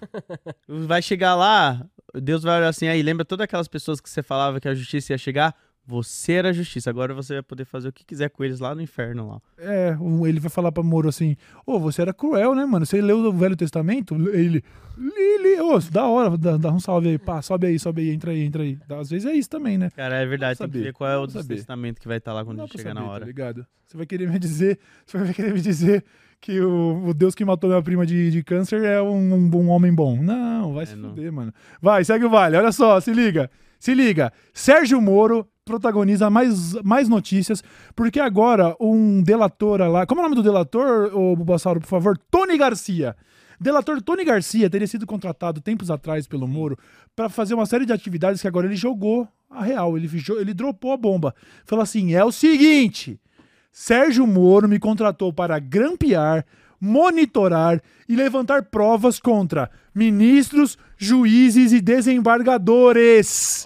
vai 0.68 1.02
chegar 1.02 1.36
lá, 1.36 1.86
Deus 2.14 2.44
vai 2.44 2.58
olhar 2.58 2.70
assim, 2.70 2.88
aí 2.88 3.02
lembra 3.02 3.24
todas 3.26 3.44
aquelas 3.44 3.68
pessoas 3.68 4.00
que 4.02 4.10
você 4.10 4.24
falava 4.24 4.60
que 4.60 4.68
a 4.68 4.74
justiça 4.76 5.14
ia 5.14 5.18
chegar? 5.18 5.56
Você 5.90 6.34
era 6.34 6.50
a 6.50 6.54
justiça, 6.54 6.88
agora 6.88 7.16
você 7.16 7.34
vai 7.34 7.42
poder 7.42 7.66
fazer 7.66 7.90
o 7.90 7.92
que 7.92 8.06
quiser 8.06 8.30
com 8.30 8.44
eles 8.44 8.60
lá 8.60 8.76
no 8.76 8.82
inferno 8.82 9.28
lá. 9.28 9.42
É, 9.58 9.98
ele 10.28 10.40
vai 10.40 10.52
falar 10.52 10.72
pra 10.72 10.84
Moro 10.84 11.10
assim, 11.10 11.36
ô, 11.66 11.80
você 11.80 12.04
era 12.04 12.14
cruel, 12.14 12.54
né, 12.54 12.64
mano? 12.64 12.86
Você 12.86 13.02
leu 13.02 13.18
o 13.18 13.34
Velho 13.34 13.56
Testamento? 13.56 14.14
Ele, 14.14 14.64
li, 14.96 15.38
li, 15.42 15.60
ô, 15.60 15.80
da 15.92 16.06
hora, 16.06 16.38
dá, 16.38 16.58
dá 16.58 16.72
um 16.72 16.80
salve 16.80 17.10
aí, 17.10 17.18
pá, 17.18 17.42
sobe 17.42 17.66
aí, 17.66 17.80
sobe 17.80 18.04
aí, 18.04 18.12
entra 18.12 18.30
aí, 18.30 18.44
entra 18.44 18.62
aí. 18.62 18.78
Às 18.88 19.10
vezes 19.10 19.26
é 19.26 19.34
isso 19.34 19.50
também, 19.50 19.80
né? 19.80 19.90
Cara, 19.96 20.18
é 20.18 20.26
verdade, 20.28 20.60
tem 20.60 20.70
que 20.70 20.78
ver 20.78 20.94
qual 20.94 21.10
é 21.10 21.18
o 21.18 21.26
testamento 21.26 22.00
que 22.00 22.08
vai 22.08 22.18
estar 22.18 22.34
lá 22.34 22.46
quando 22.46 22.60
chegar 22.68 22.94
saber, 22.94 22.94
na 22.94 23.06
hora. 23.08 23.22
Tá 23.22 23.26
ligado? 23.26 23.66
Você 23.88 23.98
vai 23.98 24.06
querer 24.06 24.30
me 24.30 24.38
dizer, 24.38 24.78
você 25.08 25.18
vai 25.18 25.34
querer 25.34 25.56
me 25.56 25.60
dizer 25.60 26.06
que 26.40 26.62
o, 26.62 27.08
o 27.08 27.14
Deus 27.16 27.34
que 27.34 27.44
matou 27.44 27.68
minha 27.68 27.82
prima 27.82 28.06
de, 28.06 28.30
de 28.30 28.44
câncer 28.44 28.84
é 28.84 29.02
um, 29.02 29.34
um 29.34 29.50
bom 29.50 29.66
homem 29.70 29.92
bom. 29.92 30.22
Não, 30.22 30.72
vai 30.72 30.86
se 30.86 30.96
não. 30.96 31.10
fuder, 31.10 31.34
mano. 31.34 31.52
Vai, 31.82 32.04
segue 32.04 32.26
o 32.26 32.30
vale. 32.30 32.56
Olha 32.58 32.72
só, 32.72 33.00
se 33.00 33.12
liga. 33.12 33.50
Se 33.80 33.96
liga. 33.96 34.32
Sérgio 34.54 35.02
Moro 35.02 35.48
protagoniza 35.70 36.32
mais, 36.32 36.74
mais 36.84 37.08
notícias, 37.08 37.64
porque 37.96 38.20
agora 38.20 38.76
um 38.80 39.22
delator 39.22 39.80
lá. 39.82 40.06
Como 40.08 40.20
é 40.20 40.24
o 40.24 40.28
nome 40.28 40.36
do 40.36 40.42
delator, 40.42 41.16
ô 41.16 41.36
Bulbasauro, 41.36 41.80
por 41.80 41.88
favor? 41.88 42.18
Tony 42.32 42.58
Garcia. 42.58 43.16
Delator 43.62 44.02
Tony 44.02 44.24
Garcia 44.24 44.70
teria 44.70 44.88
sido 44.88 45.06
contratado 45.06 45.62
tempos 45.62 45.92
atrás 45.92 46.26
pelo 46.26 46.48
Moro 46.48 46.78
para 47.16 47.30
fazer 47.30 47.54
uma 47.54 47.66
série 47.68 47.86
de 47.86 47.94
atividades 47.94 48.42
que 48.42 48.48
agora 48.48 48.66
ele 48.66 48.76
jogou 48.76 49.28
a 49.50 49.64
real. 49.64 49.96
Ele, 49.96 50.10
ele 50.40 50.54
dropou 50.54 50.92
a 50.92 50.98
bomba. 50.98 51.36
Falou 51.66 51.84
assim: 51.84 52.16
é 52.16 52.26
o 52.26 52.32
seguinte. 52.32 53.20
Sérgio 53.72 54.26
Moro 54.26 54.68
me 54.68 54.80
contratou 54.80 55.32
para 55.32 55.60
grampear, 55.60 56.46
monitorar 56.82 57.80
e 58.08 58.16
levantar 58.16 58.64
provas 58.64 59.20
contra 59.20 59.70
ministros, 60.00 60.78
juízes 60.98 61.72
e 61.74 61.82
desembargadores. 61.82 63.66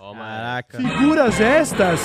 Figuras 0.78 1.40
estas. 1.40 2.00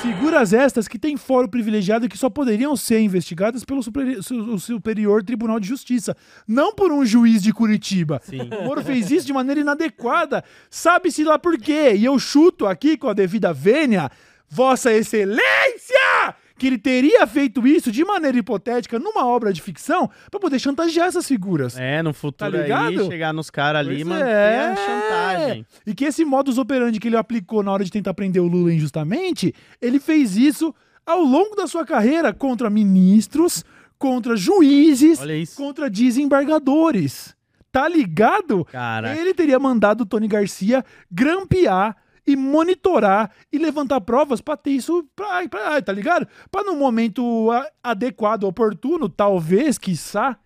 Figuras 0.00 0.54
estas 0.54 0.88
que 0.88 0.98
têm 0.98 1.14
foro 1.18 1.46
privilegiado 1.46 2.06
e 2.06 2.08
que 2.08 2.16
só 2.16 2.30
poderiam 2.30 2.74
ser 2.74 3.00
investigadas 3.00 3.64
pelo 3.66 3.82
superi- 3.82 4.22
su- 4.22 4.54
o 4.54 4.58
Superior 4.58 5.22
Tribunal 5.22 5.60
de 5.60 5.68
Justiça, 5.68 6.16
não 6.48 6.74
por 6.74 6.90
um 6.90 7.04
juiz 7.04 7.42
de 7.42 7.52
Curitiba. 7.52 8.18
Sim. 8.24 8.48
O 8.60 8.64
Moro 8.64 8.82
fez 8.82 9.10
isso 9.10 9.26
de 9.26 9.32
maneira 9.34 9.60
inadequada. 9.60 10.42
Sabe-se 10.70 11.22
lá 11.22 11.38
por 11.38 11.58
quê. 11.58 11.92
E 11.94 12.06
eu 12.06 12.18
chuto 12.18 12.66
aqui 12.66 12.96
com 12.96 13.08
a 13.08 13.12
devida 13.12 13.52
vênia, 13.52 14.10
Vossa 14.48 14.90
Excelência, 14.90 16.34
que 16.60 16.66
ele 16.66 16.76
teria 16.76 17.26
feito 17.26 17.66
isso 17.66 17.90
de 17.90 18.04
maneira 18.04 18.36
hipotética 18.36 18.98
numa 18.98 19.26
obra 19.26 19.50
de 19.50 19.62
ficção 19.62 20.10
para 20.30 20.38
poder 20.38 20.58
chantagear 20.58 21.06
essas 21.06 21.26
figuras. 21.26 21.74
É, 21.78 22.02
no 22.02 22.12
futuro 22.12 22.52
Tá 22.68 22.86
aí, 22.86 23.06
chegar 23.06 23.32
nos 23.32 23.48
caras 23.48 23.80
ali, 23.80 24.04
mano, 24.04 24.22
é. 24.22 24.72
a 24.72 24.76
chantagem. 24.76 25.66
E 25.86 25.94
que 25.94 26.04
esse 26.04 26.22
modus 26.22 26.58
operandi 26.58 27.00
que 27.00 27.08
ele 27.08 27.16
aplicou 27.16 27.62
na 27.62 27.72
hora 27.72 27.82
de 27.82 27.90
tentar 27.90 28.12
prender 28.12 28.42
o 28.42 28.46
Lula 28.46 28.74
injustamente, 28.74 29.54
ele 29.80 29.98
fez 29.98 30.36
isso 30.36 30.74
ao 31.06 31.22
longo 31.22 31.56
da 31.56 31.66
sua 31.66 31.86
carreira 31.86 32.30
contra 32.30 32.68
ministros, 32.68 33.64
contra 33.98 34.36
juízes, 34.36 35.18
contra 35.56 35.88
desembargadores. 35.88 37.34
Tá 37.72 37.88
ligado? 37.88 38.66
Caraca. 38.66 39.18
Ele 39.18 39.32
teria 39.32 39.58
mandado 39.58 40.02
o 40.02 40.06
Tony 40.06 40.28
Garcia 40.28 40.84
grampear 41.10 41.96
e 42.26 42.36
monitorar 42.36 43.30
e 43.52 43.58
levantar 43.58 44.00
provas 44.00 44.40
pra 44.40 44.56
ter 44.56 44.70
isso, 44.70 45.04
pra, 45.16 45.46
pra- 45.48 45.80
tá 45.82 45.92
ligado? 45.92 46.26
Pra 46.50 46.62
no 46.62 46.76
momento 46.76 47.50
adequado, 47.82 48.44
oportuno, 48.44 49.08
talvez, 49.08 49.78
quiçá, 49.78 50.36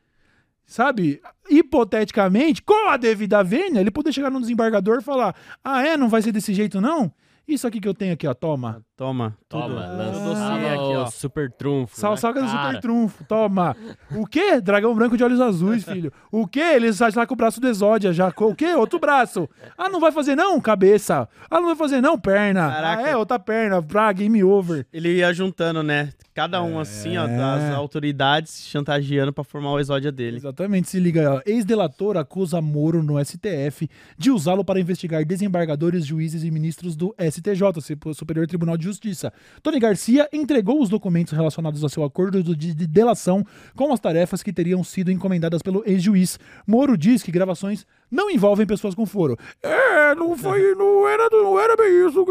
sabe? 0.64 1.20
Hipoteticamente, 1.50 2.62
com 2.62 2.88
a 2.88 2.96
devida 2.96 3.42
vênia, 3.42 3.80
ele 3.80 3.90
poder 3.90 4.12
chegar 4.12 4.30
no 4.30 4.40
desembargador 4.40 4.98
e 4.98 5.04
falar: 5.04 5.34
Ah, 5.62 5.87
é? 5.87 5.96
Não 5.96 6.08
vai 6.08 6.22
ser 6.22 6.32
desse 6.32 6.54
jeito, 6.54 6.80
não? 6.80 7.12
Isso 7.46 7.66
aqui 7.66 7.80
que 7.80 7.88
eu 7.88 7.92
tenho 7.94 8.14
aqui, 8.14 8.26
ó, 8.26 8.32
toma. 8.32 8.82
Toma. 8.96 9.37
Toma, 9.48 9.66
tudo. 9.68 9.96
lançava 9.96 10.54
dossiê 10.54 10.68
aqui, 10.68 10.78
ó. 10.78 11.04
o 11.04 11.11
super 11.11 11.50
trunfo. 11.50 11.98
Sal 11.98 12.12
na 12.12 12.16
salga 12.16 12.40
do 12.42 12.46
cara. 12.46 12.66
super 12.68 12.80
trunfo, 12.80 13.24
toma. 13.24 13.76
O 14.14 14.24
quê? 14.24 14.61
Dragão 14.61 14.94
branco 14.94 15.16
de 15.16 15.24
olhos 15.24 15.40
azuis, 15.40 15.83
filho. 15.85 16.12
O 16.30 16.46
quê? 16.46 16.61
Ele 16.61 16.92
sai 16.92 17.11
lá 17.16 17.26
com 17.26 17.35
o 17.35 17.37
braço 17.37 17.61
do 17.61 17.66
Exódia 17.66 18.12
já. 18.12 18.33
O 18.37 18.54
quê? 18.54 18.72
Outro 18.74 19.00
braço. 19.00 19.48
Ah, 19.76 19.88
não 19.88 19.98
vai 19.98 20.12
fazer 20.12 20.37
não? 20.37 20.61
Cabeça. 20.61 21.28
Ah, 21.50 21.61
não 21.61 21.66
vai 21.66 21.76
fazer 21.76 22.00
não? 22.00 22.16
Perna. 22.16 22.70
Caraca. 22.70 23.02
Ah, 23.02 23.09
é, 23.09 23.16
outra 23.16 23.38
perna. 23.38 23.83
Pra, 23.83 24.12
game 24.12 24.44
over. 24.44 24.87
Ele 24.92 25.16
ia 25.16 25.33
juntando, 25.33 25.83
né? 25.83 26.11
Cada 26.33 26.61
um 26.62 26.80
assim, 26.80 27.16
ó, 27.16 27.28
das 27.28 27.72
autoridades 27.74 28.66
chantageando 28.66 29.33
pra 29.33 29.44
formar 29.44 29.70
o 29.70 29.78
exódia 29.78 30.11
dele. 30.11 30.37
Exatamente, 30.37 30.88
se 30.90 30.98
liga. 30.98 31.35
ó. 31.35 31.40
Ex-delator 31.46 32.16
acusa 32.16 32.61
Moro 32.61 33.04
no 33.04 33.24
STF 33.24 33.88
de 34.18 34.33
usá-lo 34.33 34.64
para 34.64 34.80
investigar 34.80 35.24
desembargadores, 35.24 36.04
juízes 36.04 36.42
e 36.42 36.50
ministros 36.50 36.96
do 36.96 37.14
STJ, 37.20 37.80
Superior 38.14 38.48
Tribunal 38.48 38.76
de 38.76 38.84
Justiça. 38.85 39.33
Tony 39.62 39.79
Garcia 39.79 40.29
entregou 40.33 40.81
os 40.81 40.88
documentos 40.88 41.33
relacionados 41.33 41.83
ao 41.83 41.88
seu 41.88 42.05
acordo 42.05 42.42
de 42.42 42.75
de 42.75 42.87
delação 42.87 43.44
com 43.75 43.92
as 43.92 44.01
tarefas 44.01 44.42
que 44.42 44.53
teriam 44.53 44.83
sido 44.85 45.11
encomendadas 45.11 45.62
pelo 45.62 45.83
ex-juiz. 45.87 46.38
Moro 46.66 46.97
diz 46.97 47.23
que 47.23 47.31
gravações 47.33 47.87
não 48.11 48.31
envolvem 48.31 48.66
pessoas 48.66 48.94
com 48.94 49.05
foro. 49.07 49.37
É, 49.62 50.14
não 50.14 50.37
foi, 50.37 50.75
não 50.75 51.07
era, 51.09 51.29
não 51.31 51.59
era 51.59 51.77
bem 51.77 52.07
isso. 52.07 52.25
que- 52.25 52.31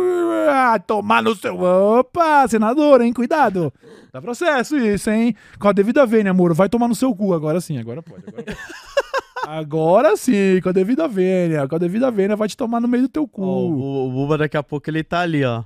Ah, 0.49 0.79
tomar 0.79 1.21
no 1.21 1.35
seu. 1.35 1.59
Opa, 1.59 2.47
senador, 2.47 3.01
hein? 3.01 3.11
Cuidado. 3.13 3.71
Dá 4.11 4.21
processo 4.21 4.77
isso, 4.77 5.09
hein? 5.09 5.35
Com 5.59 5.67
a 5.67 5.71
devida 5.73 6.05
vênia, 6.05 6.33
Moro. 6.33 6.53
Vai 6.53 6.69
tomar 6.69 6.87
no 6.87 6.95
seu 6.95 7.13
cu. 7.15 7.33
Agora 7.33 7.59
sim, 7.59 7.77
agora 7.77 8.01
pode. 8.01 8.23
Agora. 8.27 8.57
Agora 9.45 10.15
sim, 10.15 10.61
com 10.61 10.69
a 10.69 10.71
devida 10.71 11.07
vênia. 11.07 11.67
Com 11.67 11.75
a 11.75 11.79
devida 11.79 12.09
vênia, 12.09 12.35
vai 12.35 12.47
te 12.47 12.55
tomar 12.55 12.79
no 12.79 12.87
meio 12.87 13.03
do 13.03 13.09
teu 13.09 13.27
cu. 13.27 13.41
Ó, 13.43 13.59
o, 13.67 14.07
o 14.07 14.11
Buba 14.11 14.37
daqui 14.37 14.55
a 14.55 14.63
pouco 14.63 14.89
ele 14.89 15.03
tá 15.03 15.19
ali, 15.19 15.43
ó. 15.43 15.63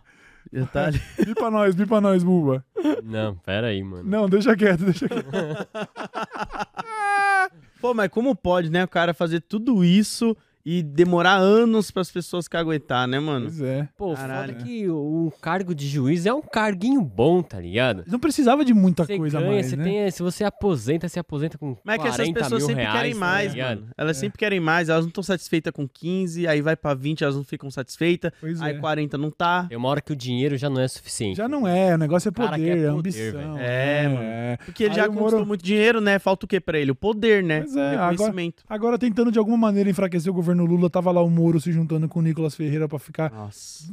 Ele 0.52 0.66
tá 0.66 0.88
ali. 0.88 1.02
Bi 1.26 1.36
pra 1.36 1.52
nós, 1.52 1.76
bi 1.76 1.86
pra 1.86 2.02
nós, 2.02 2.24
Buba. 2.24 2.66
Não, 3.04 3.36
pera 3.38 3.68
aí, 3.68 3.84
mano. 3.84 4.04
Não, 4.04 4.30
deixa 4.30 4.56
quieto, 4.56 4.84
deixa 4.84 5.08
quieto. 5.08 5.28
Pô, 7.80 7.94
mas 7.94 8.10
como 8.10 8.36
pode, 8.36 8.72
né, 8.72 8.84
o 8.84 8.88
cara 8.88 9.14
fazer 9.14 9.42
tudo 9.42 9.84
isso 9.84 10.36
e 10.70 10.84
demorar 10.84 11.36
anos 11.38 11.90
pras 11.92 12.12
pessoas 12.12 12.46
caguetar, 12.46 13.08
né, 13.08 13.20
mano? 13.20 13.46
Pois 13.46 13.62
é. 13.62 13.88
Pô, 13.96 14.14
Caralho. 14.14 14.52
foda 14.54 14.64
que 14.66 14.90
o, 14.90 15.28
o 15.28 15.34
cargo 15.42 15.74
de 15.74 15.88
juiz 15.88 16.26
é 16.26 16.34
um 16.34 16.42
carguinho 16.42 17.00
bom, 17.02 17.42
tá 17.42 17.58
ligado? 17.58 18.04
Não 18.06 18.20
precisava 18.20 18.66
de 18.66 18.74
muita 18.74 19.06
Você 19.06 19.18
coisa 19.18 19.40
ganha, 19.40 19.52
mais, 19.54 19.66
você 19.68 19.76
né? 19.78 19.84
tem, 19.86 20.12
se 20.12 20.22
você 20.22 20.44
aposenta, 20.44 21.08
você 21.08 21.20
aposenta 21.20 21.58
com 21.58 21.78
Mas 21.86 21.96
é 21.96 22.02
que 22.02 22.08
essas 22.08 22.18
40 22.18 22.40
pessoas 22.42 22.64
sempre 22.64 22.82
reais, 22.84 22.98
querem 22.98 23.14
tá 23.14 23.20
mais, 23.20 23.54
ligado? 23.54 23.80
mano. 23.80 23.92
Elas 23.98 24.18
É. 24.18 24.20
sempre 24.20 24.38
querem 24.38 24.60
mais, 24.60 24.90
elas 24.90 25.04
não 25.06 25.10
estão 25.10 25.24
satisfeitas 25.24 25.72
com 25.72 25.88
15, 25.88 26.46
aí 26.48 26.62
vai 26.62 26.76
pra 26.76 26.94
20, 26.94 27.24
elas 27.24 27.38
não 27.38 27.46
ficam 27.46 27.72
satisfeitas, 27.72 28.34
Pois 28.42 28.62
aí 28.62 28.76
é. 28.76 28.80
40 28.80 29.18
não 29.18 29.32
tá. 29.32 29.64
Tem 29.70 29.78
uma 29.78 29.88
hora 29.88 30.02
que 30.02 30.12
o 30.12 30.16
dinheiro 30.18 30.58
já 30.58 30.70
não 30.70 30.82
é 30.82 30.88
suficiente. 30.90 31.38
Já 31.38 31.48
não 31.48 31.66
é, 31.66 31.96
o 31.96 31.98
negócio 31.98 32.28
é 32.28 32.32
cara 32.34 32.50
poder, 32.52 32.64
é 32.70 32.74
poder, 32.76 32.88
ambição. 32.90 33.32
velho. 33.32 33.58
É, 33.58 34.08
mano. 34.10 34.58
Porque 34.66 34.84
ele 34.84 34.90
Aí 34.92 34.96
já 34.98 35.08
conquistou 35.08 35.32
Moro- 35.32 35.46
muito 35.46 35.64
dinheiro, 35.64 36.02
né? 36.02 36.20
Falta 36.20 36.46
o 36.46 36.48
que 36.50 36.60
pra 36.60 36.78
ele? 36.78 36.92
O 36.92 36.96
poder, 36.96 37.42
né? 37.42 37.62
Pois 37.62 37.76
é, 37.78 37.96
o 37.96 38.10
reconhecimento. 38.10 38.64
Agora 38.68 38.98
tentando 38.98 39.32
de 39.32 39.40
alguma 39.40 39.56
maneira 39.58 39.90
enfraquecer 39.90 40.30
o 40.30 40.36
governo 40.36 40.57
Lula, 40.66 40.90
tava 40.90 41.12
lá 41.12 41.22
o 41.22 41.30
Moro 41.30 41.60
se 41.60 41.72
juntando 41.72 42.08
com 42.08 42.20
o 42.20 42.22
Nicolas 42.22 42.56
Ferreira 42.56 42.88
pra 42.88 42.98
ficar 43.00 43.32
Nossa. 43.32 43.86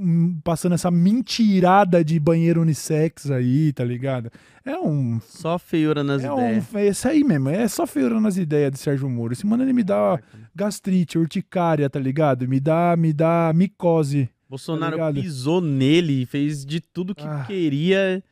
passando 0.42 0.74
essa 0.74 0.90
mentirada 0.90 2.04
de 2.04 2.18
banheiro 2.18 2.60
unissex 2.62 3.30
aí, 3.30 3.72
tá 3.72 3.84
ligado? 3.84 4.30
É 4.64 4.78
um. 4.78 5.20
Só 5.20 5.58
feiura 5.58 6.02
nas 6.04 6.22
É 6.24 6.26
ideias. 6.32 6.72
um. 6.72 6.78
É 6.78 6.88
isso 6.88 7.08
aí 7.08 7.22
mesmo. 7.24 7.48
É 7.48 7.66
só 7.68 7.86
feira 7.86 8.20
nas 8.20 8.36
ideias 8.36 8.72
de 8.72 8.78
Sérgio 8.78 9.08
Moro. 9.10 9.32
Esse 9.32 9.46
mano 9.46 9.62
ele 9.62 9.72
me 9.72 9.82
dá 9.82 10.18
gastrite, 10.54 11.18
urticária, 11.18 11.88
tá 11.90 11.98
ligado? 11.98 12.48
Me 12.48 12.58
dá, 12.60 12.96
me 12.96 13.12
dá 13.12 13.52
micose. 13.54 14.28
Bolsonaro 14.48 14.96
Tá 14.96 15.12
pisou 15.12 15.60
nele, 15.60 16.26
fez 16.26 16.64
de 16.64 16.80
tudo 16.80 17.14
que 17.14 17.24
Ah. 17.26 17.44
queria. 17.46 18.22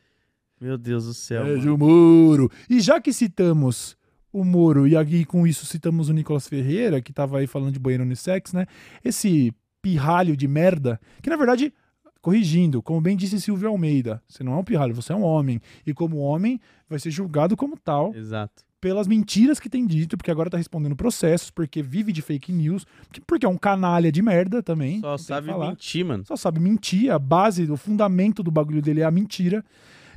Meu 0.61 0.78
Deus 0.78 1.07
do 1.07 1.12
céu. 1.14 1.43
mano. 1.43 1.55
Sérgio 1.55 1.76
Moro. 1.76 2.51
E 2.70 2.80
já 2.80 3.01
que 3.01 3.12
citamos 3.12 3.97
o 4.33 4.45
Moro 4.45 4.87
e 4.89 4.97
aqui 4.97 5.24
com 5.24 5.47
isso 5.47 5.66
citamos 5.66 6.09
o 6.09 6.12
Nicolas 6.12 6.49
Ferreira, 6.49 7.01
que 7.03 7.12
tava 7.12 7.39
aí 7.39 7.47
falando 7.47 7.72
de 7.72 7.78
banheiro 7.78 8.05
unissex, 8.05 8.53
né? 8.53 8.66
Esse 9.05 9.53
pirralho 9.83 10.37
de 10.37 10.47
merda, 10.49 11.01
que 11.22 11.28
na 11.28 11.37
verdade, 11.37 11.72
corrigindo, 12.20 12.80
como 12.83 13.01
bem 13.01 13.16
disse 13.16 13.41
Silvio 13.41 13.68
Almeida, 13.68 14.22
você 14.28 14.45
não 14.45 14.53
é 14.53 14.57
um 14.57 14.64
pirralho, 14.64 14.95
você 14.95 15.12
é 15.12 15.16
um 15.16 15.22
homem. 15.22 15.61
E 15.87 15.93
como 15.93 16.16
homem, 16.18 16.61
vai 16.89 16.99
ser 16.99 17.11
julgado 17.11 17.57
como 17.57 17.76
tal 17.76 18.14
Exato. 18.14 18.62
pelas 18.80 19.07
mentiras 19.09 19.59
que 19.59 19.68
tem 19.68 19.85
dito, 19.87 20.16
porque 20.16 20.30
agora 20.30 20.49
tá 20.49 20.57
respondendo 20.57 20.95
processos, 20.97 21.51
porque 21.51 21.83
vive 21.83 22.12
de 22.12 22.22
fake 22.22 22.53
news, 22.53 22.87
porque 23.26 23.45
é 23.45 23.49
um 23.49 23.57
canalha 23.59 24.12
de 24.12 24.22
merda 24.22 24.62
também. 24.62 25.01
Só 25.01 25.16
sabe 25.18 25.51
mentir, 25.70 26.05
mano. 26.05 26.24
só 26.26 26.37
sabe 26.37 26.61
mentir, 26.61 27.11
a 27.12 27.18
base, 27.18 27.70
o 27.70 27.76
fundamento 27.76 28.43
do 28.43 28.51
bagulho 28.53 28.80
dele 28.80 29.01
é 29.01 29.05
a 29.05 29.11
mentira. 29.11 29.64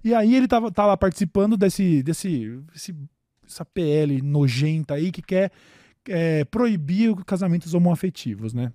E 0.04 0.14
aí 0.14 0.36
ele 0.36 0.48
tava, 0.48 0.72
tá 0.72 0.86
lá 0.86 0.96
participando 0.96 1.58
desse, 1.58 2.04
desse, 2.04 2.60
esse- 2.76 2.96
essa 3.46 3.66
PL 3.66 4.22
nojenta 4.22 4.96
aí 4.96 5.12
que 5.12 5.22
quer 5.22 5.52
é, 6.08 6.44
proibir 6.46 7.12
os 7.16 7.24
casamentos 7.24 7.74
homoafetivos, 7.74 8.54
né? 8.54 8.72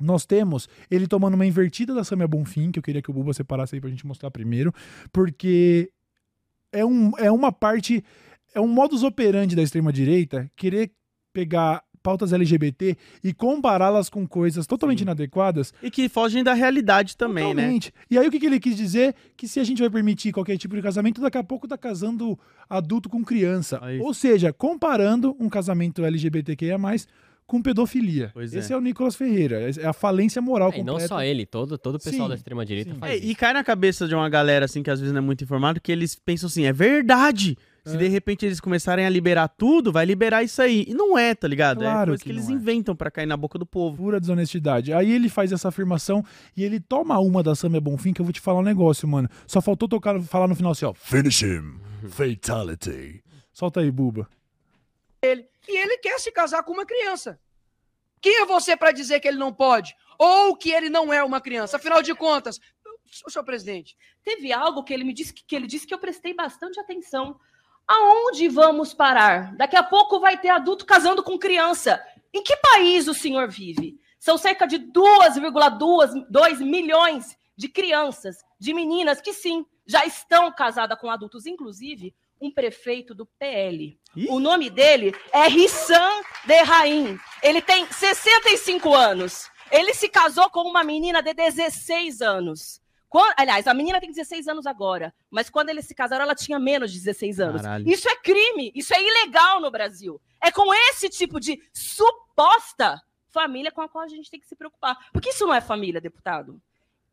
Nós 0.00 0.24
temos 0.24 0.68
ele 0.90 1.08
tomando 1.08 1.34
uma 1.34 1.46
invertida 1.46 1.92
da 1.94 2.04
Samia 2.04 2.28
Bonfim, 2.28 2.70
que 2.70 2.78
eu 2.78 2.82
queria 2.82 3.02
que 3.02 3.10
o 3.10 3.14
Buba 3.14 3.32
separasse 3.32 3.74
aí 3.74 3.80
pra 3.80 3.90
gente 3.90 4.06
mostrar 4.06 4.30
primeiro, 4.30 4.72
porque 5.12 5.90
é, 6.72 6.84
um, 6.84 7.10
é 7.18 7.30
uma 7.30 7.50
parte, 7.50 8.04
é 8.54 8.60
um 8.60 8.68
modus 8.68 9.02
operandi 9.02 9.56
da 9.56 9.62
extrema-direita 9.62 10.50
querer 10.56 10.92
pegar 11.32 11.82
pautas 12.08 12.32
LGBT 12.32 12.96
e 13.22 13.34
compará-las 13.34 14.08
com 14.08 14.26
coisas 14.26 14.66
totalmente 14.66 15.00
Sim. 15.00 15.04
inadequadas 15.04 15.74
E 15.82 15.90
que 15.90 16.08
fogem 16.08 16.42
da 16.42 16.54
realidade 16.54 17.14
também, 17.14 17.52
né? 17.52 17.62
Totalmente. 17.62 17.92
E 18.10 18.16
aí 18.18 18.26
o 18.26 18.30
que, 18.30 18.40
que 18.40 18.46
ele 18.46 18.58
quis 18.58 18.74
dizer? 18.74 19.14
Que 19.36 19.46
se 19.46 19.60
a 19.60 19.64
gente 19.64 19.80
vai 19.80 19.90
permitir 19.90 20.32
qualquer 20.32 20.56
tipo 20.56 20.74
de 20.74 20.80
casamento, 20.80 21.20
daqui 21.20 21.36
a 21.36 21.44
pouco 21.44 21.68
tá 21.68 21.76
casando 21.76 22.38
adulto 22.70 23.10
com 23.10 23.22
criança. 23.22 23.78
Aí. 23.82 24.00
Ou 24.00 24.14
seja, 24.14 24.54
comparando 24.54 25.36
um 25.38 25.50
casamento 25.50 26.02
LGBTQIA+, 26.02 26.78
com 27.46 27.60
pedofilia. 27.62 28.30
Pois 28.32 28.54
Esse 28.54 28.72
é. 28.72 28.74
é. 28.74 28.78
o 28.78 28.80
Nicolas 28.80 29.14
Ferreira. 29.16 29.70
É 29.78 29.86
a 29.86 29.92
falência 29.92 30.40
moral 30.40 30.70
É, 30.72 30.76
e 30.78 30.82
não 30.82 30.94
completa. 30.94 31.08
só 31.08 31.22
ele, 31.22 31.44
todo, 31.44 31.76
todo 31.76 31.96
o 31.96 31.98
pessoal 31.98 32.22
Sim, 32.24 32.28
da 32.30 32.34
extrema-direita 32.34 32.94
faz 32.94 33.12
É, 33.12 33.16
isso. 33.16 33.26
e 33.26 33.34
cai 33.34 33.52
na 33.52 33.62
cabeça 33.64 34.06
de 34.08 34.14
uma 34.14 34.28
galera, 34.28 34.64
assim, 34.64 34.82
que 34.82 34.90
às 34.90 34.98
vezes 35.00 35.12
não 35.12 35.18
é 35.18 35.22
muito 35.24 35.44
informado, 35.44 35.80
que 35.80 35.90
eles 35.92 36.14
pensam 36.14 36.46
assim, 36.46 36.64
é 36.64 36.72
verdade. 36.72 37.56
Se 37.84 37.94
É. 37.94 37.98
de 37.98 38.08
repente 38.08 38.44
eles 38.44 38.60
começarem 38.60 39.06
a 39.06 39.08
liberar 39.10 39.48
tudo, 39.48 39.90
vai 39.92 40.04
liberar 40.04 40.42
isso 40.42 40.60
aí. 40.60 40.84
E 40.88 40.94
não 40.94 41.16
é, 41.18 41.34
tá 41.34 41.48
ligado? 41.48 41.82
é 41.82 41.86
Claro 41.90 42.10
coisa 42.10 42.22
que 42.22 42.28
que, 42.30 42.34
eles 42.36 42.48
é. 42.48 42.52
inventam 42.52 42.94
pra 42.94 43.10
cair 43.10 43.26
na 43.26 43.36
boca 43.36 43.58
do 43.58 43.64
povo. 43.66 43.96
Pura 44.02 44.20
desonestidade. 44.20 44.92
Aí 44.92 45.10
ele 45.10 45.28
faz 45.28 45.52
essa 45.52 45.68
afirmação 45.68 46.24
e 46.56 46.62
ele 46.64 46.80
toma 46.80 47.18
uma 47.18 47.42
da 47.42 47.54
Samia 47.54 47.80
Bonfim 47.80 48.12
que 48.12 48.20
eu 48.20 48.24
vou 48.24 48.32
te 48.32 48.40
falar 48.40 48.60
um 48.60 48.62
negócio, 48.64 49.06
mano. 49.08 49.28
Só 49.46 49.60
faltou 49.60 49.88
tocar, 49.88 50.20
falar 50.22 50.46
no 50.48 50.54
final 50.54 50.72
assim, 50.72 50.84
ó. 50.84 50.92
Finish 50.94 51.42
him. 51.42 51.80
Fatality. 52.08 53.22
Solta 53.52 53.80
aí, 53.80 53.90
Buba. 53.90 54.28
ele 55.22 55.46
e 55.68 55.76
ele 55.76 55.98
quer 55.98 56.18
se 56.18 56.30
casar 56.32 56.62
com 56.62 56.72
uma 56.72 56.86
criança. 56.86 57.38
Quem 58.20 58.40
é 58.42 58.46
você 58.46 58.76
para 58.76 58.90
dizer 58.92 59.20
que 59.20 59.28
ele 59.28 59.36
não 59.38 59.52
pode? 59.52 59.94
Ou 60.18 60.56
que 60.56 60.70
ele 60.70 60.88
não 60.90 61.12
é 61.12 61.22
uma 61.22 61.40
criança? 61.40 61.76
Afinal 61.76 62.02
de 62.02 62.14
contas, 62.14 62.58
senhor 63.28 63.44
presidente, 63.44 63.96
teve 64.24 64.52
algo 64.52 64.82
que 64.82 64.92
ele 64.94 65.04
me 65.04 65.12
disse 65.12 65.32
que, 65.32 65.44
que 65.44 65.54
ele 65.54 65.66
disse 65.66 65.86
que 65.86 65.92
eu 65.94 65.98
prestei 65.98 66.34
bastante 66.34 66.80
atenção. 66.80 67.38
Aonde 67.88 68.48
vamos 68.48 68.92
parar? 68.92 69.56
Daqui 69.56 69.74
a 69.74 69.82
pouco 69.82 70.20
vai 70.20 70.36
ter 70.36 70.50
adulto 70.50 70.84
casando 70.84 71.22
com 71.22 71.38
criança. 71.38 71.98
Em 72.34 72.42
que 72.42 72.54
país 72.58 73.08
o 73.08 73.14
senhor 73.14 73.48
vive? 73.48 73.98
São 74.20 74.36
cerca 74.36 74.66
de 74.66 74.78
2,2 74.78 76.60
milhões 76.60 77.34
de 77.56 77.66
crianças, 77.66 78.36
de 78.60 78.74
meninas 78.74 79.22
que 79.22 79.32
sim, 79.32 79.64
já 79.86 80.04
estão 80.04 80.52
casadas 80.52 80.98
com 81.00 81.10
adultos, 81.10 81.46
inclusive 81.46 82.14
um 82.40 82.50
prefeito 82.50 83.14
do 83.14 83.26
PL. 83.26 83.98
Ih. 84.14 84.28
O 84.28 84.38
nome 84.38 84.68
dele 84.68 85.14
é 85.32 85.48
Rissam 85.48 86.22
de 86.46 86.62
Raim. 86.62 87.18
Ele 87.42 87.62
tem 87.62 87.90
65 87.90 88.94
anos. 88.94 89.48
Ele 89.70 89.92
se 89.94 90.08
casou 90.08 90.48
com 90.50 90.60
uma 90.60 90.84
menina 90.84 91.22
de 91.22 91.32
16 91.32 92.20
anos. 92.20 92.80
Quan- 93.08 93.32
aliás, 93.36 93.66
a 93.66 93.72
menina 93.74 94.00
tem 94.00 94.10
16 94.10 94.46
anos 94.48 94.66
agora, 94.66 95.14
mas 95.30 95.48
quando 95.48 95.70
eles 95.70 95.86
se 95.86 95.94
casaram, 95.94 96.22
ela 96.24 96.34
tinha 96.34 96.58
menos 96.58 96.92
de 96.92 96.98
16 96.98 97.40
anos. 97.40 97.62
Caralho. 97.62 97.88
Isso 97.88 98.08
é 98.08 98.16
crime, 98.16 98.70
isso 98.74 98.92
é 98.94 99.02
ilegal 99.02 99.60
no 99.60 99.70
Brasil. 99.70 100.20
É 100.42 100.50
com 100.50 100.72
esse 100.74 101.08
tipo 101.08 101.40
de 101.40 101.60
suposta 101.72 103.02
família 103.30 103.70
com 103.70 103.80
a 103.82 103.88
qual 103.88 104.04
a 104.04 104.08
gente 104.08 104.30
tem 104.30 104.40
que 104.40 104.46
se 104.46 104.56
preocupar. 104.56 104.96
Porque 105.12 105.30
isso 105.30 105.46
não 105.46 105.54
é 105.54 105.60
família, 105.60 106.00
deputado. 106.00 106.60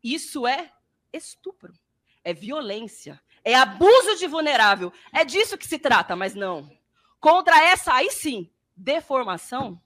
Isso 0.02 0.46
é 0.46 0.70
estupro, 1.12 1.72
é 2.22 2.32
violência, 2.34 3.20
é 3.44 3.54
abuso 3.54 4.16
de 4.16 4.26
vulnerável. 4.26 4.92
É 5.12 5.24
disso 5.24 5.56
que 5.58 5.66
se 5.66 5.78
trata, 5.78 6.14
mas 6.14 6.34
não. 6.34 6.70
Contra 7.20 7.58
essa, 7.64 7.94
aí 7.94 8.10
sim, 8.10 8.50
deformação, 8.76 9.80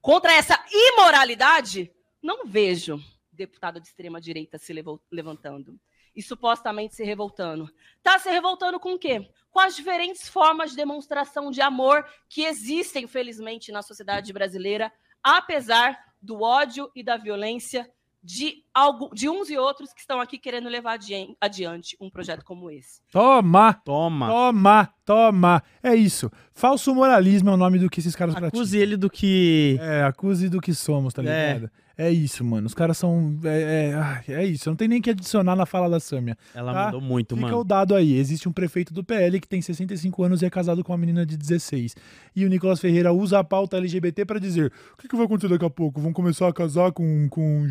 contra 0.00 0.32
essa 0.32 0.62
imoralidade, 0.70 1.92
não 2.20 2.44
vejo 2.44 3.02
deputado 3.32 3.80
de 3.80 3.86
extrema 3.88 4.20
direita 4.20 4.58
se 4.58 4.72
levantando 5.10 5.78
e 6.14 6.22
supostamente 6.22 6.94
se 6.94 7.02
revoltando. 7.04 7.70
Está 7.96 8.18
se 8.18 8.28
revoltando 8.30 8.78
com 8.78 8.94
o 8.94 8.98
quê? 8.98 9.28
Com 9.50 9.60
as 9.60 9.74
diferentes 9.74 10.28
formas 10.28 10.70
de 10.70 10.76
demonstração 10.76 11.50
de 11.50 11.60
amor 11.62 12.04
que 12.28 12.42
existem, 12.44 13.06
felizmente, 13.06 13.72
na 13.72 13.80
sociedade 13.82 14.32
brasileira, 14.32 14.92
apesar 15.22 15.98
do 16.20 16.42
ódio 16.42 16.90
e 16.94 17.02
da 17.02 17.16
violência 17.16 17.88
de, 18.24 18.62
algo, 18.72 19.12
de 19.12 19.28
uns 19.28 19.50
e 19.50 19.58
outros 19.58 19.92
que 19.92 20.00
estão 20.00 20.20
aqui 20.20 20.38
querendo 20.38 20.68
levar 20.68 20.96
adiante 21.40 21.96
um 22.00 22.08
projeto 22.08 22.44
como 22.44 22.70
esse. 22.70 23.00
Toma! 23.10 23.74
Toma. 23.74 24.28
Toma! 24.28 24.94
Toma! 25.04 25.62
É 25.82 25.94
isso. 25.94 26.30
Falso 26.52 26.94
moralismo 26.94 27.50
é 27.50 27.54
o 27.54 27.56
nome 27.56 27.80
do 27.80 27.90
que 27.90 27.98
esses 27.98 28.14
caras 28.14 28.34
praticam. 28.34 28.60
Acuse 28.60 28.78
ele 28.78 28.96
do 28.96 29.10
que. 29.10 29.76
É, 29.80 30.04
acuse 30.04 30.48
do 30.48 30.60
que 30.60 30.72
somos, 30.72 31.12
tá 31.12 31.22
É. 31.22 31.54
ligado? 31.54 31.66
É, 31.66 31.81
isso, 32.10 32.44
mano. 32.44 32.66
Os 32.66 32.74
caras 32.74 32.96
são. 32.96 33.38
É, 33.44 33.92
é, 34.28 34.32
é 34.34 34.44
isso. 34.46 34.68
Não 34.68 34.76
tem 34.76 34.88
nem 34.88 35.00
que 35.00 35.10
adicionar 35.10 35.54
na 35.54 35.66
fala 35.66 35.88
da 35.90 36.00
Sâmia. 36.00 36.36
Ela 36.54 36.72
Tá? 36.72 36.84
mandou 36.86 37.00
muito, 37.00 37.34
Fica 37.36 37.48
o 37.48 37.50
mano. 37.50 37.64
dado 37.64 37.94
aí. 37.94 38.14
Existe 38.16 38.48
um 38.48 38.52
prefeito 38.52 38.94
do 38.94 39.04
PL 39.04 39.38
que 39.40 39.46
tem 39.48 39.60
65 39.60 40.22
anos 40.24 40.42
e 40.42 40.46
é 40.46 40.50
casado 40.50 40.82
com 40.82 40.92
uma 40.92 40.98
menina 40.98 41.26
de 41.26 41.36
16. 41.36 41.94
E 42.34 42.44
o 42.44 42.48
Nicolas 42.48 42.80
Ferreira 42.80 43.12
usa 43.12 43.38
a 43.38 43.44
pauta 43.44 43.76
LGBT 43.76 44.24
pra 44.24 44.38
dizer: 44.38 44.72
o 44.94 44.96
que, 44.96 45.06
que 45.08 45.16
vai 45.16 45.26
acontecer 45.26 45.48
daqui 45.48 45.64
a 45.64 45.70
pouco? 45.70 46.00
Vão 46.00 46.12
começar 46.12 46.48
a 46.48 46.52
casar 46.52 46.92
com. 46.92 47.28
com... 47.28 47.66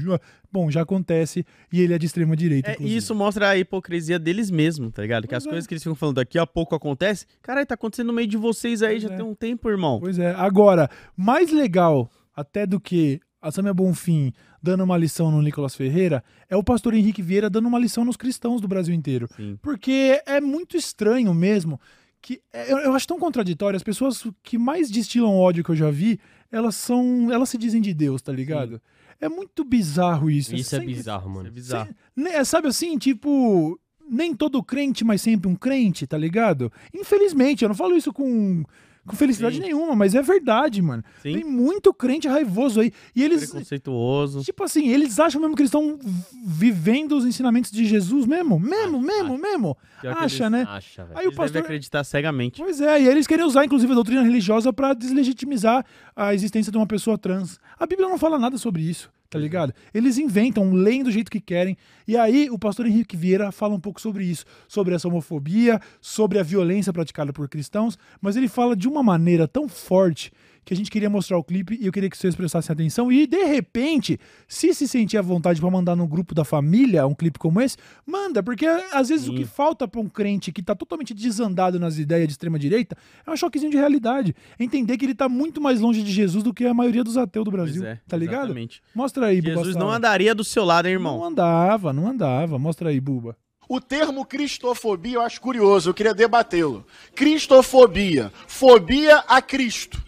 Bom, 0.51 0.69
já 0.69 0.81
acontece. 0.81 1.45
E 1.71 1.81
ele 1.81 1.93
é 1.93 1.97
de 1.97 2.05
extrema 2.05 2.35
direita. 2.35 2.71
É, 2.71 2.73
inclusive. 2.73 2.93
e 2.95 2.97
isso 2.97 3.15
mostra 3.15 3.49
a 3.49 3.57
hipocrisia 3.57 4.19
deles 4.19 4.51
mesmo, 4.51 4.91
tá 4.91 5.01
ligado? 5.01 5.23
Que 5.23 5.29
Pois 5.29 5.43
as 5.43 5.47
é. 5.47 5.49
coisas 5.49 5.67
que 5.67 5.73
eles 5.73 5.81
ficam 5.83 5.95
falando 5.95 6.15
daqui 6.17 6.37
a 6.37 6.45
pouco 6.45 6.75
acontece. 6.75 7.25
Caralho, 7.41 7.65
tá 7.65 7.75
acontecendo 7.75 8.07
no 8.07 8.13
meio 8.13 8.27
de 8.27 8.37
vocês 8.37 8.83
aí 8.83 8.99
Pois 8.99 9.03
já 9.03 9.09
é. 9.13 9.15
tem 9.17 9.25
um 9.25 9.33
tempo, 9.33 9.69
irmão. 9.69 9.99
Pois 9.99 10.19
é. 10.19 10.31
Agora, 10.35 10.89
mais 11.15 11.51
legal 11.51 12.09
até 12.35 12.65
do 12.67 12.79
que 12.79 13.19
a 13.41 13.51
Samia 13.51 13.73
Bonfim 13.73 14.31
dando 14.61 14.83
uma 14.83 14.97
lição 14.97 15.31
no 15.31 15.41
Nicolas 15.41 15.75
Ferreira 15.75 16.23
é 16.49 16.55
o 16.55 16.63
pastor 16.63 16.93
Henrique 16.93 17.21
Vieira 17.21 17.49
dando 17.49 17.67
uma 17.67 17.79
lição 17.79 18.05
nos 18.05 18.15
cristãos 18.15 18.61
do 18.61 18.67
Brasil 18.67 18.93
inteiro. 18.93 19.27
Sim. 19.35 19.57
Porque 19.61 20.21
é 20.25 20.39
muito 20.39 20.77
estranho 20.77 21.33
mesmo 21.33 21.79
que 22.21 22.39
é, 22.53 22.71
eu, 22.71 22.77
eu 22.77 22.93
acho 22.93 23.07
tão 23.07 23.17
contraditório 23.19 23.75
as 23.75 23.81
pessoas 23.83 24.23
que 24.43 24.57
mais 24.57 24.91
destilam 24.91 25.35
ódio 25.35 25.63
que 25.63 25.71
eu 25.71 25.75
já 25.75 25.89
vi, 25.89 26.19
elas 26.51 26.75
são, 26.75 27.31
elas 27.31 27.49
se 27.49 27.57
dizem 27.57 27.81
de 27.81 27.93
Deus, 27.95 28.21
tá 28.21 28.31
ligado? 28.31 28.79
É 29.19 29.27
muito 29.27 29.63
bizarro 29.63 30.29
isso. 30.29 30.53
Isso 30.55 30.75
é 30.75 30.79
sempre- 30.79 30.93
bizarro, 30.93 31.25
Isso 31.27 31.35
mano. 31.35 31.47
é 31.47 31.51
bizarro. 31.51 31.89
né, 32.15 32.43
sabe 32.43 32.67
assim, 32.67 32.95
tipo, 32.99 33.79
nem 34.07 34.35
todo 34.35 34.61
crente, 34.61 35.03
mas 35.03 35.21
sempre 35.21 35.49
um 35.49 35.55
crente, 35.55 36.05
tá 36.05 36.17
ligado? 36.17 36.71
Infelizmente, 36.93 37.63
eu 37.63 37.69
não 37.69 37.75
falo 37.75 37.95
isso 37.95 38.13
com, 38.13 38.63
com 39.07 39.15
felicidade 39.15 39.55
Sim. 39.55 39.61
nenhuma, 39.63 39.95
mas 39.95 40.13
é 40.13 40.21
verdade, 40.21 40.81
mano. 40.81 41.03
Sim. 41.21 41.33
Tem 41.33 41.43
muito 41.43 41.93
crente 41.93 42.27
raivoso 42.27 42.81
aí. 42.81 42.91
E 43.15 43.23
eles, 43.23 43.49
Preconceituoso. 43.49 44.41
tipo 44.43 44.63
assim, 44.63 44.89
eles 44.89 45.19
acham 45.19 45.41
mesmo 45.41 45.55
que 45.55 45.61
eles 45.63 45.69
estão 45.69 45.97
vivendo 46.45 47.13
os 47.17 47.25
ensinamentos 47.25 47.71
de 47.71 47.85
Jesus 47.85 48.25
mesmo? 48.25 48.59
Mesmo, 48.59 49.01
mesmo, 49.01 49.37
mesmo. 49.37 49.77
Pior 50.01 50.15
Acha, 50.17 50.49
né? 50.49 50.65
Acha, 50.67 51.03
velho. 51.05 51.17
Aí 51.19 51.25
o 51.25 51.29
Eles 51.29 51.35
devem 51.37 51.45
pastor. 51.47 51.61
acreditar 51.63 52.03
cegamente. 52.03 52.61
Pois 52.61 52.79
é, 52.81 53.01
e 53.01 53.07
eles 53.07 53.25
querem 53.27 53.45
usar, 53.45 53.65
inclusive, 53.65 53.91
a 53.91 53.95
doutrina 53.95 54.21
religiosa 54.21 54.71
pra 54.71 54.93
deslegitimizar 54.93 55.85
a 56.15 56.33
existência 56.33 56.71
de 56.71 56.77
uma 56.77 56.87
pessoa 56.87 57.17
trans. 57.17 57.59
A 57.79 57.85
Bíblia 57.85 58.07
não 58.07 58.17
fala 58.17 58.37
nada 58.37 58.57
sobre 58.57 58.81
isso, 58.83 59.11
tá 59.31 59.39
ligado? 59.39 59.73
Eles 59.93 60.17
inventam, 60.17 60.73
leem 60.73 61.03
do 61.03 61.09
jeito 61.09 61.31
que 61.31 61.39
querem. 61.39 61.77
E 62.05 62.17
aí 62.17 62.49
o 62.51 62.59
pastor 62.59 62.85
Henrique 62.85 63.15
Vieira 63.15 63.49
fala 63.49 63.73
um 63.73 63.79
pouco 63.79 63.99
sobre 64.01 64.25
isso, 64.25 64.43
sobre 64.67 64.93
essa 64.93 65.07
homofobia, 65.07 65.79
sobre 66.01 66.37
a 66.37 66.43
violência 66.43 66.91
praticada 66.91 67.31
por 67.31 67.47
cristãos, 67.47 67.97
mas 68.19 68.35
ele 68.35 68.49
fala 68.49 68.75
de 68.75 68.89
uma 68.89 69.01
maneira 69.01 69.47
tão 69.47 69.69
forte 69.69 70.33
que 70.63 70.73
a 70.73 70.77
gente 70.77 70.91
queria 70.91 71.09
mostrar 71.09 71.37
o 71.37 71.43
clipe 71.43 71.77
e 71.79 71.85
eu 71.85 71.91
queria 71.91 72.09
que 72.09 72.17
vocês 72.17 72.35
prestassem 72.35 72.73
atenção. 72.73 73.11
E 73.11 73.25
de 73.25 73.43
repente, 73.45 74.19
se 74.47 74.73
se 74.73 74.87
sentir 74.87 75.17
à 75.17 75.21
vontade 75.21 75.59
pra 75.59 75.69
mandar 75.69 75.95
no 75.95 76.07
grupo 76.07 76.35
da 76.35 76.43
família 76.43 77.05
um 77.07 77.15
clipe 77.15 77.39
como 77.39 77.59
esse, 77.61 77.77
manda, 78.05 78.43
porque 78.43 78.65
às 78.65 79.09
vezes 79.09 79.27
o 79.27 79.31
Sim. 79.31 79.37
que 79.37 79.45
falta 79.45 79.87
pra 79.87 79.99
um 79.99 80.07
crente 80.07 80.51
que 80.51 80.61
tá 80.61 80.75
totalmente 80.75 81.13
desandado 81.13 81.79
nas 81.79 81.97
ideias 81.97 82.27
de 82.27 82.33
extrema 82.33 82.59
direita 82.59 82.95
é 83.25 83.31
um 83.31 83.35
choquezinho 83.35 83.71
de 83.71 83.77
realidade. 83.77 84.35
Entender 84.59 84.97
que 84.97 85.05
ele 85.05 85.15
tá 85.15 85.27
muito 85.27 85.59
mais 85.59 85.79
longe 85.79 86.03
de 86.03 86.11
Jesus 86.11 86.43
do 86.43 86.53
que 86.53 86.65
a 86.65 86.73
maioria 86.73 87.03
dos 87.03 87.17
ateus 87.17 87.45
do 87.45 87.51
Brasil. 87.51 87.81
Pois 87.81 87.93
é, 87.93 87.99
tá 88.07 88.17
ligado? 88.17 88.45
exatamente. 88.45 88.81
Mostra 88.93 89.27
aí, 89.27 89.41
Jesus 89.41 89.67
Buba. 89.69 89.79
não 89.79 89.87
Sala. 89.87 89.97
andaria 89.97 90.35
do 90.35 90.43
seu 90.43 90.63
lado, 90.63 90.87
hein, 90.87 90.93
irmão? 90.93 91.17
Não 91.17 91.25
andava, 91.25 91.91
não 91.93 92.07
andava. 92.07 92.59
Mostra 92.59 92.89
aí, 92.89 92.99
Buba. 92.99 93.35
O 93.67 93.79
termo 93.79 94.25
cristofobia 94.25 95.15
eu 95.15 95.21
acho 95.21 95.39
curioso, 95.39 95.89
eu 95.89 95.93
queria 95.93 96.13
debatê-lo. 96.13 96.85
Cristofobia, 97.15 98.31
fobia 98.45 99.19
a 99.27 99.41
Cristo, 99.41 100.03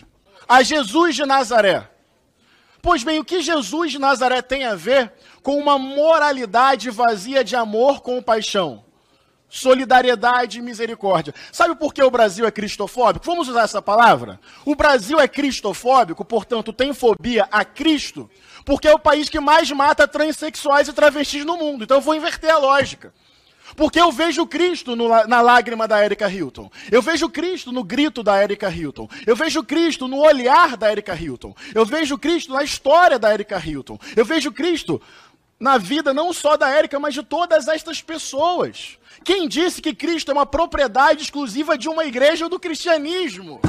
a 0.48 0.64
Jesus 0.64 1.16
de 1.16 1.26
Nazaré. 1.26 1.90
Pois 2.82 3.02
bem, 3.02 3.18
o 3.18 3.24
que 3.24 3.42
Jesus 3.42 3.94
de 3.94 4.00
Nazaré 4.00 4.42
tem 4.42 4.66
a 4.66 4.76
ver 4.76 5.14
com 5.42 5.58
uma 5.58 5.80
moralidade 5.80 6.90
vazia 6.90 7.44
de 7.44 7.56
amor 7.56 8.02
com 8.02 8.22
paixão? 8.22 8.84
Solidariedade 9.48 10.60
e 10.60 10.62
misericórdia. 10.62 11.34
Sabe 11.52 11.76
por 11.76 11.94
que 11.94 12.04
o 12.04 12.12
Brasil 12.12 12.46
é 12.46 12.52
cristofóbico? 12.52 13.26
Vamos 13.26 13.48
usar 13.48 13.62
essa 13.64 13.82
palavra? 13.82 14.40
O 14.66 14.76
Brasil 14.76 15.20
é 15.20 15.28
cristofóbico, 15.28 16.26
portanto, 16.26 16.74
tem 16.74 16.94
fobia 16.94 17.48
a 17.52 17.64
Cristo, 17.64 18.30
porque 18.66 18.88
é 18.88 18.94
o 18.94 19.00
país 19.00 19.30
que 19.30 19.40
mais 19.40 19.72
mata 19.72 20.08
transexuais 20.08 20.88
e 20.88 20.94
travestis 20.94 21.46
no 21.46 21.56
mundo. 21.56 21.86
Então 21.86 21.98
eu 21.98 22.02
vou 22.02 22.16
inverter 22.16 22.52
a 22.52 22.58
lógica. 22.58 23.14
Porque 23.76 24.00
eu 24.00 24.12
vejo 24.12 24.46
Cristo 24.46 24.96
no 24.96 25.08
na 25.28 25.42
lágrima 25.42 25.88
da 25.88 26.04
Erika 26.04 26.30
Hilton. 26.30 26.72
Eu 26.92 27.02
vejo 27.02 27.30
Cristo 27.30 27.72
no 27.72 27.84
grito 27.84 28.24
da 28.24 28.42
Erika 28.42 28.70
Hilton. 28.70 29.10
Eu 29.26 29.36
vejo 29.36 29.64
Cristo 29.64 30.08
no 30.08 30.20
olhar 30.20 30.78
da 30.78 30.92
Erika 30.92 31.16
Hilton. 31.16 31.56
Eu 31.74 31.86
vejo 31.86 32.18
Cristo 32.18 32.54
na 32.54 32.64
história 32.64 33.18
da 33.18 33.34
Erika 33.34 33.58
Hilton. 33.58 34.00
Eu 34.16 34.26
vejo 34.26 34.52
Cristo 34.52 35.02
na 35.60 35.78
vida 35.78 36.14
não 36.14 36.34
só 36.34 36.58
da 36.58 36.78
Erika, 36.78 37.00
mas 37.00 37.14
de 37.14 37.24
todas 37.24 37.68
estas 37.68 38.02
pessoas. 38.02 38.98
Quem 39.24 39.48
disse 39.48 39.82
que 39.82 39.94
Cristo 39.94 40.32
é 40.32 40.34
uma 40.34 40.46
propriedade 40.46 41.24
exclusiva 41.24 41.78
de 41.78 41.88
uma 41.88 42.06
igreja 42.06 42.46
ou 42.46 42.50
do 42.50 42.60
cristianismo? 42.60 43.62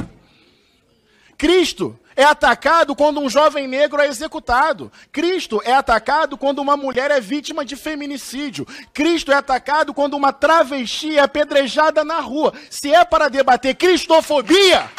Cristo 1.37 1.99
é 2.15 2.23
atacado 2.23 2.95
quando 2.95 3.19
um 3.19 3.29
jovem 3.29 3.67
negro 3.67 4.01
é 4.01 4.07
executado. 4.07 4.91
Cristo 5.11 5.61
é 5.65 5.73
atacado 5.73 6.37
quando 6.37 6.59
uma 6.59 6.77
mulher 6.77 7.11
é 7.11 7.19
vítima 7.19 7.65
de 7.65 7.75
feminicídio. 7.75 8.65
Cristo 8.93 9.31
é 9.31 9.35
atacado 9.35 9.93
quando 9.93 10.13
uma 10.13 10.31
travesti 10.31 11.17
é 11.17 11.21
apedrejada 11.21 12.05
na 12.05 12.21
rua. 12.21 12.53
Se 12.69 12.93
é 12.93 13.03
para 13.03 13.27
debater 13.27 13.75
cristofobia, 13.75 14.89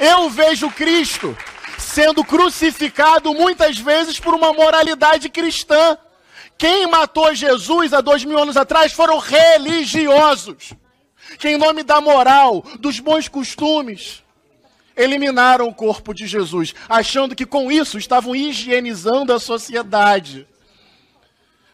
eu 0.00 0.28
vejo 0.30 0.68
Cristo 0.70 1.36
sendo 1.78 2.24
crucificado 2.24 3.32
muitas 3.32 3.78
vezes 3.78 4.18
por 4.18 4.34
uma 4.34 4.52
moralidade 4.52 5.28
cristã. 5.28 5.96
Quem 6.58 6.88
matou 6.88 7.32
Jesus 7.34 7.92
há 7.92 8.00
dois 8.00 8.24
mil 8.24 8.38
anos 8.38 8.56
atrás 8.56 8.92
foram 8.92 9.18
religiosos, 9.18 10.72
que, 11.38 11.50
em 11.50 11.56
nome 11.56 11.84
da 11.84 12.00
moral, 12.00 12.64
dos 12.80 12.98
bons 12.98 13.28
costumes, 13.28 14.23
eliminaram 14.96 15.68
o 15.68 15.74
corpo 15.74 16.14
de 16.14 16.26
Jesus, 16.26 16.74
achando 16.88 17.34
que 17.34 17.46
com 17.46 17.70
isso 17.70 17.98
estavam 17.98 18.34
higienizando 18.34 19.32
a 19.32 19.40
sociedade. 19.40 20.46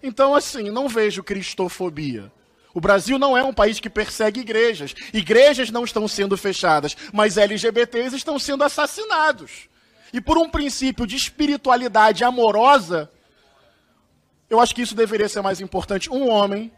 Então, 0.02 0.34
assim, 0.34 0.70
não 0.70 0.88
vejo 0.88 1.22
cristofobia. 1.22 2.32
O 2.72 2.80
Brasil 2.80 3.18
não 3.18 3.36
é 3.36 3.42
um 3.42 3.52
país 3.52 3.80
que 3.80 3.90
persegue 3.90 4.40
igrejas. 4.40 4.94
Igrejas 5.12 5.70
não 5.70 5.84
estão 5.84 6.06
sendo 6.06 6.36
fechadas, 6.36 6.96
mas 7.12 7.36
LGBTs 7.36 8.16
estão 8.16 8.38
sendo 8.38 8.64
assassinados. 8.64 9.68
E 10.12 10.20
por 10.20 10.38
um 10.38 10.48
princípio 10.48 11.06
de 11.06 11.16
espiritualidade 11.16 12.24
amorosa, 12.24 13.10
eu 14.48 14.60
acho 14.60 14.74
que 14.74 14.82
isso 14.82 14.94
deveria 14.94 15.28
ser 15.28 15.42
mais 15.42 15.60
importante. 15.60 16.10
Um 16.10 16.28
homem 16.28 16.72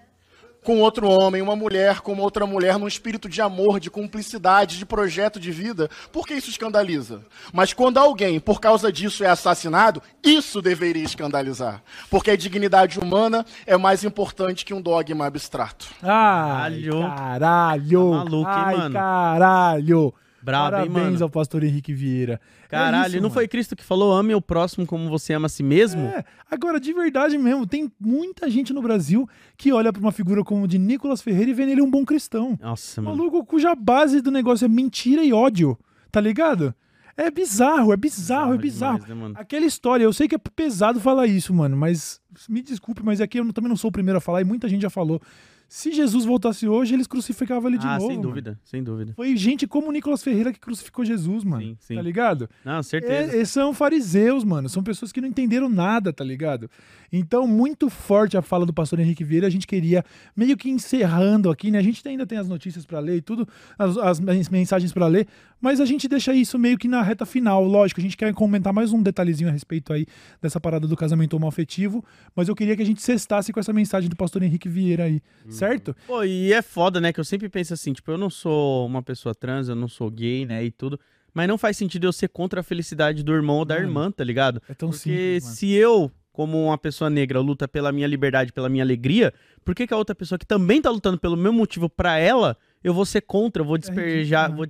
com 0.62 0.80
outro 0.80 1.08
homem, 1.08 1.42
uma 1.42 1.56
mulher 1.56 2.00
com 2.00 2.16
outra 2.18 2.46
mulher, 2.46 2.78
num 2.78 2.86
espírito 2.86 3.28
de 3.28 3.40
amor, 3.40 3.80
de 3.80 3.90
cumplicidade, 3.90 4.78
de 4.78 4.86
projeto 4.86 5.40
de 5.40 5.50
vida, 5.50 5.90
por 6.12 6.26
que 6.26 6.34
isso 6.34 6.50
escandaliza? 6.50 7.22
Mas 7.52 7.72
quando 7.72 7.98
alguém, 7.98 8.38
por 8.38 8.60
causa 8.60 8.92
disso, 8.92 9.24
é 9.24 9.28
assassinado, 9.28 10.00
isso 10.22 10.62
deveria 10.62 11.02
escandalizar. 11.04 11.82
Porque 12.10 12.30
a 12.30 12.36
dignidade 12.36 12.98
humana 12.98 13.44
é 13.66 13.76
mais 13.76 14.04
importante 14.04 14.64
que 14.64 14.72
um 14.74 14.80
dogma 14.80 15.26
abstrato. 15.26 15.86
Ai, 16.02 16.82
Caralho. 16.82 17.00
caralho. 17.16 18.10
Tá 18.10 18.16
maluco, 18.24 18.50
hein, 18.50 18.56
Ai, 18.56 18.76
mano? 18.76 18.94
caralho. 18.94 20.14
Brabo, 20.42 20.76
hein, 20.76 20.90
Parabéns 20.90 21.12
mano? 21.14 21.22
ao 21.24 21.30
pastor 21.30 21.62
Henrique 21.62 21.94
Vieira. 21.94 22.40
É 22.64 22.68
Caralho, 22.68 23.06
isso, 23.06 23.16
não 23.16 23.22
mano. 23.24 23.34
foi 23.34 23.46
Cristo 23.48 23.76
que 23.76 23.84
falou 23.84 24.12
ame 24.12 24.34
o 24.34 24.40
próximo 24.42 24.84
como 24.86 25.08
você 25.08 25.34
ama 25.34 25.46
a 25.46 25.48
si 25.48 25.62
mesmo? 25.62 26.02
É, 26.02 26.24
agora, 26.50 26.80
de 26.80 26.92
verdade 26.92 27.38
mesmo, 27.38 27.66
tem 27.66 27.90
muita 28.00 28.50
gente 28.50 28.72
no 28.72 28.82
Brasil 28.82 29.28
que 29.56 29.72
olha 29.72 29.92
pra 29.92 30.00
uma 30.00 30.12
figura 30.12 30.42
como 30.42 30.66
de 30.66 30.78
Nicolas 30.78 31.22
Ferreira 31.22 31.50
e 31.50 31.54
vê 31.54 31.64
nele 31.66 31.80
um 31.82 31.90
bom 31.90 32.04
cristão. 32.04 32.58
Nossa, 32.60 33.00
mano. 33.00 33.16
Maluco 33.16 33.44
cuja 33.44 33.74
base 33.74 34.20
do 34.20 34.30
negócio 34.30 34.64
é 34.64 34.68
mentira 34.68 35.22
e 35.24 35.32
ódio, 35.32 35.78
tá 36.10 36.20
ligado? 36.20 36.74
É 37.16 37.30
bizarro, 37.30 37.92
é 37.92 37.96
bizarro, 37.96 38.54
é 38.54 38.58
bizarro. 38.58 39.04
demais, 39.04 39.32
né? 39.34 39.38
Aquela 39.38 39.66
história, 39.66 40.02
eu 40.02 40.12
sei 40.14 40.26
que 40.26 40.34
é 40.34 40.38
pesado 40.38 40.98
falar 40.98 41.26
isso, 41.26 41.52
mano, 41.52 41.76
mas 41.76 42.20
me 42.48 42.62
desculpe, 42.62 43.02
mas 43.04 43.20
aqui 43.20 43.38
eu 43.38 43.52
também 43.52 43.68
não 43.68 43.76
sou 43.76 43.90
o 43.90 43.92
primeiro 43.92 44.16
a 44.16 44.20
falar 44.20 44.40
e 44.40 44.44
muita 44.44 44.66
gente 44.68 44.80
já 44.82 44.90
falou. 44.90 45.20
Se 45.74 45.90
Jesus 45.90 46.26
voltasse 46.26 46.68
hoje, 46.68 46.92
eles 46.92 47.06
crucificavam 47.06 47.70
ele 47.70 47.78
de 47.78 47.86
ah, 47.86 47.94
novo. 47.94 48.06
sem 48.08 48.16
mano. 48.18 48.28
dúvida, 48.28 48.60
sem 48.62 48.84
dúvida. 48.84 49.14
Foi 49.16 49.34
gente 49.38 49.66
como 49.66 49.88
o 49.88 49.90
Nicolas 49.90 50.22
Ferreira 50.22 50.52
que 50.52 50.60
crucificou 50.60 51.02
Jesus, 51.02 51.44
mano. 51.44 51.62
Sim, 51.62 51.76
sim. 51.80 51.94
Tá 51.94 52.02
ligado? 52.02 52.46
Não, 52.62 52.82
certeza. 52.82 53.34
É, 53.34 53.42
são 53.46 53.72
fariseus, 53.72 54.44
mano. 54.44 54.68
São 54.68 54.82
pessoas 54.82 55.10
que 55.10 55.18
não 55.18 55.26
entenderam 55.26 55.70
nada, 55.70 56.12
tá 56.12 56.22
ligado? 56.22 56.70
Então, 57.10 57.46
muito 57.46 57.88
forte 57.88 58.36
a 58.36 58.42
fala 58.42 58.66
do 58.66 58.72
pastor 58.72 59.00
Henrique 59.00 59.24
Vieira. 59.24 59.46
A 59.46 59.50
gente 59.50 59.66
queria, 59.66 60.04
meio 60.36 60.58
que 60.58 60.68
encerrando 60.68 61.50
aqui, 61.50 61.70
né? 61.70 61.78
A 61.78 61.82
gente 61.82 62.06
ainda 62.06 62.26
tem 62.26 62.36
as 62.36 62.48
notícias 62.50 62.84
pra 62.84 63.00
ler 63.00 63.16
e 63.16 63.22
tudo, 63.22 63.48
as, 63.78 63.96
as 63.96 64.20
mens- 64.20 64.50
mensagens 64.50 64.92
pra 64.92 65.06
ler, 65.06 65.26
mas 65.58 65.80
a 65.80 65.86
gente 65.86 66.06
deixa 66.06 66.34
isso 66.34 66.58
meio 66.58 66.76
que 66.76 66.86
na 66.86 67.00
reta 67.00 67.24
final. 67.24 67.64
Lógico, 67.64 67.98
a 67.98 68.02
gente 68.02 68.16
quer 68.16 68.34
comentar 68.34 68.74
mais 68.74 68.92
um 68.92 69.02
detalhezinho 69.02 69.48
a 69.48 69.52
respeito 69.52 69.90
aí 69.90 70.06
dessa 70.40 70.60
parada 70.60 70.86
do 70.86 70.96
casamento 70.96 71.34
homoafetivo, 71.34 72.04
mas 72.36 72.48
eu 72.48 72.54
queria 72.54 72.76
que 72.76 72.82
a 72.82 72.86
gente 72.86 73.00
cestasse 73.00 73.54
com 73.54 73.60
essa 73.60 73.72
mensagem 73.72 74.10
do 74.10 74.16
pastor 74.16 74.42
Henrique 74.42 74.68
Vieira 74.68 75.04
aí, 75.04 75.22
certo? 75.68 75.96
Pô, 76.06 76.22
e 76.24 76.52
é 76.52 76.62
foda, 76.62 77.00
né? 77.00 77.12
Que 77.12 77.20
eu 77.20 77.24
sempre 77.24 77.48
penso 77.48 77.72
assim, 77.74 77.92
tipo, 77.92 78.10
eu 78.10 78.18
não 78.18 78.30
sou 78.30 78.86
uma 78.86 79.02
pessoa 79.02 79.34
trans, 79.34 79.68
eu 79.68 79.74
não 79.76 79.88
sou 79.88 80.10
gay, 80.10 80.44
né? 80.46 80.64
E 80.64 80.70
tudo. 80.70 80.98
Mas 81.34 81.48
não 81.48 81.56
faz 81.56 81.76
sentido 81.76 82.06
eu 82.06 82.12
ser 82.12 82.28
contra 82.28 82.60
a 82.60 82.62
felicidade 82.62 83.22
do 83.22 83.32
irmão 83.32 83.56
ou 83.56 83.64
da 83.64 83.76
Mano, 83.76 83.86
irmã, 83.86 84.10
tá 84.10 84.22
ligado? 84.22 84.62
É 84.68 84.74
tão 84.74 84.90
Porque 84.90 85.02
simples, 85.02 85.44
mano. 85.44 85.56
se 85.56 85.72
eu, 85.72 86.10
como 86.30 86.62
uma 86.66 86.76
pessoa 86.76 87.08
negra, 87.08 87.40
luta 87.40 87.66
pela 87.66 87.90
minha 87.90 88.06
liberdade, 88.06 88.52
pela 88.52 88.68
minha 88.68 88.84
alegria, 88.84 89.32
por 89.64 89.74
que, 89.74 89.86
que 89.86 89.94
a 89.94 89.96
outra 89.96 90.14
pessoa 90.14 90.38
que 90.38 90.46
também 90.46 90.82
tá 90.82 90.90
lutando 90.90 91.18
pelo 91.18 91.36
mesmo 91.36 91.56
motivo 91.58 91.88
pra 91.88 92.18
ela, 92.18 92.56
eu 92.82 92.92
vou 92.92 93.04
ser 93.04 93.20
contra, 93.22 93.62
eu 93.62 93.66
vou 93.66 93.78
despejar, 93.78 94.50
né? 94.50 94.56
vou, 94.56 94.66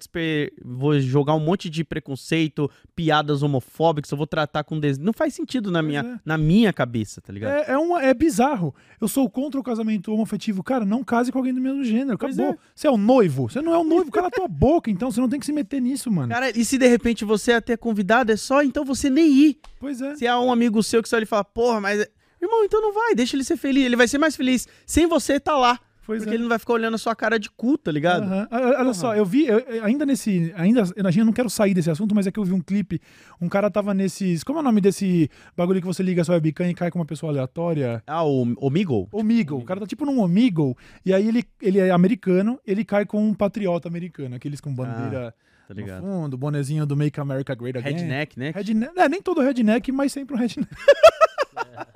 vou 0.65 1.01
jogar 1.01 1.35
um 1.35 1.41
monte 1.41 1.71
de 1.71 1.85
preconceito, 1.85 2.71
piadas 2.95 3.43
homofóbicas, 3.43 4.11
eu 4.11 4.19
vou 4.19 4.27
tratar 4.27 4.65
com 4.65 4.79
des... 4.79 4.99
Não 4.99 5.13
faz 5.13 5.35
sentido 5.35 5.71
na 5.71 5.83
minha, 5.83 6.01
é. 6.01 6.21
na 6.25 6.37
minha 6.37 6.73
cabeça, 6.73 7.21
tá 7.21 7.33
ligado? 7.33 7.53
É, 7.53 7.73
é, 7.73 7.79
uma, 7.79 8.03
é 8.03 8.13
bizarro. 8.13 8.75
Eu 9.01 9.09
sou 9.09 9.29
contra 9.31 9.59
o 9.59 9.63
casamento 9.63 10.13
homoafetivo. 10.13 10.63
Cara, 10.63 10.85
não 10.85 11.03
case 11.03 11.33
com 11.33 11.39
alguém 11.39 11.55
do 11.55 11.61
mesmo 11.61 11.83
gênero. 11.85 12.19
Pois 12.19 12.39
Acabou. 12.39 12.55
é. 12.55 12.59
Você 12.75 12.87
é 12.87 12.91
o 12.91 12.97
noivo. 12.97 13.49
Você 13.49 13.61
não 13.61 13.75
é 13.75 13.79
o 13.79 13.85
noivo, 13.85 14.11
cala 14.11 14.29
a 14.29 14.31
tua 14.31 14.49
boca, 14.49 14.91
então. 14.91 15.11
Você 15.11 15.21
não 15.21 15.29
tem 15.29 15.41
que 15.41 15.47
se 15.47 15.53
meter 15.53 15.81
nisso, 15.81 16.11
mano. 16.11 16.29
Cara, 16.29 16.51
e 16.51 16.65
se 16.65 16.79
de 16.79 16.87
repente 16.87 17.25
você 17.25 17.53
é 17.53 17.57
até 17.57 17.77
convidado, 17.77 18.33
é 18.33 18.37
só 18.37 18.63
então 18.63 18.85
você 18.85 19.11
nem 19.11 19.31
ir. 19.33 19.61
Pois 19.81 20.01
é. 20.01 20.15
Se 20.17 20.27
há 20.27 20.39
um 20.41 20.53
amigo 20.53 20.83
seu 20.83 21.03
que 21.03 21.09
só 21.09 21.17
ele 21.17 21.27
fala, 21.27 21.45
porra, 21.45 21.81
mas. 21.81 22.07
Irmão, 22.41 22.65
então 22.65 22.81
não 22.81 22.93
vai, 22.93 23.15
deixa 23.15 23.37
ele 23.37 23.45
ser 23.45 23.57
feliz. 23.57 23.85
Ele 23.85 23.97
vai 23.97 24.09
ser 24.09 24.19
mais 24.19 24.35
feliz 24.35 24.67
sem 24.85 25.07
você 25.07 25.35
estar 25.35 25.57
lá. 25.57 25.79
Pois 26.13 26.23
Porque 26.25 26.31
é. 26.31 26.35
ele 26.35 26.43
não 26.43 26.49
vai 26.51 26.59
ficar 26.59 26.75
olhando 26.75 26.95
a 26.95 26.99
sua 26.99 27.15
cara 27.17 27.39
de 27.39 27.49
cu, 27.51 27.79
tá 27.79 27.91
ligado? 27.91 28.25
Ah, 28.31 28.49
Olha 28.81 28.93
só, 28.93 29.17
eu 29.17 29.25
vi, 29.25 29.47
eu- 29.47 29.59
eu- 29.61 29.85
ainda 29.85 30.05
nesse. 30.05 30.53
Ainda, 30.57 30.83
a 30.83 31.11
gente 31.11 31.25
não 31.25 31.33
quero 31.33 31.49
sair 31.49 31.73
desse 31.73 31.91
assunto, 31.91 32.15
mas 32.15 32.27
é 32.27 32.31
que 32.31 32.39
eu 32.39 32.45
vi 32.45 32.53
um 32.53 32.61
clipe. 32.61 33.01
Um 33.41 33.49
cara 33.49 33.71
tava 33.71 33.95
nesses. 33.95 34.45
Como 34.45 34.59
é 34.59 34.61
o 34.61 34.65
nome 34.65 34.81
desse 34.81 35.31
bagulho 35.57 35.81
que 35.81 35.87
você 35.87 36.03
liga 36.03 36.21
a 36.23 36.25
sua 36.25 36.35
webcam 36.35 36.69
e 36.69 36.75
cai 36.75 36.91
com 36.91 36.99
uma 36.99 37.07
pessoa 37.07 37.33
aleatória? 37.33 38.03
Ah, 38.07 38.23
o 38.25 38.55
Omigo? 38.59 39.09
Omigo. 39.13 39.57
O 39.57 39.65
cara 39.65 39.81
tá 39.81 39.87
tipo 39.87 40.05
num 40.05 40.21
Omigo. 40.21 40.77
E 41.05 41.15
aí 41.15 41.27
ele, 41.29 41.45
ele 41.61 41.79
é 41.79 41.91
americano, 41.91 42.61
ele 42.67 42.85
cai 42.85 43.07
com 43.07 43.25
um 43.27 43.33
patriota 43.35 43.89
americano. 43.89 44.37
Aqueles 44.37 44.61
com 44.61 44.75
bandeira 44.75 45.35
Tá 45.67 45.75
no 45.75 45.81
ligado? 45.81 46.03
fundo, 46.03 46.37
bonezinho 46.37 46.85
do 46.85 46.97
Make 46.97 47.19
America 47.21 47.55
Great 47.55 47.79
Again. 47.79 47.93
Redneck, 47.95 48.39
né? 48.39 48.53
Redneck, 48.55 48.93
é, 48.99 49.09
nem 49.09 49.23
todo 49.23 49.41
redneck, 49.41 49.91
mas 49.93 50.13
sempre 50.13 50.35
um 50.35 50.39
redneck. 50.39 50.69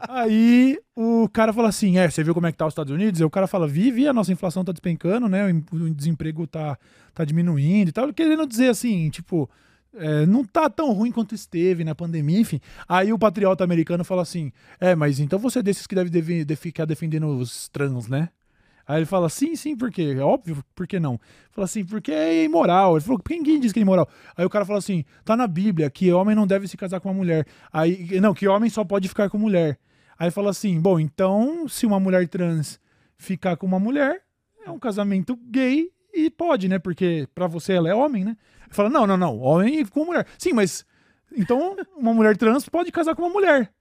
Aí 0.09 0.78
o 0.94 1.28
cara 1.28 1.52
fala 1.52 1.68
assim: 1.68 1.98
É, 1.98 2.09
você 2.09 2.22
viu 2.22 2.34
como 2.34 2.46
é 2.46 2.52
que 2.52 2.59
tá 2.59 2.66
os 2.66 2.72
Estados 2.72 2.92
Unidos? 2.92 3.20
Aí 3.20 3.26
o 3.26 3.30
cara 3.30 3.46
fala: 3.46 3.66
Vi, 3.66 3.90
vi, 3.90 4.07
a 4.07 4.12
nossa 4.12 4.32
inflação 4.32 4.64
tá 4.64 4.72
despencando, 4.72 5.28
né? 5.28 5.52
O 5.72 5.90
desemprego 5.94 6.46
tá, 6.46 6.78
tá 7.14 7.24
diminuindo 7.24 7.88
e 7.88 7.92
tal. 7.92 8.12
Querendo 8.12 8.46
dizer 8.46 8.68
assim, 8.68 9.11
tipo, 9.11 9.48
é, 9.94 10.26
não 10.26 10.44
tá 10.44 10.68
tão 10.68 10.92
ruim 10.92 11.11
quanto 11.11 11.34
esteve 11.34 11.84
na 11.84 11.94
pandemia, 11.94 12.38
enfim. 12.38 12.61
Aí 12.88 13.12
o 13.12 13.18
patriota 13.18 13.64
americano 13.64 14.04
fala 14.04 14.22
assim: 14.22 14.52
É, 14.80 14.94
mas 14.94 15.18
então 15.20 15.38
você 15.38 15.61
é 15.61 15.62
desses 15.62 15.86
que 15.86 15.94
deve, 15.94 16.11
deve, 16.11 16.44
deve 16.44 16.61
ficar 16.61 16.84
defendendo 16.84 17.26
os 17.38 17.68
trans, 17.68 18.09
né? 18.09 18.28
Aí 18.87 18.99
ele 18.99 19.07
fala, 19.07 19.28
sim, 19.28 19.57
sim, 19.57 19.76
por 19.76 19.91
quê? 19.91 20.14
É 20.16 20.22
óbvio, 20.22 20.62
por 20.74 20.87
que 20.87 21.01
não? 21.01 21.18
Fala 21.51 21.64
assim, 21.64 21.84
porque 21.84 22.12
é 22.12 22.45
imoral. 22.45 22.97
Ele 22.97 23.05
falou, 23.05 23.20
ninguém 23.28 23.59
diz 23.59 23.72
que 23.72 23.80
é 23.80 23.82
imoral. 23.82 24.09
Aí 24.37 24.45
o 24.45 24.51
cara 24.51 24.64
fala 24.64 24.78
assim, 24.78 25.05
tá 25.24 25.37
na 25.37 25.47
Bíblia 25.47 25.91
que 25.91 26.12
homem 26.12 26.37
não 26.37 26.47
deve 26.47 26.68
se 26.68 26.76
casar 26.76 27.01
com 27.01 27.09
uma 27.09 27.14
mulher. 27.14 27.47
Aí, 27.72 28.20
não, 28.20 28.32
que 28.32 28.47
homem 28.47 28.70
só 28.70 28.84
pode 28.84 29.09
ficar 29.09 29.28
com 29.28 29.39
mulher. 29.39 29.78
Aí 30.18 30.30
fala 30.30 30.51
assim, 30.51 30.80
bom, 30.80 31.01
então 31.01 31.66
se 31.68 31.84
uma 31.84 31.99
mulher 31.99 32.28
trans 32.28 32.80
ficar 33.18 33.57
com 33.57 33.66
uma 33.66 33.80
mulher, 33.80 34.22
é 34.64 34.70
um 34.70 34.78
casamento 34.78 35.37
gay 35.51 35.91
e 36.14 36.30
pode, 36.30 36.68
né? 36.68 36.78
Porque 36.78 37.28
pra 37.34 37.47
você 37.47 37.74
ela 37.74 37.89
é 37.89 37.95
homem, 37.95 38.24
né? 38.24 38.37
Ele 38.64 38.74
fala, 38.74 38.89
não, 38.89 39.07
não, 39.07 39.16
não, 39.16 39.39
homem 39.39 39.84
com 39.87 40.05
mulher. 40.05 40.26
Sim, 40.39 40.53
mas 40.53 40.87
então 41.37 41.76
uma 41.97 42.14
mulher 42.14 42.37
trans 42.37 42.68
pode 42.68 42.91
casar 42.93 43.14
com 43.14 43.22
uma 43.22 43.32
mulher. 43.32 43.72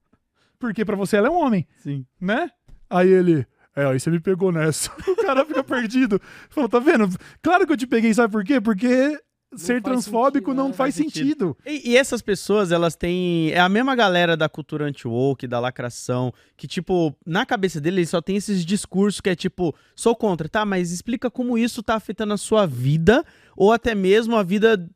Porque 0.59 0.83
pra 0.83 0.95
você 0.95 1.17
ela 1.17 1.27
é 1.27 1.31
um 1.31 1.37
homem 1.37 1.67
Sim. 1.77 2.05
né? 2.19 2.49
Aí 2.89 3.09
ele, 3.09 3.45
é, 3.75 3.85
aí 3.85 3.99
você 3.99 4.09
me 4.09 4.19
pegou 4.19 4.51
nessa. 4.51 4.91
O 5.07 5.15
cara 5.17 5.45
fica 5.45 5.63
perdido. 5.63 6.21
Falou, 6.49 6.69
tá 6.69 6.79
vendo? 6.79 7.09
Claro 7.41 7.65
que 7.65 7.73
eu 7.73 7.77
te 7.77 7.87
peguei, 7.87 8.13
sabe 8.13 8.31
por 8.31 8.43
quê? 8.43 8.61
Porque 8.61 9.19
ser 9.57 9.81
faz 9.81 9.83
transfóbico 9.83 10.51
sentido, 10.51 10.57
não 10.57 10.67
né? 10.69 10.73
faz 10.73 10.95
Faz 10.95 11.13
sentido. 11.13 11.57
E, 11.65 11.91
e 11.91 11.97
essas 11.97 12.21
pessoas, 12.21 12.71
elas 12.71 12.95
têm. 12.95 13.51
É 13.51 13.59
a 13.59 13.69
mesma 13.69 13.95
galera 13.95 14.37
da 14.37 14.47
cultura 14.47 14.85
anti-woke, 14.85 15.47
da 15.47 15.59
lacração, 15.59 16.33
que, 16.55 16.67
tipo, 16.67 17.15
na 17.25 17.45
cabeça 17.45 17.81
deles 17.81 18.09
só 18.09 18.21
tem 18.21 18.35
esses 18.35 18.65
discursos 18.65 19.21
que 19.21 19.29
é 19.29 19.35
tipo, 19.35 19.75
sou 19.95 20.15
contra, 20.15 20.47
tá? 20.47 20.65
Mas 20.65 20.91
explica 20.91 21.29
como 21.29 21.57
isso 21.57 21.83
tá 21.83 21.95
afetando 21.95 22.33
a 22.33 22.37
sua 22.37 22.65
vida, 22.65 23.25
ou 23.55 23.71
até 23.71 23.95
mesmo 23.95 24.35
a 24.35 24.43
vida 24.43 24.89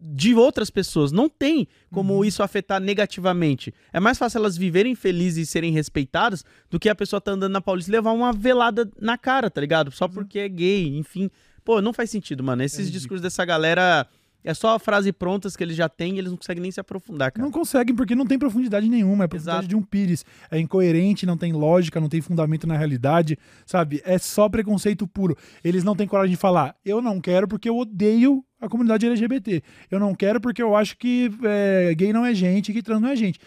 de 0.00 0.34
outras 0.34 0.70
pessoas. 0.70 1.12
Não 1.12 1.28
tem 1.28 1.68
como 1.90 2.24
isso 2.24 2.42
afetar 2.42 2.80
negativamente. 2.80 3.72
É 3.92 4.00
mais 4.00 4.18
fácil 4.18 4.38
elas 4.38 4.56
viverem 4.56 4.94
felizes 4.94 5.48
e 5.48 5.50
serem 5.50 5.72
respeitadas 5.72 6.44
do 6.70 6.78
que 6.78 6.88
a 6.88 6.94
pessoa 6.94 7.20
tá 7.20 7.32
andando 7.32 7.52
na 7.52 7.60
Paulista 7.60 7.90
e 7.90 7.92
levar 7.92 8.12
uma 8.12 8.32
velada 8.32 8.90
na 9.00 9.18
cara, 9.18 9.50
tá 9.50 9.60
ligado? 9.60 9.90
Só 9.90 10.08
porque 10.08 10.38
é 10.38 10.48
gay, 10.48 10.96
enfim. 10.96 11.30
Pô, 11.64 11.82
não 11.82 11.92
faz 11.92 12.10
sentido, 12.10 12.42
mano. 12.42 12.62
Esses 12.62 12.78
ridículo. 12.78 12.98
discursos 12.98 13.22
dessa 13.22 13.44
galera. 13.44 14.06
É 14.42 14.54
só 14.54 14.74
a 14.74 14.78
frase 14.78 15.12
prontas 15.12 15.54
que 15.54 15.62
eles 15.62 15.76
já 15.76 15.86
têm 15.86 16.14
e 16.14 16.18
eles 16.18 16.30
não 16.30 16.38
conseguem 16.38 16.62
nem 16.62 16.70
se 16.70 16.80
aprofundar, 16.80 17.30
cara. 17.30 17.44
Não 17.44 17.52
conseguem 17.52 17.94
porque 17.94 18.14
não 18.14 18.26
tem 18.26 18.38
profundidade 18.38 18.88
nenhuma. 18.88 19.24
É 19.24 19.28
profundidade 19.28 19.58
Exato. 19.58 19.68
de 19.68 19.76
um 19.76 19.82
pires. 19.82 20.24
É 20.50 20.58
incoerente, 20.58 21.26
não 21.26 21.36
tem 21.36 21.52
lógica, 21.52 22.00
não 22.00 22.08
tem 22.08 22.22
fundamento 22.22 22.66
na 22.66 22.74
realidade, 22.74 23.36
sabe? 23.66 24.00
É 24.02 24.16
só 24.16 24.48
preconceito 24.48 25.06
puro. 25.06 25.36
Eles 25.62 25.84
não 25.84 25.94
têm 25.94 26.08
coragem 26.08 26.30
de 26.30 26.40
falar, 26.40 26.74
eu 26.82 27.02
não 27.02 27.20
quero 27.20 27.46
porque 27.46 27.68
eu 27.68 27.76
odeio 27.76 28.42
a 28.60 28.68
comunidade 28.68 29.06
LGBT. 29.06 29.62
Eu 29.90 29.98
não 29.98 30.14
quero 30.14 30.40
porque 30.40 30.62
eu 30.62 30.76
acho 30.76 30.96
que 30.96 31.30
é, 31.42 31.94
gay 31.94 32.12
não 32.12 32.24
é 32.24 32.34
gente, 32.34 32.72
que 32.72 32.82
trans 32.82 33.00
não 33.00 33.08
é 33.08 33.16
gente. 33.16 33.40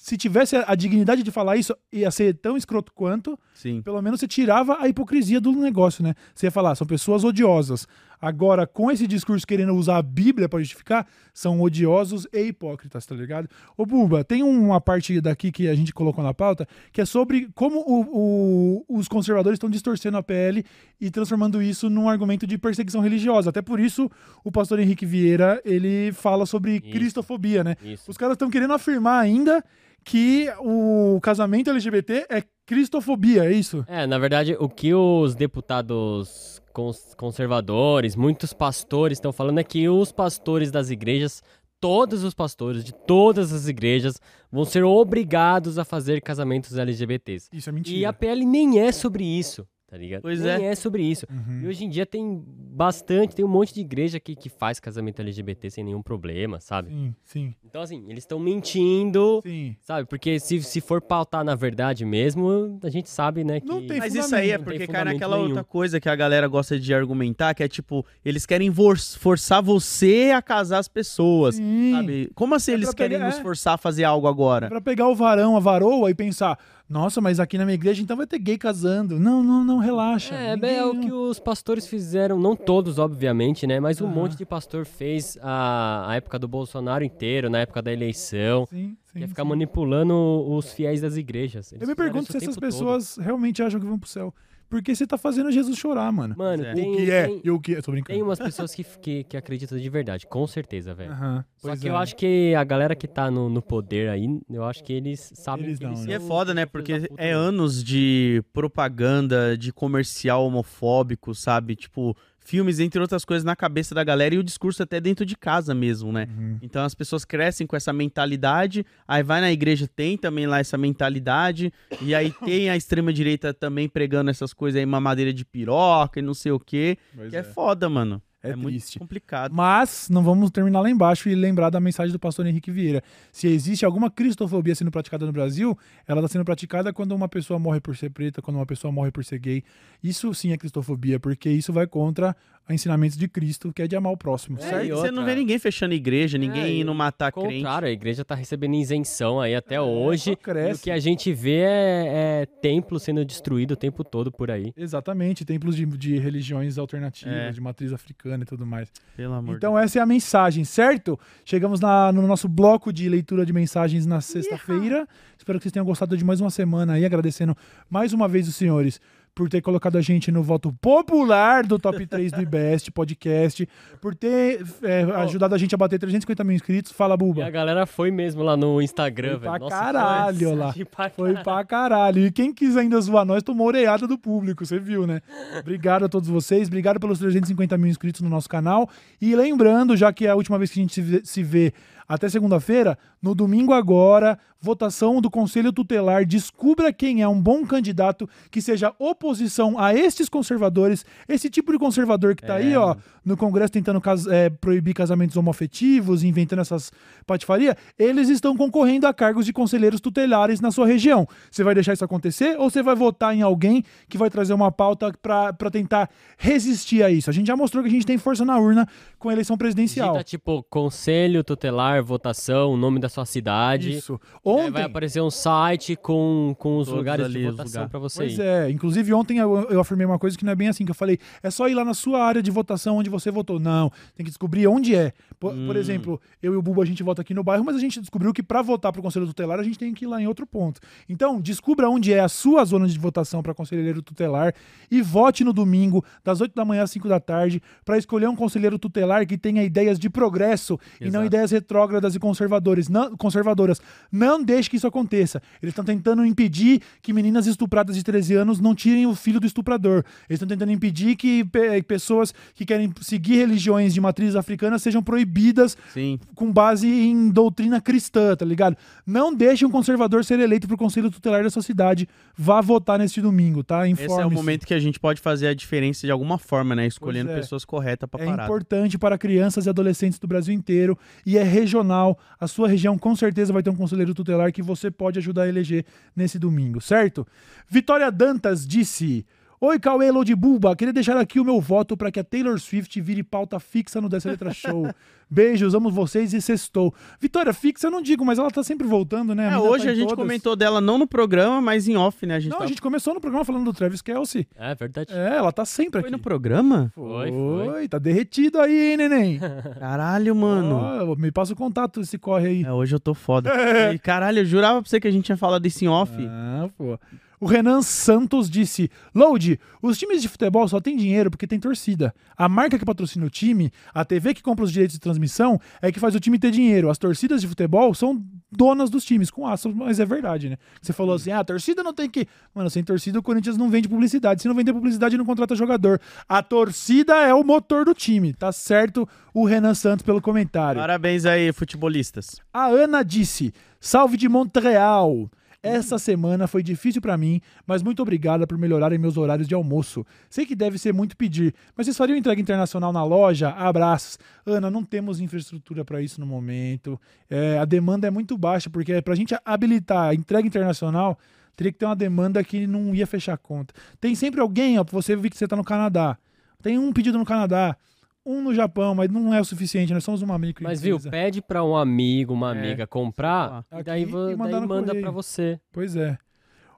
Se 0.00 0.16
tivesse 0.16 0.56
a, 0.56 0.74
dignidade 0.74 1.22
de 1.22 1.30
falar 1.30 1.56
isso, 1.56 1.74
ia 1.92 2.10
ser 2.10 2.34
tão 2.34 2.56
escroto 2.56 2.92
quanto, 2.92 3.38
Sim. 3.54 3.82
pelo 3.82 4.00
menos 4.00 4.20
você 4.20 4.28
tirava 4.28 4.78
a 4.80 4.88
hipocrisia 4.88 5.40
do 5.40 5.52
negócio, 5.52 6.02
né? 6.02 6.14
Você 6.34 6.46
ia 6.46 6.50
falar, 6.50 6.74
são 6.74 6.86
pessoas 6.86 7.24
odiosas. 7.24 7.86
Agora, 8.20 8.66
com 8.66 8.90
esse 8.90 9.06
discurso 9.06 9.46
querendo 9.46 9.74
usar 9.74 9.96
a 9.96 10.02
Bíblia 10.02 10.48
para 10.48 10.58
justificar, 10.58 11.06
são 11.32 11.60
odiosos 11.60 12.26
e 12.32 12.40
hipócritas, 12.48 13.06
tá 13.06 13.14
ligado? 13.14 13.48
Ô, 13.76 13.86
Buba, 13.86 14.22
tem 14.22 14.42
uma 14.42 14.80
parte 14.80 15.20
daqui 15.20 15.50
que 15.50 15.68
a 15.68 15.74
gente 15.74 15.94
colocou 15.94 16.22
na 16.22 16.34
pauta 16.34 16.66
que 16.92 17.00
é 17.00 17.04
sobre 17.04 17.48
como 17.54 17.78
o- 17.80 18.84
o- 18.88 18.98
os 18.98 19.08
conservadores 19.08 19.56
estão 19.56 19.70
distorcendo 19.70 20.16
a 20.18 20.22
PL 20.22 20.64
e 21.00 21.10
transformando 21.10 21.62
isso 21.62 21.88
num 21.88 22.08
argumento 22.08 22.46
de 22.46 22.58
perseguição 22.58 23.00
religiosa. 23.00 23.50
Até 23.50 23.62
por 23.62 23.80
isso, 23.80 24.10
o 24.44 24.52
pastor 24.52 24.78
Henrique 24.80 25.06
Vieira, 25.06 25.60
ele 25.64 26.12
fala 26.12 26.44
sobre 26.44 26.72
Isso. 26.76 26.90
cristofobia, 26.90 27.64
né? 27.64 27.76
Isso. 27.82 28.10
Os 28.10 28.16
caras 28.16 28.34
estão 28.34 28.50
querendo 28.50 28.72
afirmar 28.74 29.20
ainda 29.22 29.64
que 30.04 30.46
o 30.60 31.18
casamento 31.22 31.70
LGBT 31.70 32.26
é 32.30 32.42
cristofobia, 32.66 33.44
é 33.44 33.52
isso? 33.52 33.84
É, 33.88 34.06
na 34.06 34.18
verdade, 34.18 34.56
o 34.58 34.68
que 34.68 34.94
os 34.94 35.34
deputados 35.34 36.59
cons- 36.72 37.14
conservadores, 37.16 38.16
muitos 38.16 38.52
pastores 38.52 39.16
estão 39.16 39.32
falando 39.32 39.58
é 39.58 39.64
que 39.64 39.88
os 39.88 40.12
pastores 40.12 40.70
das 40.70 40.90
igrejas, 40.90 41.42
todos 41.80 42.24
os 42.24 42.34
pastores 42.34 42.84
de 42.84 42.92
todas 42.92 43.52
as 43.52 43.66
igrejas, 43.68 44.20
vão 44.50 44.64
ser 44.64 44.84
obrigados 44.84 45.78
a 45.78 45.84
fazer 45.84 46.20
casamentos 46.20 46.76
LGBTs. 46.76 47.48
Isso 47.52 47.68
é 47.68 47.72
mentira. 47.72 47.98
E 47.98 48.04
a 48.04 48.12
PL 48.12 48.44
nem 48.44 48.78
é 48.80 48.92
sobre 48.92 49.24
isso, 49.24 49.66
tá 49.90 49.96
ligado? 49.96 50.22
Pois 50.22 50.40
nem 50.40 50.66
é. 50.66 50.74
sobre 50.76 51.02
isso. 51.02 51.26
Uhum. 51.28 51.62
E 51.62 51.66
hoje 51.66 51.84
em 51.84 51.88
dia 51.88 52.06
tem 52.06 52.42
bastante, 52.46 53.34
tem 53.34 53.44
um 53.44 53.48
monte 53.48 53.74
de 53.74 53.80
igreja 53.80 54.20
que, 54.20 54.36
que 54.36 54.48
faz 54.48 54.78
casamento 54.78 55.20
LGBT 55.20 55.68
sem 55.68 55.82
nenhum 55.84 56.00
problema, 56.00 56.60
sabe? 56.60 56.88
Sim, 56.90 57.14
sim, 57.24 57.54
Então, 57.64 57.82
assim, 57.82 58.04
eles 58.08 58.22
estão 58.22 58.38
mentindo, 58.38 59.40
sim. 59.42 59.76
sabe? 59.80 60.06
Porque 60.08 60.38
se, 60.38 60.62
se 60.62 60.80
for 60.80 61.00
pautar 61.02 61.44
na 61.44 61.54
verdade 61.54 62.04
mesmo, 62.04 62.78
a 62.82 62.88
gente 62.88 63.08
sabe, 63.10 63.42
né, 63.44 63.60
que... 63.60 63.66
Não 63.66 63.84
tem 63.86 63.98
Mas 63.98 64.14
isso 64.14 64.34
aí 64.34 64.50
é 64.52 64.58
porque 64.58 64.86
cai 64.86 65.04
naquela 65.04 65.36
nenhum. 65.36 65.48
outra 65.48 65.64
coisa 65.64 66.00
que 66.00 66.08
a 66.08 66.14
galera 66.16 66.46
gosta 66.46 66.78
de 66.78 66.94
argumentar, 66.94 67.52
que 67.54 67.62
é 67.62 67.68
tipo, 67.68 68.06
eles 68.24 68.46
querem 68.46 68.70
forçar 69.18 69.62
você 69.62 70.32
a 70.34 70.40
casar 70.40 70.78
as 70.78 70.88
pessoas, 70.88 71.56
Sim. 71.56 71.92
sabe? 71.94 72.30
Como 72.34 72.54
assim 72.54 72.70
É 72.72 72.74
eles 72.74 72.94
querem 72.94 73.18
pegar- 73.18 73.26
nos 73.30 73.38
é. 73.38 73.42
forçar 73.42 73.74
a 73.74 73.78
fazer 73.78 74.04
algo 74.04 74.26
agora? 74.28 74.68
Pra 74.68 74.80
pegar 74.80 75.08
o 75.08 75.14
varão, 75.14 75.56
a 75.56 75.60
varoa 75.60 76.10
e 76.10 76.14
pensar, 76.14 76.58
nossa, 76.90 77.20
mas 77.20 77.38
aqui 77.38 77.56
na 77.56 77.64
minha 77.64 77.74
igreja 77.76 78.02
então 78.02 78.16
vai 78.16 78.26
ter 78.26 78.38
gay 78.40 78.58
casando. 78.58 79.18
Não, 79.20 79.42
não, 79.44 79.64
não, 79.64 79.78
relaxa. 79.78 80.34
É, 80.34 80.56
Ninguém- 80.56 80.60
bem, 80.60 80.76
é 80.76 80.84
o 80.84 80.98
que 81.00 81.12
os 81.12 81.38
pastores 81.38 81.86
fizeram, 81.86 82.38
não 82.38 82.56
todos, 82.56 82.98
obviamente, 82.98 83.66
né? 83.66 83.78
Mas 83.78 84.00
um 84.00 84.06
Aham. 84.06 84.14
monte 84.14 84.36
de 84.36 84.44
pastor 84.44 84.84
fez 84.84 85.38
a, 85.40 86.10
a 86.10 86.16
época 86.16 86.38
do 86.38 86.48
Bolsonaro 86.48 87.04
inteiro, 87.04 87.48
na 87.48 87.60
época 87.60 87.80
da 87.80 87.92
eleição. 87.92 88.66
Sim, 88.68 88.96
sim. 89.04 89.18
Que 89.18 89.24
é 89.24 89.28
ficar 89.28 89.44
sim. 89.44 89.48
manipulando 89.48 90.14
os 90.52 90.72
fiéis 90.72 91.00
das 91.00 91.16
igrejas. 91.16 91.70
Eles 91.72 91.82
Eu 91.82 91.88
me 91.88 91.94
pergunto 91.94 92.26
se 92.30 92.36
essas 92.36 92.48
tempo 92.56 92.60
todo. 92.60 92.70
pessoas 92.70 93.16
realmente 93.16 93.62
acham 93.62 93.78
que 93.78 93.86
vão 93.86 93.98
pro 93.98 94.08
céu. 94.08 94.34
Porque 94.70 94.94
você 94.94 95.04
tá 95.06 95.18
fazendo 95.18 95.50
Jesus 95.50 95.76
chorar, 95.76 96.10
mano. 96.12 96.34
Mano, 96.38 96.64
É. 96.64 96.72
tem, 96.74 96.92
o 96.92 96.96
que 96.96 97.10
é 97.10 97.26
tem, 97.26 97.40
e 97.44 97.50
o 97.50 97.60
que 97.60 97.74
é. 97.74 97.82
Tô 97.82 97.90
brincando. 97.90 98.14
tem 98.16 98.22
umas 98.22 98.38
pessoas 98.38 98.72
que, 98.72 98.84
que, 98.84 99.24
que 99.24 99.36
acreditam 99.36 99.76
de 99.76 99.90
verdade, 99.90 100.26
com 100.28 100.46
certeza, 100.46 100.94
velho. 100.94 101.10
Aham, 101.10 101.44
Só 101.56 101.76
que 101.76 101.88
é. 101.88 101.90
eu 101.90 101.96
acho 101.96 102.14
que 102.14 102.54
a 102.54 102.62
galera 102.62 102.94
que 102.94 103.08
tá 103.08 103.30
no, 103.30 103.48
no 103.48 103.60
poder 103.60 104.08
aí, 104.08 104.26
eu 104.48 104.64
acho 104.64 104.84
que 104.84 104.92
eles 104.92 105.32
sabem 105.34 105.66
Eles 105.66 105.78
que 105.80 105.84
não, 105.84 105.90
eles 105.92 106.06
né? 106.06 106.12
E 106.12 106.14
é 106.14 106.20
foda, 106.20 106.54
né? 106.54 106.66
Porque 106.66 106.92
é 106.92 106.98
mesmo. 107.00 107.16
anos 107.18 107.82
de 107.82 108.42
propaganda, 108.52 109.58
de 109.58 109.72
comercial 109.72 110.46
homofóbico, 110.46 111.34
sabe? 111.34 111.74
Tipo, 111.74 112.16
filmes, 112.50 112.80
entre 112.80 113.00
outras 113.00 113.24
coisas, 113.24 113.44
na 113.44 113.54
cabeça 113.54 113.94
da 113.94 114.02
galera 114.02 114.34
e 114.34 114.38
o 114.38 114.42
discurso 114.42 114.82
até 114.82 115.00
dentro 115.00 115.24
de 115.24 115.36
casa 115.36 115.72
mesmo, 115.72 116.10
né? 116.10 116.26
Uhum. 116.36 116.58
Então 116.60 116.84
as 116.84 116.96
pessoas 116.96 117.24
crescem 117.24 117.64
com 117.64 117.76
essa 117.76 117.92
mentalidade, 117.92 118.84
aí 119.06 119.22
vai 119.22 119.40
na 119.40 119.52
igreja, 119.52 119.86
tem 119.86 120.18
também 120.18 120.48
lá 120.48 120.58
essa 120.58 120.76
mentalidade, 120.76 121.72
e 122.02 122.12
aí 122.12 122.32
tem 122.44 122.68
a 122.68 122.76
extrema-direita 122.76 123.54
também 123.54 123.88
pregando 123.88 124.30
essas 124.30 124.52
coisas 124.52 124.80
aí, 124.80 124.84
mamadeira 124.84 125.32
de 125.32 125.44
piroca 125.44 126.18
e 126.18 126.22
não 126.22 126.34
sei 126.34 126.50
o 126.50 126.58
quê. 126.58 126.98
Pois 127.14 127.30
Que 127.30 127.36
é 127.36 127.40
é. 127.40 127.44
foda, 127.44 127.88
mano. 127.88 128.20
É 128.42 128.50
É, 128.50 128.56
muito 128.56 128.68
triste. 128.78 128.98
complicado. 128.98 129.52
Mas 129.54 130.08
não 130.10 130.22
vamos 130.22 130.50
terminar 130.50 130.80
lá 130.80 130.88
embaixo 130.90 131.28
e 131.28 131.34
lembrar 131.34 131.68
da 131.70 131.78
mensagem 131.78 132.10
do 132.12 132.18
pastor 132.18 132.46
Henrique 132.46 132.70
Vieira. 132.70 133.02
Se 133.30 133.46
existe 133.46 133.84
alguma 133.84 134.10
cristofobia 134.10 134.74
sendo 134.74 134.90
praticada 134.90 135.26
no 135.26 135.32
Brasil, 135.32 135.76
ela 136.06 136.20
está 136.20 136.28
sendo 136.28 136.44
praticada 136.44 136.92
quando 136.92 137.12
uma 137.12 137.28
pessoa 137.28 137.58
morre 137.58 137.80
por 137.80 137.96
ser 137.96 138.08
preta, 138.10 138.40
quando 138.40 138.56
uma 138.56 138.66
pessoa 138.66 138.90
morre 138.90 139.10
por 139.10 139.24
ser 139.24 139.38
gay. 139.38 139.62
Isso 140.02 140.32
sim 140.32 140.52
é 140.52 140.56
cristofobia, 140.56 141.20
porque 141.20 141.50
isso 141.50 141.72
vai 141.72 141.86
contra 141.86 142.34
ensinamentos 142.74 143.16
de 143.16 143.26
Cristo, 143.28 143.72
que 143.72 143.82
é 143.82 143.86
de 143.88 143.96
amar 143.96 144.12
o 144.12 144.16
próximo, 144.16 144.58
É, 144.58 144.62
certo? 144.62 144.88
você 144.90 145.10
não 145.10 145.24
vê 145.24 145.34
ninguém 145.34 145.58
fechando 145.58 145.94
igreja, 145.94 146.38
ninguém 146.38 146.62
É, 146.62 146.80
indo 146.80 146.94
matar 146.94 147.32
crente. 147.32 147.56
contrário, 147.56 147.88
a 147.88 147.90
igreja 147.90 148.24
tá 148.24 148.34
recebendo 148.34 148.74
isenção 148.74 149.40
aí 149.40 149.54
até 149.54 149.80
hoje. 149.80 150.24
só 150.24 150.30
E 150.30 150.72
o 150.72 150.78
que 150.78 150.90
a 150.90 150.98
gente 150.98 151.32
vê 151.32 151.60
é, 151.60 152.42
é 152.42 152.46
templo 152.60 152.98
sendo 152.98 153.24
destruído 153.24 153.72
o 153.72 153.76
tempo 153.76 154.04
todo 154.04 154.30
por 154.30 154.50
aí. 154.50 154.72
Exatamente, 154.76 155.44
templos 155.44 155.74
de, 155.76 155.84
de 155.86 156.18
religiões 156.18 156.78
alternativas, 156.78 157.34
É. 157.34 157.50
de 157.50 157.60
matriz 157.60 157.92
africana 157.92 158.42
e 158.44 158.46
tudo 158.46 158.64
mais. 158.66 158.90
Pelo 159.16 159.34
amor 159.34 159.56
Então 159.56 159.78
essa 159.78 159.98
é 159.98 160.02
a 160.02 160.06
mensagem, 160.06 160.64
certo? 160.64 161.18
Chegamos 161.44 161.80
na- 161.80 162.12
no 162.12 162.26
nosso 162.26 162.48
bloco 162.48 162.92
de 162.92 163.08
leitura 163.08 163.44
de 163.46 163.52
mensagens 163.52 164.06
na 164.06 164.20
sexta-feira. 164.20 165.06
Espero 165.38 165.58
que 165.58 165.64
vocês 165.64 165.72
tenham 165.72 165.84
gostado 165.86 166.16
de 166.16 166.24
mais 166.24 166.40
uma 166.40 166.50
semana 166.50 166.94
aí, 166.94 167.04
agradecendo 167.04 167.56
mais 167.88 168.12
uma 168.12 168.28
vez 168.28 168.46
os 168.48 168.54
senhores 168.56 169.00
por 169.34 169.48
ter 169.48 169.60
colocado 169.60 169.96
a 169.96 170.00
gente 170.00 170.30
no 170.30 170.42
voto 170.42 170.72
popular 170.80 171.64
do 171.66 171.78
top 171.78 172.06
3 172.06 172.32
do 172.32 172.42
IBEST 172.42 172.90
podcast, 172.92 173.68
por 174.00 174.14
ter 174.14 174.62
é, 174.82 175.02
ajudado 175.22 175.54
a 175.54 175.58
gente 175.58 175.74
a 175.74 175.78
bater 175.78 175.98
350 175.98 176.44
mil 176.44 176.54
inscritos. 176.56 176.92
Fala, 176.92 177.12
E 177.12 177.14
a 177.14 177.16
Buba. 177.16 177.50
galera 177.50 177.86
foi 177.86 178.10
mesmo 178.10 178.42
lá 178.42 178.56
no 178.56 178.82
Instagram, 178.82 179.38
Foi 179.38 179.38
velho. 179.40 179.50
pra 179.52 179.58
Nossa, 179.58 179.76
caralho 179.76 180.38
foi 180.48 180.56
lá. 180.56 180.72
pra 180.90 181.10
Foi 181.10 181.28
caralho. 181.28 181.44
pra 181.44 181.64
caralho. 181.64 182.26
E 182.26 182.30
quem 182.32 182.52
quis 182.52 182.76
ainda 182.76 183.00
zoar 183.00 183.24
nós 183.24 183.42
tomou 183.42 183.66
oreada 183.68 184.06
do 184.06 184.18
público, 184.18 184.64
você 184.66 184.78
viu, 184.78 185.06
né? 185.06 185.20
Obrigado 185.58 186.04
a 186.04 186.08
todos 186.08 186.28
vocês, 186.28 186.68
obrigado 186.68 186.98
pelos 187.00 187.18
350 187.18 187.78
mil 187.78 187.88
inscritos 187.88 188.20
no 188.20 188.28
nosso 188.28 188.48
canal. 188.48 188.88
E 189.20 189.34
lembrando, 189.34 189.96
já 189.96 190.12
que 190.12 190.26
é 190.26 190.30
a 190.30 190.34
última 190.36 190.58
vez 190.58 190.70
que 190.70 190.80
a 190.80 190.82
gente 190.82 190.94
se 190.94 191.00
vê, 191.02 191.20
se 191.24 191.42
vê 191.42 191.72
até 192.08 192.28
segunda-feira, 192.28 192.98
no 193.22 193.34
domingo 193.36 193.72
agora, 193.72 194.36
votação 194.60 195.20
do 195.20 195.30
Conselho 195.30 195.72
Tutelar. 195.72 196.24
Descubra 196.26 196.92
quem 196.92 197.22
é 197.22 197.28
um 197.28 197.40
bom 197.40 197.64
candidato 197.64 198.28
que 198.50 198.60
seja 198.60 198.92
oposição 198.98 199.78
a 199.78 199.94
estes 199.94 200.28
conservadores, 200.28 201.04
esse 201.28 201.48
tipo 201.48 201.72
de 201.72 201.78
conservador 201.78 202.34
que 202.36 202.42
tá 202.44 202.54
aí, 202.56 202.76
ó, 202.76 202.94
no 203.24 203.36
Congresso 203.36 203.72
tentando 203.72 204.00
cas- 204.00 204.26
é, 204.26 204.50
proibir 204.50 204.94
casamentos 204.94 205.36
homoafetivos, 205.36 206.22
inventando 206.22 206.60
essas 206.60 206.92
patifaria, 207.26 207.76
eles 207.98 208.28
estão 208.28 208.56
concorrendo 208.56 209.06
a 209.06 209.14
cargos 209.14 209.46
de 209.46 209.52
conselheiros 209.52 210.00
tutelares 210.00 210.60
na 210.60 210.70
sua 210.70 210.86
região. 210.86 211.26
Você 211.50 211.62
vai 211.64 211.74
deixar 211.74 211.92
isso 211.92 212.04
acontecer 212.04 212.58
ou 212.58 212.68
você 212.68 212.82
vai 212.82 212.94
votar 212.94 213.34
em 213.34 213.42
alguém 213.42 213.82
que 214.08 214.18
vai 214.18 214.28
trazer 214.28 214.52
uma 214.52 214.70
pauta 214.72 215.12
pra 215.22 215.70
tentar 215.70 216.10
resistir 216.36 217.02
a 217.02 217.10
isso? 217.10 217.30
A 217.30 217.32
gente 217.32 217.46
já 217.46 217.56
mostrou 217.56 217.82
que 217.82 217.88
a 217.88 217.92
gente 217.92 218.06
tem 218.06 218.18
força 218.18 218.44
na 218.44 218.58
urna 218.58 218.86
com 219.18 219.28
a 219.28 219.32
eleição 219.32 219.56
presidencial. 219.56 220.08
Digita, 220.12 220.24
tipo, 220.24 220.62
conselho 220.68 221.44
tutelar, 221.44 222.02
votação, 222.02 222.72
o 222.72 222.76
nome 222.76 222.98
da 222.98 223.08
sua 223.08 223.24
cidade. 223.24 223.92
Isso. 223.92 224.20
Ontem, 224.52 224.70
vai 224.70 224.82
aparecer 224.82 225.20
um 225.22 225.30
site 225.30 225.96
com, 225.96 226.54
com 226.58 226.78
os 226.78 226.86
Todos 226.86 226.98
lugares 226.98 227.24
ali, 227.26 227.40
de 227.40 227.44
votação 227.50 227.64
lugares. 227.82 227.90
pra 227.90 227.98
você 228.00 228.18
Pois 228.18 228.38
ir. 228.38 228.42
é, 228.42 228.70
inclusive 228.70 229.12
ontem 229.14 229.38
eu, 229.38 229.66
eu 229.70 229.80
afirmei 229.80 230.06
uma 230.06 230.18
coisa 230.18 230.36
que 230.36 230.44
não 230.44 230.52
é 230.52 230.56
bem 230.56 230.68
assim, 230.68 230.84
que 230.84 230.90
eu 230.90 230.94
falei, 230.94 231.18
é 231.42 231.50
só 231.50 231.68
ir 231.68 231.74
lá 231.74 231.84
na 231.84 231.94
sua 231.94 232.22
área 232.24 232.42
de 232.42 232.50
votação 232.50 232.96
onde 232.96 233.08
você 233.10 233.30
votou. 233.30 233.58
Não, 233.60 233.90
tem 234.14 234.24
que 234.24 234.30
descobrir 234.30 234.66
onde 234.66 234.94
é. 234.94 235.12
Por, 235.38 235.52
por 235.52 235.76
Hum. 235.76 235.78
exemplo, 235.78 236.20
eu 236.42 236.52
e 236.54 236.56
o 236.56 236.62
Bubo 236.62 236.82
a 236.82 236.84
gente 236.84 237.02
vota 237.02 237.22
aqui 237.22 237.32
no 237.34 237.42
bairro, 237.42 237.64
mas 237.64 237.76
a 237.76 237.78
gente 237.78 238.00
descobriu 238.00 238.32
que 238.32 238.42
para 238.42 238.60
votar 238.62 238.92
para 238.92 239.00
o 239.00 239.02
Conselho 239.02 239.26
Tutelar 239.26 239.58
a 239.58 239.62
gente 239.62 239.78
tem 239.78 239.92
que 239.94 240.04
ir 240.04 240.08
lá 240.08 240.20
em 240.20 240.26
outro 240.26 240.46
ponto. 240.46 240.80
Então, 241.08 241.40
descubra 241.40 241.88
onde 241.88 242.12
é 242.12 242.20
a 242.20 242.28
sua 242.28 242.64
zona 242.64 242.86
de 242.86 242.98
votação 242.98 243.42
para 243.42 243.54
conselheiro 243.54 244.02
tutelar 244.02 244.54
e 244.90 245.00
vote 245.02 245.44
no 245.44 245.52
domingo, 245.52 246.04
das 246.24 246.40
8 246.40 246.54
da 246.54 246.64
manhã 246.64 246.82
às 246.82 246.90
5 246.90 247.08
da 247.08 247.18
tarde, 247.20 247.62
para 247.84 247.96
escolher 247.96 248.28
um 248.28 248.36
conselheiro 248.36 248.78
tutelar 248.78 249.26
que 249.26 249.38
tenha 249.38 249.62
ideias 249.62 249.98
de 249.98 250.10
progresso 250.10 250.78
e 251.00 251.04
não 251.04 251.08
Exato. 251.20 251.26
ideias 251.26 251.50
retrógradas 251.50 252.14
e 252.14 252.18
conservadores, 252.18 252.88
não, 252.88 253.16
conservadoras. 253.16 253.80
Não 254.12 254.39
deixe 254.42 254.68
que 254.70 254.76
isso 254.76 254.86
aconteça. 254.86 255.42
Eles 255.62 255.72
estão 255.72 255.84
tentando 255.84 256.24
impedir 256.24 256.80
que 257.02 257.12
meninas 257.12 257.46
estupradas 257.46 257.96
de 257.96 258.02
13 258.02 258.34
anos 258.34 258.60
não 258.60 258.74
tirem 258.74 259.06
o 259.06 259.14
filho 259.14 259.40
do 259.40 259.46
estuprador. 259.46 260.04
Eles 260.28 260.40
estão 260.40 260.48
tentando 260.48 260.72
impedir 260.72 261.16
que 261.16 261.44
pe- 261.44 261.82
pessoas 261.82 262.32
que 262.54 262.64
querem 262.64 262.92
seguir 263.00 263.36
religiões 263.36 263.92
de 263.94 264.00
matriz 264.00 264.34
africana 264.36 264.78
sejam 264.78 265.02
proibidas 265.02 265.76
Sim. 265.92 266.18
com 266.34 266.52
base 266.52 266.86
em 266.88 267.30
doutrina 267.30 267.80
cristã, 267.80 268.34
tá 268.36 268.44
ligado? 268.44 268.76
Não 269.06 269.34
deixe 269.34 269.64
um 269.64 269.70
conservador 269.70 270.24
ser 270.24 270.38
eleito 270.40 270.66
pro 270.68 270.76
conselho 270.76 271.10
tutelar 271.10 271.42
da 271.42 271.50
sua 271.50 271.62
cidade. 271.62 272.08
Vá 272.36 272.60
votar 272.60 272.98
neste 272.98 273.20
domingo, 273.20 273.62
tá? 273.62 273.88
Esse 273.88 274.04
é 274.04 274.24
o 274.26 274.30
momento 274.30 274.66
que 274.66 274.74
a 274.74 274.78
gente 274.78 274.98
pode 275.00 275.20
fazer 275.20 275.48
a 275.48 275.54
diferença 275.54 276.06
de 276.06 276.10
alguma 276.12 276.38
forma, 276.38 276.74
né? 276.74 276.86
Escolhendo 276.86 277.30
é. 277.30 277.36
pessoas 277.36 277.64
corretas 277.64 278.08
pra 278.08 278.22
É 278.22 278.26
parada. 278.26 278.44
importante 278.44 278.98
para 278.98 279.18
crianças 279.18 279.66
e 279.66 279.68
adolescentes 279.68 280.18
do 280.18 280.26
Brasil 280.26 280.54
inteiro 280.54 280.96
e 281.26 281.36
é 281.36 281.42
regional. 281.42 282.18
A 282.38 282.46
sua 282.46 282.68
região 282.68 282.96
com 282.98 283.14
certeza 283.16 283.52
vai 283.52 283.62
ter 283.62 283.70
um 283.70 283.76
conselheiro 283.76 284.14
tutelar 284.14 284.29
que 284.52 284.62
você 284.62 284.90
pode 284.90 285.18
ajudar 285.18 285.42
a 285.42 285.48
eleger 285.48 285.84
nesse 286.14 286.38
domingo, 286.38 286.80
certo? 286.80 287.26
Vitória 287.68 288.10
Dantas 288.10 288.66
disse: 288.66 289.26
Oi, 289.62 289.78
Cauê 289.78 290.10
Lodibuba, 290.10 290.74
queria 290.74 290.90
deixar 290.92 291.18
aqui 291.18 291.38
o 291.38 291.44
meu 291.44 291.60
voto 291.60 291.94
para 291.94 292.10
que 292.10 292.18
a 292.18 292.24
Taylor 292.24 292.58
Swift 292.58 292.98
vire 292.98 293.22
pauta 293.22 293.60
fixa 293.60 294.00
no 294.00 294.08
Dessa 294.08 294.30
Letra 294.30 294.54
Show. 294.54 294.88
Beijos, 295.30 295.74
amo 295.74 295.90
vocês 295.90 296.32
e 296.32 296.40
sextou. 296.40 296.94
Vitória 297.20 297.52
fixa 297.52 297.86
eu 297.86 297.90
não 297.90 298.00
digo, 298.00 298.24
mas 298.24 298.38
ela 298.38 298.50
tá 298.50 298.62
sempre 298.64 298.86
voltando, 298.86 299.34
né? 299.34 299.44
É, 299.44 299.50
mina 299.50 299.60
hoje 299.60 299.84
tá 299.84 299.90
a 299.90 299.94
gente 299.94 300.08
todas. 300.08 300.24
comentou 300.24 300.56
dela 300.56 300.80
não 300.80 300.96
no 300.96 301.06
programa, 301.06 301.60
mas 301.60 301.86
em 301.88 301.94
off, 301.96 302.24
né? 302.24 302.36
A 302.36 302.40
gente 302.40 302.52
Não, 302.52 302.58
tá- 302.58 302.64
a 302.64 302.66
gente 302.66 302.80
começou 302.80 303.12
no 303.12 303.20
programa 303.20 303.44
falando 303.44 303.66
do 303.66 303.72
Travis 303.74 304.00
Kelsey. 304.00 304.48
É 304.56 304.74
verdade. 304.74 305.12
É, 305.12 305.36
ela 305.36 305.52
tá 305.52 305.66
sempre 305.66 306.00
Foi 306.00 306.08
aqui. 306.08 306.16
no 306.16 306.18
programa? 306.22 306.90
Foi, 306.94 307.28
foi. 307.30 307.68
Oi, 307.68 307.88
tá 307.88 307.98
derretido 307.98 308.58
aí, 308.58 308.92
hein, 308.92 308.96
neném. 308.96 309.38
Caralho, 309.78 310.34
mano. 310.34 311.10
Ó, 311.12 311.16
me 311.16 311.30
passa 311.30 311.52
o 311.52 311.56
contato 311.56 312.00
desse 312.00 312.16
corre 312.16 312.48
aí. 312.48 312.62
É, 312.64 312.72
hoje 312.72 312.94
eu 312.96 313.00
tô 313.00 313.12
foda. 313.12 313.52
E, 313.94 313.98
caralho, 313.98 314.38
eu 314.38 314.44
jurava 314.46 314.80
pra 314.80 314.88
você 314.88 314.98
que 314.98 315.06
a 315.06 315.10
gente 315.10 315.26
tinha 315.26 315.36
falado 315.36 315.66
isso 315.66 315.84
em 315.84 315.88
off. 315.88 316.12
Ah, 316.30 316.66
pô. 316.78 316.98
O 317.40 317.46
Renan 317.46 317.80
Santos 317.80 318.50
disse: 318.50 318.90
Load, 319.14 319.58
os 319.80 319.96
times 319.96 320.20
de 320.20 320.28
futebol 320.28 320.68
só 320.68 320.78
têm 320.78 320.94
dinheiro 320.94 321.30
porque 321.30 321.46
tem 321.46 321.58
torcida. 321.58 322.14
A 322.36 322.50
marca 322.50 322.78
que 322.78 322.84
patrocina 322.84 323.24
o 323.24 323.30
time, 323.30 323.72
a 323.94 324.04
TV 324.04 324.34
que 324.34 324.42
compra 324.42 324.62
os 324.62 324.70
direitos 324.70 324.94
de 324.94 325.00
transmissão, 325.00 325.58
é 325.80 325.90
que 325.90 325.98
faz 325.98 326.14
o 326.14 326.20
time 326.20 326.38
ter 326.38 326.50
dinheiro. 326.50 326.90
As 326.90 326.98
torcidas 326.98 327.40
de 327.40 327.48
futebol 327.48 327.94
são 327.94 328.22
donas 328.52 328.90
dos 328.90 329.06
times, 329.06 329.30
com 329.30 329.46
aspas, 329.46 329.74
mas 329.74 329.98
é 329.98 330.04
verdade, 330.04 330.50
né? 330.50 330.58
Você 330.82 330.92
falou 330.92 331.14
assim: 331.14 331.30
ah, 331.30 331.40
a 331.40 331.44
torcida 331.44 331.82
não 331.82 331.94
tem 331.94 332.10
que. 332.10 332.26
Mano, 332.54 332.68
sem 332.68 332.84
torcida 332.84 333.18
o 333.18 333.22
Corinthians 333.22 333.56
não 333.56 333.70
vende 333.70 333.88
publicidade. 333.88 334.42
Se 334.42 334.48
não 334.48 334.54
vender 334.54 334.74
publicidade, 334.74 335.16
não 335.16 335.24
contrata 335.24 335.56
jogador. 335.56 335.98
A 336.28 336.42
torcida 336.42 337.14
é 337.14 337.32
o 337.32 337.42
motor 337.42 337.86
do 337.86 337.94
time. 337.94 338.34
Tá 338.34 338.52
certo 338.52 339.08
o 339.32 339.46
Renan 339.46 339.72
Santos 339.72 340.04
pelo 340.04 340.20
comentário. 340.20 340.78
Parabéns 340.78 341.24
aí, 341.24 341.50
futebolistas. 341.54 342.36
A 342.52 342.66
Ana 342.66 343.02
disse: 343.02 343.54
Salve 343.80 344.18
de 344.18 344.28
Montreal. 344.28 345.30
Essa 345.62 345.98
semana 345.98 346.46
foi 346.46 346.62
difícil 346.62 347.02
pra 347.02 347.18
mim, 347.18 347.38
mas 347.66 347.82
muito 347.82 348.00
obrigada 348.00 348.46
por 348.46 348.56
melhorarem 348.56 348.98
meus 348.98 349.18
horários 349.18 349.46
de 349.46 349.54
almoço. 349.54 350.06
Sei 350.30 350.46
que 350.46 350.56
deve 350.56 350.78
ser 350.78 350.94
muito 350.94 351.14
pedir, 351.14 351.54
mas 351.76 351.84
vocês 351.84 351.98
fariam 351.98 352.16
entrega 352.16 352.40
internacional 352.40 352.94
na 352.94 353.04
loja? 353.04 353.50
Abraços. 353.50 354.18
Ana, 354.46 354.70
não 354.70 354.82
temos 354.82 355.20
infraestrutura 355.20 355.84
pra 355.84 356.00
isso 356.00 356.18
no 356.18 356.26
momento. 356.26 356.98
É, 357.28 357.58
a 357.58 357.66
demanda 357.66 358.08
é 358.08 358.10
muito 358.10 358.38
baixa, 358.38 358.70
porque 358.70 359.02
pra 359.02 359.14
gente 359.14 359.36
habilitar 359.44 360.08
a 360.08 360.14
entrega 360.14 360.48
internacional, 360.48 361.18
teria 361.54 361.70
que 361.70 361.78
ter 361.78 361.84
uma 361.84 361.96
demanda 361.96 362.42
que 362.42 362.66
não 362.66 362.94
ia 362.94 363.06
fechar 363.06 363.34
a 363.34 363.38
conta. 363.38 363.74
Tem 364.00 364.14
sempre 364.14 364.40
alguém, 364.40 364.78
ó, 364.78 364.84
você 364.84 365.14
ver 365.14 365.28
que 365.28 365.36
você 365.36 365.46
tá 365.46 365.56
no 365.56 365.64
Canadá. 365.64 366.16
Tem 366.62 366.78
um 366.78 366.90
pedido 366.90 367.18
no 367.18 367.24
Canadá, 367.24 367.76
um 368.24 368.42
no 368.42 368.54
Japão, 368.54 368.94
mas 368.94 369.08
não 369.10 369.32
é 369.34 369.40
o 369.40 369.44
suficiente, 369.44 369.92
nós 369.92 370.04
somos 370.04 370.22
uma 370.22 370.38
micro 370.38 370.62
Mas 370.64 370.80
viu, 370.80 370.98
pede 371.00 371.40
pra 371.42 371.64
um 371.64 371.76
amigo, 371.76 372.32
uma 372.34 372.54
É. 372.54 372.58
amiga 372.58 372.86
comprar, 372.86 373.64
Aqui 373.70 373.80
e 373.80 373.82
daí, 373.84 374.02
e 374.02 374.06
daí 374.06 374.36
manda 374.66 374.94
pra 374.94 375.10
você. 375.10 375.58
Pois 375.72 375.96
é. 375.96 376.18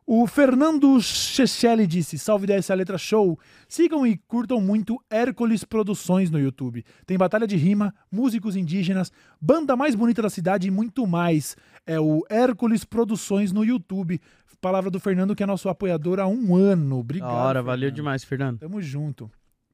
O 0.05 0.27
Fernando 0.27 1.01
Chechelli 1.01 1.87
disse: 1.87 2.19
Salve 2.19 2.45
dessa 2.45 2.75
letra 2.75 2.99
show. 2.99 3.39
Sigam 3.69 4.05
e 4.05 4.17
curtam 4.27 4.61
muito 4.61 5.01
Hércules 5.09 5.63
Produções 5.63 6.29
no 6.29 6.41
YouTube. 6.41 6.85
Tem 7.07 7.17
batalha 7.17 7.47
de 7.47 7.57
rima, 7.57 7.95
músicos 8.11 8.57
indígenas, 8.57 9.13
banda 9.41 9.77
mais 9.77 9.95
bonita 9.95 10.21
da 10.21 10.29
cidade 10.29 10.67
e 10.67 10.71
muito 10.73 11.07
mais. 11.07 11.55
É 11.87 12.01
o 12.01 12.25
Hércules 12.29 12.85
Produções 12.85 13.53
no 13.53 13.65
YouTube. 13.65 14.21
Palavra 14.61 14.91
do 14.91 14.99
Fernando, 15.01 15.35
que 15.37 15.43
é 15.43 15.47
nosso 15.47 15.69
apoiador 15.69 16.19
há 16.21 16.27
um 16.27 16.55
ano. 16.57 16.91
Da 16.91 17.01
Obrigado. 17.01 17.31
hora, 17.33 17.63
valeu 17.63 17.91
demais, 17.91 18.23
Fernando. 18.25 18.59
Tamo 18.59 18.81
junto. 18.83 19.31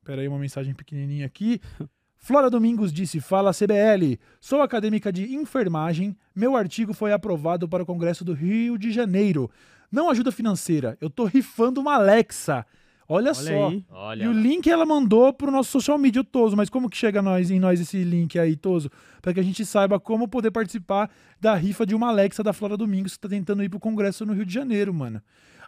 Pera 0.09 0.23
aí, 0.23 0.29
uma 0.29 0.39
mensagem 0.39 0.73
pequenininha 0.73 1.27
aqui. 1.27 1.61
Flora 2.17 2.49
Domingos 2.49 2.91
disse: 2.91 3.21
Fala 3.21 3.53
CBL, 3.53 4.19
sou 4.41 4.63
acadêmica 4.63 5.13
de 5.13 5.35
enfermagem. 5.35 6.17
Meu 6.35 6.57
artigo 6.57 6.95
foi 6.95 7.13
aprovado 7.13 7.69
para 7.69 7.83
o 7.83 7.87
Congresso 7.87 8.25
do 8.25 8.33
Rio 8.33 8.79
de 8.79 8.91
Janeiro. 8.91 9.51
Não 9.93 10.09
ajuda 10.09 10.33
financeira, 10.33 10.97
eu 10.99 11.11
tô 11.11 11.27
rifando 11.27 11.79
uma 11.83 11.97
Alexa. 11.97 12.65
Olha, 13.07 13.33
Olha 13.33 13.35
só. 13.35 13.69
aí. 13.69 13.85
Olha, 13.91 14.25
E 14.25 14.29
o 14.29 14.33
link 14.33 14.71
ela 14.71 14.87
mandou 14.87 15.31
pro 15.31 15.51
nosso 15.51 15.71
social 15.73 15.99
media, 15.99 16.23
o 16.23 16.25
Toso. 16.25 16.57
Mas 16.57 16.71
como 16.71 16.89
que 16.89 16.97
chega 16.97 17.21
nós, 17.21 17.51
em 17.51 17.61
nós 17.61 17.79
esse 17.79 18.03
link 18.03 18.39
aí, 18.39 18.57
Toso? 18.57 18.91
Para 19.21 19.35
que 19.35 19.41
a 19.41 19.43
gente 19.43 19.65
saiba 19.67 20.01
como 20.01 20.27
poder 20.27 20.51
participar 20.51 21.11
da 21.39 21.55
rifa 21.55 21.85
de 21.85 21.95
uma 21.95 22.09
Alexa 22.09 22.43
da 22.43 22.55
Flora 22.55 22.79
Domingos 22.79 23.13
que 23.13 23.21
tá 23.21 23.29
tentando 23.29 23.63
ir 23.63 23.69
pro 23.69 23.79
Congresso 23.79 24.25
no 24.25 24.33
Rio 24.33 24.47
de 24.47 24.55
Janeiro, 24.55 24.95
mano. 24.95 25.21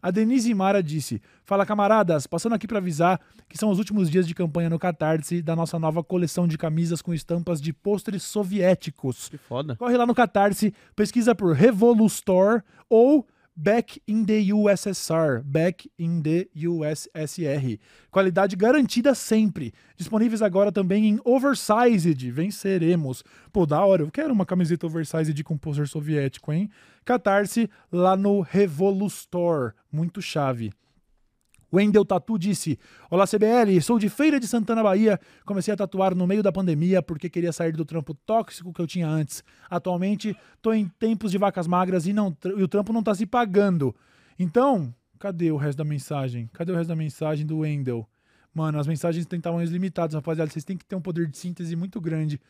A 0.03 0.11
Denise 0.11 0.53
Mara 0.55 0.83
disse: 0.83 1.21
Fala 1.45 1.67
camaradas, 1.67 2.27
passando 2.27 2.55
aqui 2.55 2.67
para 2.67 2.79
avisar 2.79 3.21
que 3.49 3.59
são 3.59 3.71
os 3.71 3.79
últimos 3.79 4.11
dias 4.11 4.27
de 4.27 4.35
campanha 4.35 4.71
no 4.71 4.79
Catarse 4.79 5.43
da 5.43 5.57
nossa 5.57 5.79
nova 5.79 6.03
coleção 6.03 6.47
de 6.47 6.57
camisas 6.57 7.03
com 7.03 7.13
estampas 7.13 7.61
de 7.61 7.73
pôsteres 7.73 8.23
soviéticos. 8.23 9.29
Que 9.29 9.39
foda. 9.39 9.77
Corre 9.77 9.97
lá 9.97 10.07
no 10.07 10.15
Catarse, 10.15 10.73
pesquisa 10.95 11.35
por 11.35 11.55
Revolustor 11.55 12.63
ou 12.89 13.27
Back 13.63 14.01
in 14.09 14.25
the 14.25 14.51
USSR, 14.55 15.43
Back 15.45 15.91
in 15.99 16.23
the 16.23 16.49
USSR. 16.57 17.79
Qualidade 18.11 18.57
garantida 18.57 19.15
sempre. 19.15 19.75
Disponíveis 19.99 20.41
agora 20.41 20.73
também 20.73 21.07
em 21.07 21.21
Oversized. 21.23 22.31
Venceremos. 22.31 23.23
Pô, 23.53 23.67
da 23.67 23.85
hora. 23.85 24.03
Eu 24.03 24.11
quero 24.11 24.33
uma 24.33 24.47
camiseta 24.47 24.87
Oversized 24.87 25.45
com 25.45 25.59
pôster 25.59 25.87
soviético, 25.87 26.51
hein? 26.51 26.71
Catarse 27.05 27.69
lá 27.93 28.17
no 28.17 28.41
Revolustor. 28.41 29.75
Muito 29.93 30.23
chave. 30.23 30.73
Wendel 31.73 32.05
Tatu 32.05 32.39
disse: 32.39 32.79
Olá 33.11 33.27
CBL, 33.27 33.81
sou 33.83 33.99
de 33.99 34.09
Feira 34.09 34.41
de 34.41 34.47
Santana, 34.47 34.83
Bahia. 34.83 35.21
Comecei 35.45 35.73
a 35.73 35.77
tatuar 35.77 36.15
no 36.15 36.27
meio 36.27 36.43
da 36.43 36.51
pandemia 36.51 37.03
porque 37.03 37.29
queria 37.29 37.53
sair 37.53 37.73
do 37.73 37.85
trampo 37.85 38.15
tóxico 38.15 38.73
que 38.73 38.81
eu 38.81 38.87
tinha 38.87 39.09
antes. 39.09 39.45
Atualmente 39.69 40.37
tô 40.61 40.73
em 40.73 40.89
tempos 40.99 41.31
de 41.31 41.39
vacas 41.39 41.67
magras 41.67 42.07
e, 42.07 42.13
não, 42.13 42.37
e 42.45 42.63
o 42.63 42.69
trampo 42.69 42.93
não 42.93 43.03
tá 43.03 43.15
se 43.15 43.27
pagando. 43.27 43.95
Então, 44.39 44.95
Cadê 45.21 45.53
o 45.53 45.57
resto 45.59 45.77
da 45.77 45.85
mensagem? 45.85 46.49
Cadê 46.51 46.73
o 46.73 46.75
resto 46.75 46.89
da 46.89 46.97
mensagem 46.97 47.45
do 47.45 47.59
Wendel? 47.59 48.09
Mano, 48.55 48.81
as 48.81 48.87
mensagens 48.87 49.27
têm 49.27 49.39
tamanhos 49.39 49.71
limitados, 49.71 50.15
rapaziada. 50.15 50.51
Vocês 50.51 50.65
têm 50.65 50.79
que 50.79 50.85
ter 50.85 50.97
um 50.97 51.01
poder 51.01 51.27
de 51.27 51.37
síntese 51.37 51.77
muito 51.77 52.01
grande. 52.01 52.41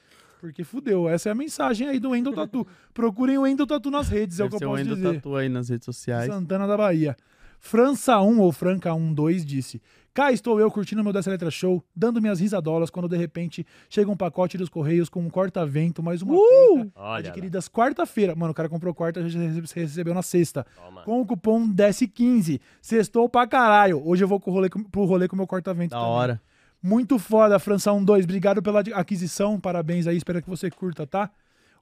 Porque 0.40 0.62
fudeu. 0.62 1.08
Essa 1.08 1.30
é 1.30 1.32
a 1.32 1.34
mensagem 1.34 1.88
aí 1.88 1.98
do 1.98 2.10
Wendel 2.10 2.32
Tatu. 2.32 2.64
Procurem 2.94 3.36
o 3.36 3.42
Wendel 3.42 3.66
Tatu 3.66 3.90
nas 3.90 4.08
redes, 4.08 4.38
é 4.38 4.44
o 4.44 4.48
Deve 4.48 4.58
que 4.58 4.64
eu 4.64 4.70
o 4.70 4.72
posso 4.72 4.84
dizer. 4.84 5.14
Tatu 5.14 5.34
aí 5.34 5.48
nas 5.48 5.68
redes 5.68 5.84
sociais. 5.84 6.32
Santana 6.32 6.68
da 6.68 6.76
Bahia. 6.76 7.16
França 7.60 8.18
1 8.20 8.40
ou 8.40 8.50
Franca 8.50 8.90
12 8.94 9.44
disse: 9.44 9.82
Cá 10.14 10.32
estou 10.32 10.58
eu 10.58 10.70
curtindo 10.70 11.04
meu 11.04 11.12
Dessa 11.12 11.30
Letra 11.30 11.50
Show, 11.50 11.84
dando 11.94 12.20
minhas 12.20 12.40
risadolas 12.40 12.88
quando 12.90 13.06
de 13.08 13.16
repente 13.16 13.64
chega 13.88 14.10
um 14.10 14.16
pacote 14.16 14.56
dos 14.58 14.68
Correios 14.70 15.08
com 15.10 15.20
um 15.20 15.28
corta-vento, 15.30 16.02
mais 16.02 16.22
uma 16.22 16.32
peita, 16.34 16.90
Olha 16.96 17.08
lá. 17.10 17.16
adquiridas 17.18 17.68
quarta-feira. 17.68 18.34
Mano, 18.34 18.52
o 18.52 18.54
cara 18.54 18.68
comprou 18.68 18.94
quarta, 18.94 19.28
já 19.28 19.38
rece- 19.38 19.80
recebeu 19.80 20.14
na 20.14 20.22
sexta. 20.22 20.66
Toma. 20.74 21.02
Com 21.02 21.20
o 21.20 21.26
cupom 21.26 21.68
DES15. 21.72 22.60
Sextou 22.80 23.28
pra 23.28 23.46
caralho. 23.46 24.02
Hoje 24.04 24.24
eu 24.24 24.28
vou 24.28 24.40
pro 24.40 24.50
rolê 24.50 24.68
com, 24.70 24.82
pro 24.82 25.04
rolê 25.04 25.28
com 25.28 25.36
meu 25.36 25.46
corta-vento 25.46 25.90
Da 25.90 25.98
também. 25.98 26.10
hora. 26.12 26.42
Muito 26.82 27.18
foda, 27.18 27.58
França 27.58 27.92
12. 27.92 28.24
Obrigado 28.24 28.62
pela 28.62 28.80
aquisição. 28.94 29.60
Parabéns 29.60 30.06
aí. 30.06 30.16
Espero 30.16 30.40
que 30.42 30.48
você 30.48 30.70
curta, 30.70 31.06
tá? 31.06 31.30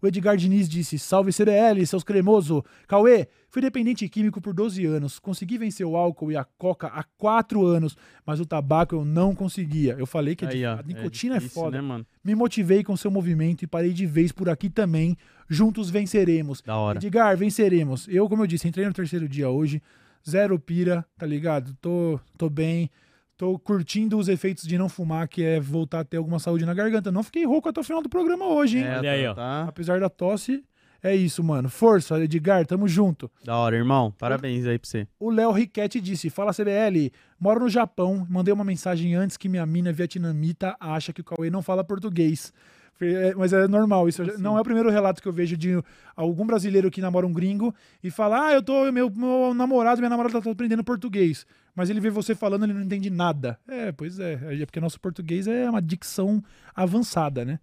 O 0.00 0.06
Edgar 0.06 0.36
Diniz 0.36 0.68
disse: 0.68 0.98
Salve 0.98 1.32
CBL, 1.32 1.84
seus 1.86 2.04
cremoso. 2.04 2.64
Cauê, 2.86 3.26
fui 3.48 3.60
dependente 3.60 4.08
químico 4.08 4.40
por 4.40 4.54
12 4.54 4.84
anos. 4.86 5.18
Consegui 5.18 5.58
vencer 5.58 5.84
o 5.84 5.96
álcool 5.96 6.30
e 6.30 6.36
a 6.36 6.44
coca 6.44 6.86
há 6.86 7.02
4 7.16 7.64
anos, 7.66 7.96
mas 8.24 8.38
o 8.38 8.46
tabaco 8.46 8.94
eu 8.94 9.04
não 9.04 9.34
conseguia. 9.34 9.96
Eu 9.98 10.06
falei 10.06 10.36
que 10.36 10.44
é 10.44 10.48
Aí, 10.48 10.58
de- 10.58 10.66
ó. 10.66 10.74
a 10.78 10.82
nicotina 10.82 11.36
é, 11.36 11.38
difícil, 11.38 11.62
foda. 11.62 11.76
né, 11.76 11.80
mano? 11.82 12.06
Me 12.22 12.34
motivei 12.34 12.84
com 12.84 12.96
seu 12.96 13.10
movimento 13.10 13.62
e 13.62 13.66
parei 13.66 13.92
de 13.92 14.06
vez 14.06 14.30
por 14.30 14.48
aqui 14.48 14.70
também. 14.70 15.16
Juntos 15.48 15.90
venceremos. 15.90 16.62
Da 16.62 16.76
hora. 16.76 16.98
Edgar, 16.98 17.36
venceremos. 17.36 18.06
Eu, 18.08 18.28
como 18.28 18.42
eu 18.42 18.46
disse, 18.46 18.68
entrei 18.68 18.86
no 18.86 18.92
terceiro 18.92 19.28
dia 19.28 19.48
hoje. 19.48 19.82
Zero 20.28 20.58
pira, 20.58 21.04
tá 21.16 21.24
ligado? 21.26 21.74
Tô, 21.80 22.20
tô 22.36 22.50
bem. 22.50 22.90
Tô 23.38 23.56
curtindo 23.56 24.18
os 24.18 24.28
efeitos 24.28 24.64
de 24.64 24.76
não 24.76 24.88
fumar, 24.88 25.28
que 25.28 25.44
é 25.44 25.60
voltar 25.60 26.00
a 26.00 26.04
ter 26.04 26.16
alguma 26.16 26.40
saúde 26.40 26.66
na 26.66 26.74
garganta. 26.74 27.12
Não 27.12 27.22
fiquei 27.22 27.46
rouco 27.46 27.68
até 27.68 27.80
o 27.80 27.84
final 27.84 28.02
do 28.02 28.08
programa 28.08 28.44
hoje, 28.46 28.78
hein? 28.78 28.84
É, 28.84 28.98
Olha 28.98 29.12
aí, 29.12 29.26
ó. 29.28 29.32
Tá 29.32 29.62
Apesar 29.68 30.00
da 30.00 30.08
tosse, 30.10 30.64
é 31.00 31.14
isso, 31.14 31.44
mano. 31.44 31.68
Força, 31.68 32.18
Edgar, 32.18 32.66
tamo 32.66 32.88
junto. 32.88 33.30
da 33.44 33.56
hora, 33.56 33.76
irmão. 33.76 34.12
Parabéns 34.18 34.66
aí 34.66 34.76
pra 34.76 34.90
você. 34.90 35.06
O 35.20 35.30
Léo 35.30 35.52
Riquetti 35.52 36.00
disse: 36.00 36.28
Fala 36.30 36.52
CBL, 36.52 37.12
moro 37.38 37.60
no 37.60 37.68
Japão. 37.68 38.26
Mandei 38.28 38.52
uma 38.52 38.64
mensagem 38.64 39.14
antes 39.14 39.36
que 39.36 39.48
minha 39.48 39.64
mina 39.64 39.92
vietnamita 39.92 40.76
acha 40.80 41.12
que 41.12 41.20
o 41.20 41.24
Cauê 41.24 41.48
não 41.48 41.62
fala 41.62 41.84
português. 41.84 42.52
É, 43.00 43.34
Mas 43.34 43.52
é 43.52 43.68
normal, 43.68 44.08
isso 44.08 44.22
não 44.38 44.58
é 44.58 44.60
o 44.60 44.64
primeiro 44.64 44.90
relato 44.90 45.22
que 45.22 45.28
eu 45.28 45.32
vejo 45.32 45.56
de 45.56 45.80
algum 46.16 46.44
brasileiro 46.44 46.90
que 46.90 47.00
namora 47.00 47.26
um 47.26 47.32
gringo 47.32 47.74
e 48.02 48.10
fala: 48.10 48.48
Ah, 48.48 48.52
eu 48.52 48.62
tô, 48.62 48.90
meu, 48.90 49.10
meu 49.10 49.54
namorado, 49.54 50.00
minha 50.00 50.10
namorada 50.10 50.40
tá 50.40 50.50
aprendendo 50.50 50.82
português. 50.82 51.46
Mas 51.74 51.90
ele 51.90 52.00
vê 52.00 52.10
você 52.10 52.34
falando, 52.34 52.64
ele 52.64 52.72
não 52.72 52.82
entende 52.82 53.08
nada. 53.08 53.58
É, 53.68 53.92
pois 53.92 54.18
é, 54.18 54.38
é 54.60 54.66
porque 54.66 54.80
nosso 54.80 55.00
português 55.00 55.46
é 55.46 55.70
uma 55.70 55.80
dicção 55.80 56.42
avançada, 56.74 57.44
né? 57.44 57.60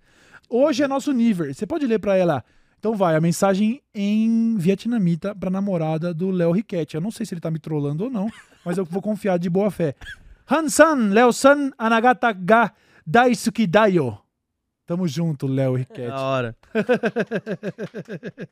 Hoje 0.50 0.84
é 0.84 0.88
nosso 0.88 1.12
nível. 1.12 1.54
Você 1.54 1.68
pode 1.68 1.86
ler 1.86 2.00
pra 2.00 2.16
ela. 2.16 2.44
Então 2.80 2.94
vai, 2.94 3.16
a 3.16 3.20
mensagem 3.22 3.82
em 3.94 4.56
vietnamita 4.58 5.34
pra 5.34 5.50
namorada 5.50 6.14
do 6.14 6.30
Léo 6.30 6.52
Riquetti. 6.52 6.96
Eu 6.96 7.02
não 7.02 7.12
sei 7.12 7.26
se 7.26 7.34
ele 7.34 7.42
tá 7.42 7.50
me 7.50 7.60
trollando 7.60 8.06
ou 8.06 8.10
não, 8.10 8.30
mas 8.64 8.78
eu 8.78 8.86
vou 8.86 9.02
confiar 9.02 9.40
de 9.40 9.50
boa 9.50 9.72
fé. 9.72 9.96
Hansan, 10.48 11.10
Léo-san, 11.10 11.72
anagata 11.78 12.32
ga 12.32 12.72
daisuki 13.06 13.66
dayo. 13.66 14.25
Tamo 14.86 15.08
junto, 15.08 15.48
Léo 15.48 15.76
Riquetti. 15.76 16.08
Da 16.10 16.20
hora. 16.20 16.56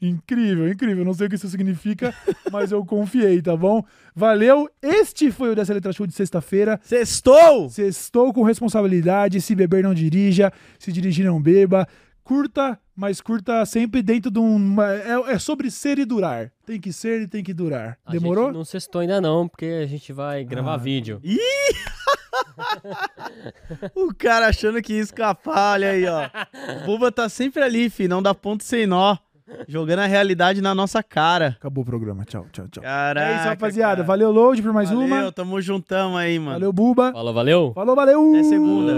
incrível, 0.00 0.68
incrível. 0.68 1.04
Não 1.04 1.14
sei 1.14 1.26
o 1.26 1.30
que 1.30 1.36
isso 1.36 1.48
significa, 1.48 2.14
mas 2.50 2.72
eu 2.72 2.84
confiei, 2.84 3.40
tá 3.42 3.56
bom? 3.56 3.84
Valeu. 4.14 4.68
Este 4.80 5.30
foi 5.30 5.50
o 5.50 5.54
Dessa 5.54 5.74
Letra 5.74 5.92
Show 5.92 6.06
de 6.06 6.14
sexta-feira. 6.14 6.80
Sextou! 6.82 7.68
Sextou 7.68 8.32
com 8.32 8.42
responsabilidade. 8.42 9.40
Se 9.40 9.54
beber, 9.54 9.82
não 9.82 9.94
dirija. 9.94 10.52
Se 10.78 10.92
dirigir, 10.92 11.26
não 11.26 11.40
beba. 11.40 11.86
Curta, 12.22 12.78
mas 12.94 13.20
curta 13.20 13.64
sempre 13.66 14.02
dentro 14.02 14.30
de 14.30 14.38
um. 14.38 14.80
É, 14.80 15.32
é 15.34 15.38
sobre 15.38 15.70
ser 15.70 15.98
e 15.98 16.04
durar. 16.04 16.52
Tem 16.64 16.80
que 16.80 16.92
ser 16.92 17.22
e 17.22 17.26
tem 17.26 17.42
que 17.42 17.52
durar. 17.52 17.98
A 18.06 18.12
Demorou? 18.12 18.52
não 18.52 18.64
sextou 18.64 19.00
ainda 19.00 19.20
não, 19.20 19.48
porque 19.48 19.64
a 19.82 19.86
gente 19.86 20.12
vai 20.12 20.44
gravar 20.44 20.74
Ah. 20.74 20.78
vídeo. 20.78 21.20
O 23.94 24.12
cara 24.14 24.48
achando 24.48 24.80
que 24.82 24.94
ia 24.94 25.00
escapar, 25.00 25.74
olha 25.74 25.90
aí, 25.90 26.04
ó. 26.06 26.28
O 26.82 26.86
Buba 26.86 27.10
tá 27.12 27.28
sempre 27.28 27.62
ali, 27.62 27.88
fi, 27.90 28.06
não 28.08 28.22
dá 28.22 28.34
ponto 28.34 28.64
sem 28.64 28.86
nó. 28.86 29.16
Jogando 29.66 29.98
a 29.98 30.06
realidade 30.06 30.60
na 30.60 30.72
nossa 30.76 31.02
cara. 31.02 31.56
Acabou 31.58 31.82
o 31.82 31.84
programa. 31.84 32.24
Tchau, 32.24 32.46
tchau, 32.52 32.68
tchau. 32.68 32.82
Caraca, 32.84 33.28
é 33.32 33.34
isso, 33.36 33.44
rapaziada. 33.48 33.96
cara. 33.96 34.06
Valeu, 34.06 34.30
Load, 34.30 34.62
por 34.62 34.72
mais 34.72 34.90
Valeu, 34.90 35.04
uma. 35.06 35.32
tamo 35.32 35.60
juntão 35.60 36.16
aí, 36.16 36.38
mano. 36.38 36.52
Valeu, 36.52 36.72
Buba. 36.72 37.10
Falou, 37.12 37.34
valeu? 37.34 37.72
Falou, 37.74 37.96
valeu. 37.96 38.30
Até 38.30 38.44
segunda. 38.44 38.92